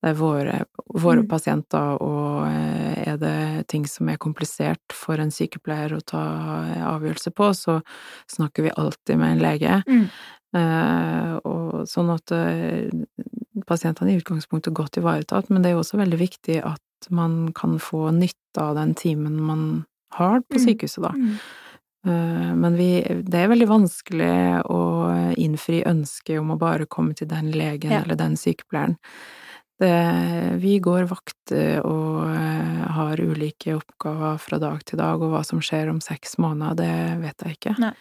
det 0.00 0.12
er 0.12 0.14
våre, 0.14 0.60
våre 0.94 1.24
Mm. 1.24 1.28
pasienter, 1.28 1.96
og 2.00 2.46
eh, 2.46 3.02
er 3.12 3.16
det 3.18 3.66
ting 3.66 3.84
som 3.84 4.08
er 4.08 4.16
komplisert 4.16 4.92
for 4.94 5.18
en 5.18 5.32
sykepleier 5.34 5.90
å 5.96 6.00
ta 6.06 6.22
avgjørelse 6.94 7.32
på, 7.34 7.48
så 7.52 7.80
snakker 8.30 8.62
vi 8.62 8.70
alltid 8.78 9.18
med 9.18 9.32
en 9.32 9.42
lege. 9.42 9.82
Mm. 9.88 10.08
Eh, 10.54 11.32
og 11.44 11.82
sånn 11.90 12.14
at 12.14 12.30
eh, 12.32 12.88
pasientene 13.68 14.14
i 14.14 14.18
utgangspunktet 14.22 14.74
godt 14.74 14.96
ivaretatt, 15.00 15.50
men 15.52 15.62
det 15.62 15.70
er 15.70 15.76
jo 15.78 15.84
også 15.84 16.00
veldig 16.00 16.18
viktig 16.20 16.58
at 16.64 17.10
man 17.14 17.52
kan 17.54 17.76
få 17.78 18.08
nytte 18.16 18.58
av 18.64 18.74
den 18.80 18.94
timen 18.98 19.36
man 19.40 19.64
har 20.16 20.40
på 20.48 20.56
Mm. 20.58 20.64
sykehuset, 20.66 21.02
da. 21.04 21.12
Mm. 21.14 21.38
Eh, 22.08 22.54
Men 22.56 22.76
vi, 22.78 23.02
det 23.26 23.34
er 23.42 23.48
veldig 23.52 23.68
vanskelig 23.68 24.64
å 24.64 24.80
innfri 25.36 25.82
ønsket 25.86 26.40
om 26.40 26.50
å 26.54 26.58
bare 26.58 26.86
komme 26.86 27.14
til 27.14 27.28
den 27.28 27.52
legen 27.52 27.90
Ja. 27.92 28.00
eller 28.02 28.16
den 28.16 28.34
sykepleieren. 28.36 28.96
Det, 29.78 30.58
vi 30.58 30.78
går 30.82 31.04
vakter 31.06 31.84
og 31.86 32.30
eh, 32.34 32.86
har 32.96 33.20
ulike 33.20 33.76
oppgaver 33.78 34.38
fra 34.42 34.58
dag 34.58 34.80
til 34.84 34.98
dag, 34.98 35.22
og 35.22 35.30
hva 35.30 35.44
som 35.46 35.60
skjer 35.60 35.90
om 35.92 36.00
seks 36.00 36.34
måneder, 36.42 36.74
det 36.74 37.20
vet 37.22 37.44
jeg 37.46 37.58
ikke. 37.60 37.78
Nei. 37.78 37.92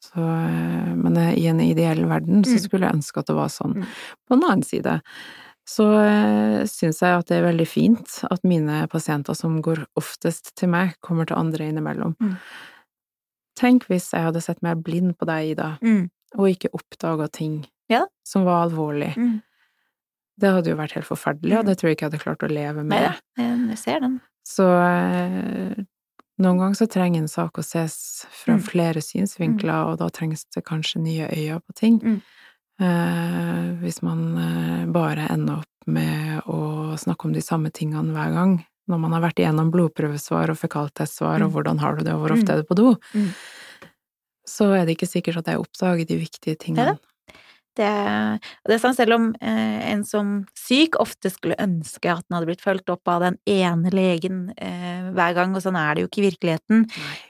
Så, 0.00 0.20
eh, 0.22 0.94
men 0.94 1.16
eh, 1.16 1.34
i 1.38 1.46
en 1.50 1.60
ideell 1.60 2.04
verden 2.06 2.44
så 2.44 2.54
Mm. 2.56 2.62
skulle 2.64 2.86
jeg 2.86 2.94
ønske 3.00 3.18
at 3.18 3.26
det 3.26 3.34
var 3.36 3.48
sånn. 3.48 3.74
Mm. 3.74 3.84
På 4.28 4.34
den 4.36 4.44
annen 4.48 4.62
side 4.64 5.00
så 5.68 5.84
uh, 5.84 6.62
syns 6.64 7.00
jeg 7.02 7.18
at 7.18 7.26
det 7.28 7.36
er 7.42 7.52
veldig 7.52 7.66
fint 7.68 8.24
at 8.30 8.40
mine 8.42 8.86
pasienter 8.88 9.34
som 9.36 9.60
går 9.60 9.82
oftest 10.00 10.54
til 10.56 10.68
meg, 10.72 10.94
kommer 11.04 11.26
til 11.28 11.36
andre 11.36 11.66
innimellom. 11.68 12.14
Mm. 12.22 12.38
Tenk 13.58 13.84
hvis 13.90 14.06
jeg 14.14 14.22
hadde 14.24 14.40
sett 14.40 14.62
meg 14.64 14.80
blind 14.86 15.16
på 15.18 15.26
deg, 15.28 15.50
Ida, 15.58 15.78
Mm. 15.82 16.08
og 16.38 16.48
ikke 16.48 16.70
oppdaga 16.72 17.30
ting 17.30 17.66
Ja. 17.90 18.06
som 18.24 18.44
var 18.44 18.68
alvorlig. 18.70 19.14
Mm. 19.16 19.42
Det 20.40 20.48
hadde 20.54 20.70
jo 20.70 20.76
vært 20.76 20.92
helt 20.92 21.06
forferdelig, 21.06 21.58
og 21.58 21.64
Mm. 21.64 21.66
det 21.66 21.76
tror 21.78 21.88
jeg 21.90 21.96
ikke 21.96 22.00
jeg 22.06 22.10
hadde 22.12 22.22
klart 22.24 22.48
å 22.48 22.54
leve 22.54 22.84
med. 22.86 23.14
Nei, 23.36 23.68
jeg 23.68 23.78
ser 23.78 24.00
den. 24.00 24.20
Så 24.46 24.64
eh, 24.72 25.84
noen 26.38 26.58
ganger 26.58 26.74
så 26.74 26.86
trenger 26.88 27.20
en 27.22 27.28
sak 27.28 27.58
å 27.58 27.64
ses 27.64 28.26
fra 28.30 28.54
Mm. 28.56 28.62
flere 28.62 29.00
synsvinkler, 29.02 29.86
og 29.92 29.98
da 29.98 30.08
trengs 30.08 30.44
det 30.54 30.64
kanskje 30.64 31.00
nye 31.02 31.28
øyne 31.28 31.60
på 31.60 31.74
ting. 31.74 31.98
Mm. 32.00 32.22
Eh, 32.80 33.74
hvis 33.82 34.02
man 34.02 34.20
eh, 34.38 34.86
bare 34.86 35.26
ender 35.30 35.58
opp 35.64 35.86
med 35.86 36.42
å 36.46 36.94
snakke 36.96 37.24
om 37.26 37.32
de 37.32 37.40
samme 37.42 37.70
tingene 37.72 38.12
hver 38.14 38.32
gang, 38.34 38.64
når 38.88 38.98
man 39.00 39.12
har 39.12 39.20
vært 39.22 39.40
igjennom 39.42 39.70
blodprøvesvar 39.72 40.48
og 40.50 40.56
fekaltestsvar, 40.58 41.42
og 41.42 41.50
Mm. 41.50 41.54
hvordan 41.54 41.78
har 41.80 41.96
du 41.96 42.04
det, 42.04 42.12
og 42.14 42.20
hvor 42.28 42.36
ofte 42.36 42.46
Mm. 42.46 42.54
er 42.58 42.62
du 42.62 42.64
på 42.64 42.76
do, 42.76 42.94
Mm. 43.14 43.34
så 44.46 44.72
er 44.80 44.86
det 44.86 44.96
ikke 44.96 45.08
sikkert 45.10 45.36
at 45.38 45.46
jeg 45.46 45.58
oppdager 45.58 46.06
de 46.06 46.16
viktige 46.18 46.56
tingene. 46.56 46.76
Neida. 46.86 46.94
Det, 46.94 47.00
og 47.86 48.70
det 48.70 48.76
er 48.76 48.82
sant, 48.82 48.98
selv 48.98 49.16
om 49.16 49.30
eh, 49.40 49.78
en 49.92 50.04
som 50.06 50.34
syk 50.58 50.98
ofte 51.02 51.30
skulle 51.32 51.58
ønske 51.62 52.10
at 52.10 52.26
den 52.26 52.36
hadde 52.36 52.50
blitt 52.50 52.64
fulgt 52.64 52.90
opp 52.92 53.08
av 53.10 53.24
den 53.26 53.38
ene 53.48 53.92
legen 53.94 54.48
eh, 54.56 55.08
hver 55.14 55.36
gang, 55.38 55.54
og 55.54 55.64
sånn 55.64 55.78
er 55.78 55.94
det 55.94 56.04
jo 56.04 56.10
ikke 56.10 56.22
i 56.22 56.26
virkeligheten, 56.28 56.86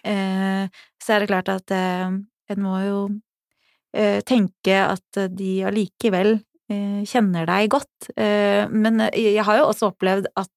eh, 0.08 0.82
så 1.02 1.14
er 1.14 1.24
det 1.24 1.30
klart 1.30 1.52
at 1.52 1.74
eh, 1.74 2.18
en 2.48 2.64
må 2.64 2.80
jo 2.86 3.00
eh, 3.96 4.20
tenke 4.28 4.80
at 4.84 5.22
de 5.36 5.52
allikevel 5.68 6.38
kjenner 6.68 7.46
deg 7.48 7.70
godt. 7.70 8.10
Eh, 8.16 8.68
men 8.68 9.00
jeg 9.14 9.42
har 9.44 9.56
jo 9.58 9.68
også 9.70 9.88
opplevd 9.92 10.26
at 10.36 10.50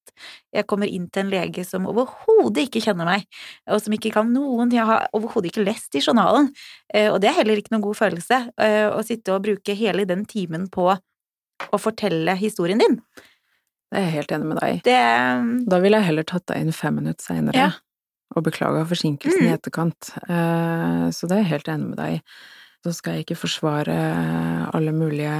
jeg 0.52 0.66
kommer 0.68 0.86
inn 0.86 1.06
til 1.10 1.24
en 1.24 1.30
lege 1.32 1.64
som 1.64 1.86
overhodet 1.88 2.66
ikke 2.68 2.82
kjenner 2.84 3.08
meg, 3.08 3.24
og 3.66 3.80
som 3.80 3.94
ikke 3.96 4.12
kan 4.12 4.28
noen. 4.34 4.70
Jeg 4.70 4.84
har 4.84 5.06
overhodet 5.16 5.50
ikke 5.50 5.64
lest 5.64 5.94
i 5.96 6.02
journalen, 6.04 6.50
eh, 6.92 7.08
og 7.10 7.20
det 7.22 7.30
er 7.30 7.38
heller 7.40 7.56
ikke 7.56 7.72
noen 7.72 7.82
god 7.86 7.96
følelse 7.96 8.40
eh, 8.60 8.88
å 8.92 9.00
sitte 9.06 9.32
og 9.32 9.42
bruke 9.46 9.74
hele 9.78 10.04
den 10.04 10.26
timen 10.28 10.68
på 10.70 10.90
å 10.92 11.78
fortelle 11.80 12.34
historien 12.36 12.78
din. 12.82 12.98
Det 13.92 13.98
er 14.00 14.04
jeg 14.06 14.14
helt 14.18 14.32
enig 14.36 14.46
med 14.52 14.60
deg 14.60 14.74
i. 14.74 14.80
Det 14.84 15.68
Da 15.68 15.78
ville 15.80 15.98
jeg 16.00 16.06
heller 16.10 16.24
tatt 16.28 16.46
deg 16.46 16.60
inn 16.64 16.72
fem 16.72 16.94
minutter 17.00 17.24
seinere, 17.24 17.56
Ja. 17.56 17.70
og 18.36 18.44
beklaga 18.44 18.84
forsinkelsen 18.88 19.42
i 19.44 19.48
Mm. 19.50 19.58
etterkant. 19.58 20.12
Eh, 20.28 21.08
Så 21.10 21.26
det 21.28 21.32
er 21.38 21.42
jeg 21.42 21.52
helt 21.52 21.68
enig 21.68 21.88
med 21.88 21.96
deg 21.98 22.12
i. 22.14 22.22
Så 22.82 22.90
skal 22.96 23.14
jeg 23.14 23.22
ikke 23.26 23.36
forsvare 23.38 23.94
alle 24.74 24.90
mulige 24.90 25.34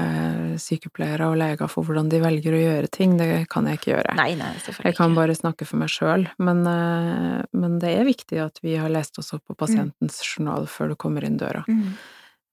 sykepleiere 0.63 1.27
og 1.27 1.35
leger 1.41 1.67
for 1.71 1.83
hvordan 1.83 2.07
de 2.13 2.21
velger 2.23 2.55
å 2.55 2.61
gjøre 2.61 2.91
ting, 2.95 3.17
det 3.19 3.49
kan 3.51 3.67
jeg 3.67 3.81
ikke 3.81 3.91
gjøre. 3.97 4.15
Nei, 4.15 4.35
nei, 4.39 4.53
Jeg 4.85 4.95
kan 4.95 5.17
bare 5.17 5.35
snakke 5.35 5.67
for 5.67 5.81
meg 5.83 5.91
sjøl, 5.91 6.29
men, 6.39 6.61
eh, 6.71 7.43
men 7.53 7.79
det 7.83 7.97
er 7.99 8.07
viktig 8.07 8.39
at 8.45 8.61
vi 8.63 8.77
har 8.79 8.89
lest 8.95 9.19
oss 9.19 9.33
opp 9.35 9.43
på 9.51 9.57
pasientens 9.59 10.21
journal 10.23 10.69
før 10.71 10.93
du 10.93 10.95
kommer 10.95 11.25
inn 11.27 11.37
døra. 11.37 11.65
Mm. 11.67 11.97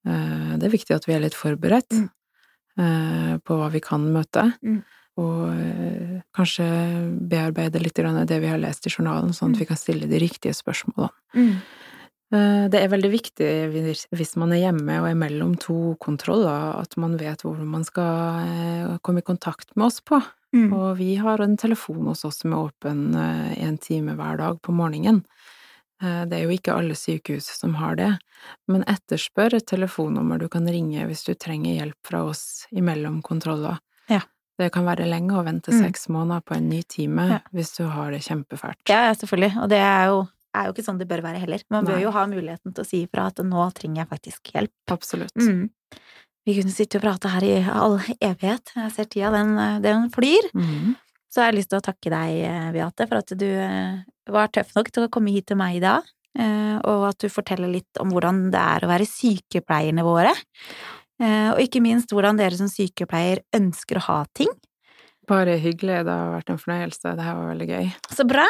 Eh, 0.07 0.57
Det 0.57 0.65
er 0.65 0.77
viktig 0.77 0.95
at 0.95 1.05
vi 1.05 1.13
er 1.13 1.19
litt 1.19 1.35
forberedt 1.37 1.91
Mm. 1.93 2.09
eh, 2.79 3.37
på 3.45 3.59
hva 3.59 3.69
vi 3.69 3.79
kan 3.81 4.01
møte, 4.11 4.55
Mm. 4.63 4.83
og 5.17 5.49
eh, 5.53 6.21
kanskje 6.33 6.65
bearbeide 7.29 7.79
litt 7.79 7.93
det 7.93 8.41
vi 8.41 8.47
har 8.47 8.57
lest 8.57 8.87
i 8.87 8.89
journalen, 8.89 9.29
sånn 9.33 9.51
at 9.51 9.55
Mm. 9.55 9.59
vi 9.59 9.65
kan 9.65 9.77
stille 9.77 10.09
de 10.09 10.17
riktige 10.19 10.55
spørsmålene. 10.55 11.61
Eh, 12.31 12.67
Det 12.69 12.79
er 12.83 12.87
veldig 12.89 13.11
viktig 13.11 13.47
hvis- 14.11 14.35
man 14.37 14.51
er 14.53 14.71
hjemme 14.71 14.99
og 15.01 15.07
er 15.09 15.15
mellom 15.15 15.55
to 15.59 15.95
kontroller, 15.99 16.79
at 16.79 16.95
man 16.97 17.17
vet 17.17 17.41
hvor 17.41 17.57
man 17.57 17.83
skal 17.83 18.45
eh, 18.45 18.97
komme 19.01 19.19
i 19.19 19.21
kontakt 19.25 19.75
med 19.75 19.85
oss 19.87 19.99
på. 20.01 20.21
Mm. 20.53 20.73
Og 20.73 20.97
vi 20.97 21.15
har 21.15 21.39
en 21.41 21.57
telefon 21.57 22.05
hos 22.07 22.23
oss 22.25 22.37
som 22.39 22.53
er 22.53 22.69
åpen 22.69 23.15
eh, 23.15 23.63
en 23.63 23.77
time 23.77 24.15
hver 24.15 24.37
dag 24.37 24.61
på 24.61 24.71
morgenen. 24.73 25.23
Det 26.01 26.31
er 26.31 26.43
jo 26.47 26.55
ikke 26.55 26.71
alle 26.73 26.95
sykehus 26.95 27.43
som 27.59 27.73
har 27.75 27.95
det, 27.97 28.17
men 28.69 28.85
etterspør 28.87 29.53
et 29.55 29.65
telefonnummer 29.67 30.39
du 30.39 30.47
kan 30.47 30.65
ringe 30.65 31.05
hvis 31.05 31.25
du 31.25 31.33
trenger 31.35 31.75
hjelp 31.75 31.97
fra 32.05 32.23
oss 32.23 32.67
imellom 32.71 33.21
kontroller. 33.21 33.79
Ja. 34.09 34.21
Det 34.57 34.71
kan 34.71 34.85
være 34.85 35.09
lenge 35.09 35.31
å 35.35 35.43
vente 35.43 35.73
Mm. 35.73 35.81
seks 35.83 36.07
måneder 36.07 36.41
på 36.45 36.55
en 36.55 36.69
ny 36.69 36.81
time 36.83 37.27
Ja. 37.29 37.39
hvis 37.53 37.75
du 37.75 37.83
har 37.89 38.11
det 38.11 38.21
kjempefælt. 38.21 38.77
Ja, 38.87 39.11
selvfølgelig. 39.13 39.57
Og 39.61 39.67
det 39.69 39.77
er 39.79 40.05
jo, 40.07 40.27
er 40.55 40.67
jo 40.67 40.73
ikke 40.73 40.85
sånn 40.85 40.97
det 41.01 41.07
bør 41.09 41.21
være 41.25 41.41
heller. 41.43 41.61
Man 41.69 41.85
bør 41.87 41.97
Nei. 41.97 42.03
jo 42.05 42.13
ha 42.15 42.23
muligheten 42.29 42.73
til 42.73 42.83
å 42.83 42.87
si 42.87 43.03
ifra 43.05 43.27
at 43.29 43.41
nå 43.45 43.67
trenger 43.77 44.03
jeg 44.03 44.09
faktisk 44.13 44.51
hjelp. 44.55 44.73
Absolutt. 44.95 45.35
Mm. 45.37 45.67
Vi 46.47 46.55
kunne 46.57 46.73
sitte 46.73 46.97
og 46.97 47.03
prate 47.03 47.29
her 47.29 47.45
i 47.45 47.53
all 47.69 47.99
evighet. 48.17 48.71
Jeg 48.75 48.93
ser 48.95 49.09
tida, 49.11 49.29
den, 49.35 49.53
den 49.83 50.07
flyr. 50.13 50.47
Mm. 50.57 50.95
Så 51.29 51.43
har 51.43 51.53
lyst 51.53 51.69
til 51.69 51.77
å 51.77 51.85
takke 51.85 52.09
deg, 52.09 52.37
eh, 52.47 52.69
Beate, 52.73 53.05
for 53.05 53.19
at 53.21 53.33
du 53.37 53.45
eh, 53.45 53.99
var 54.33 54.49
tøff 54.49 54.71
nok 54.73 54.89
til 54.95 55.05
å 55.05 55.11
komme 55.13 55.29
hit 55.35 55.45
til 55.51 55.59
meg 55.59 55.77
i 55.77 55.83
dag. 55.83 56.07
eh, 56.39 56.79
Og 56.89 57.03
at 57.11 57.19
du 57.21 57.29
forteller 57.29 57.69
litt 57.69 57.99
om 58.01 58.09
hvordan 58.09 58.47
det 58.49 58.63
er 58.63 58.85
å 58.85 58.89
være 58.89 59.05
sykepleierne 59.09 60.05
våre. 60.07 60.33
Og 61.19 61.57
ikke 61.59 61.81
minst 61.83 62.13
hvordan 62.15 62.37
dere 62.39 62.55
som 62.55 62.69
sykepleier 62.71 63.41
ønsker 63.53 63.97
å 63.99 64.03
ha 64.05 64.19
ting. 64.33 64.47
Bare 65.27 65.57
hyggelig. 65.59 65.97
Det 66.07 66.13
har 66.15 66.31
vært 66.31 66.49
en 66.53 66.61
fornøyelse. 66.61 67.11
Det 67.17 67.25
her 67.25 67.35
var 67.35 67.49
veldig 67.51 67.67
gøy. 67.67 67.89
Så 68.15 68.23
bra! 68.25 68.45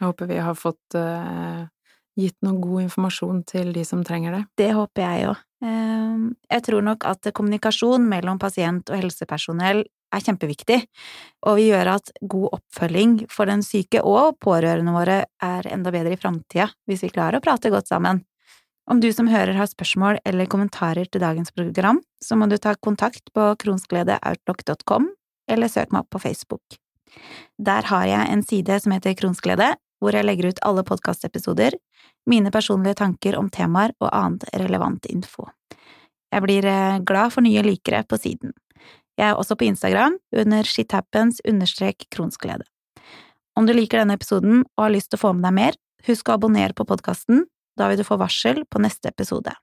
Jeg 0.00 0.08
håper 0.08 0.30
vi 0.30 0.42
har 0.42 0.56
fått 0.58 0.96
uh, 0.98 1.66
gitt 2.18 2.36
noe 2.46 2.58
god 2.62 2.86
informasjon 2.86 3.42
til 3.48 3.72
de 3.74 3.84
som 3.86 4.04
trenger 4.06 4.38
det. 4.38 4.44
Det 4.58 4.70
håper 4.74 5.04
jeg 5.06 5.28
òg. 5.32 5.42
Jeg 5.64 6.60
tror 6.66 6.82
nok 6.84 7.06
at 7.08 7.30
kommunikasjon 7.32 8.04
mellom 8.04 8.36
pasient 8.42 8.90
og 8.92 9.00
helsepersonell 9.00 9.80
er 10.14 10.22
kjempeviktig, 10.22 10.76
og 11.48 11.58
vil 11.58 11.72
gjøre 11.72 11.96
at 11.98 12.12
god 12.20 12.58
oppfølging 12.58 13.16
for 13.32 13.50
den 13.50 13.64
syke 13.66 14.02
og 14.06 14.38
pårørende 14.44 14.94
våre 14.94 15.18
er 15.42 15.68
enda 15.72 15.92
bedre 15.94 16.14
i 16.14 16.20
framtida, 16.20 16.68
hvis 16.88 17.02
vi 17.06 17.12
klarer 17.14 17.40
å 17.40 17.44
prate 17.44 17.72
godt 17.72 17.90
sammen. 17.90 18.22
Om 18.90 19.00
du 19.00 19.08
som 19.16 19.30
hører 19.32 19.56
har 19.56 19.70
spørsmål 19.70 20.20
eller 20.28 20.48
kommentarer 20.50 21.08
til 21.08 21.22
dagens 21.24 21.54
program, 21.56 22.02
så 22.20 22.36
må 22.36 22.46
du 22.50 22.58
ta 22.60 22.74
kontakt 22.76 23.32
på 23.34 23.48
kronskledeoutlook.com, 23.64 25.08
eller 25.50 25.72
søk 25.72 25.90
meg 25.92 26.04
opp 26.04 26.12
på 26.12 26.22
Facebook. 26.26 26.78
Der 27.58 27.88
har 27.88 28.04
jeg 28.10 28.30
en 28.30 28.42
side 28.44 28.76
som 28.84 28.92
heter 28.92 29.16
Kronsglede, 29.16 29.72
hvor 30.04 30.16
jeg 30.16 30.26
legger 30.26 30.52
ut 30.52 30.60
alle 30.66 30.84
podkastepisoder, 30.86 31.76
mine 32.30 32.52
personlige 32.52 32.98
tanker 33.00 33.38
om 33.38 33.50
temaer 33.52 33.94
og 34.00 34.12
annet 34.12 34.46
relevant 34.52 35.06
info. 35.10 35.48
Jeg 36.34 36.44
blir 36.44 36.66
eh, 36.66 37.00
glad 37.06 37.34
for 37.34 37.46
nye 37.46 37.62
likere 37.64 38.02
på 38.08 38.18
siden. 38.20 38.54
Jeg 39.14 39.30
er 39.30 39.38
også 39.38 39.54
på 39.56 39.68
Instagram 39.68 40.18
under 40.34 40.66
shithappens-kronsglede. 40.66 42.66
Om 43.54 43.68
du 43.68 43.72
liker 43.72 44.02
denne 44.02 44.16
episoden 44.18 44.64
og 44.74 44.82
har 44.82 44.94
lyst 44.94 45.12
til 45.12 45.20
å 45.20 45.24
få 45.28 45.34
med 45.36 45.46
deg 45.46 45.54
mer, 45.54 45.78
husk 46.08 46.28
å 46.28 46.34
abonnere 46.34 46.74
på 46.74 46.86
podkasten, 46.88 47.44
da 47.78 47.86
vil 47.90 48.00
du 48.00 48.06
få 48.06 48.18
varsel 48.18 48.64
på 48.70 48.82
neste 48.82 49.10
episode. 49.10 49.54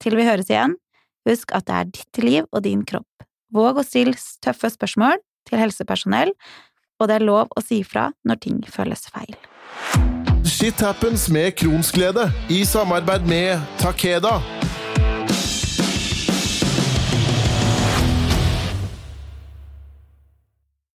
Til 0.00 0.16
vi 0.16 0.24
høres 0.24 0.48
igjen, 0.48 0.78
husk 1.28 1.52
at 1.56 1.68
det 1.68 1.76
er 1.76 1.92
ditt 1.92 2.22
liv 2.24 2.48
og 2.48 2.64
din 2.64 2.84
kropp. 2.88 3.26
Våg 3.52 3.82
å 3.82 3.84
stille 3.84 4.16
tøffe 4.40 4.72
spørsmål 4.72 5.20
til 5.48 5.60
helsepersonell, 5.60 6.32
og 7.00 7.08
det 7.08 7.18
er 7.18 7.28
lov 7.28 7.52
å 7.56 7.64
si 7.64 7.82
fra 7.84 8.08
når 8.24 8.44
ting 8.44 8.60
føles 8.64 9.08
feil. 9.12 9.36
Shit 10.44 10.80
happens 10.80 11.28
med 11.28 11.52
Kronsglede 11.56 12.32
i 12.48 12.64
samarbeid 12.64 13.20
med 13.20 13.60
Takeda. 13.78 14.59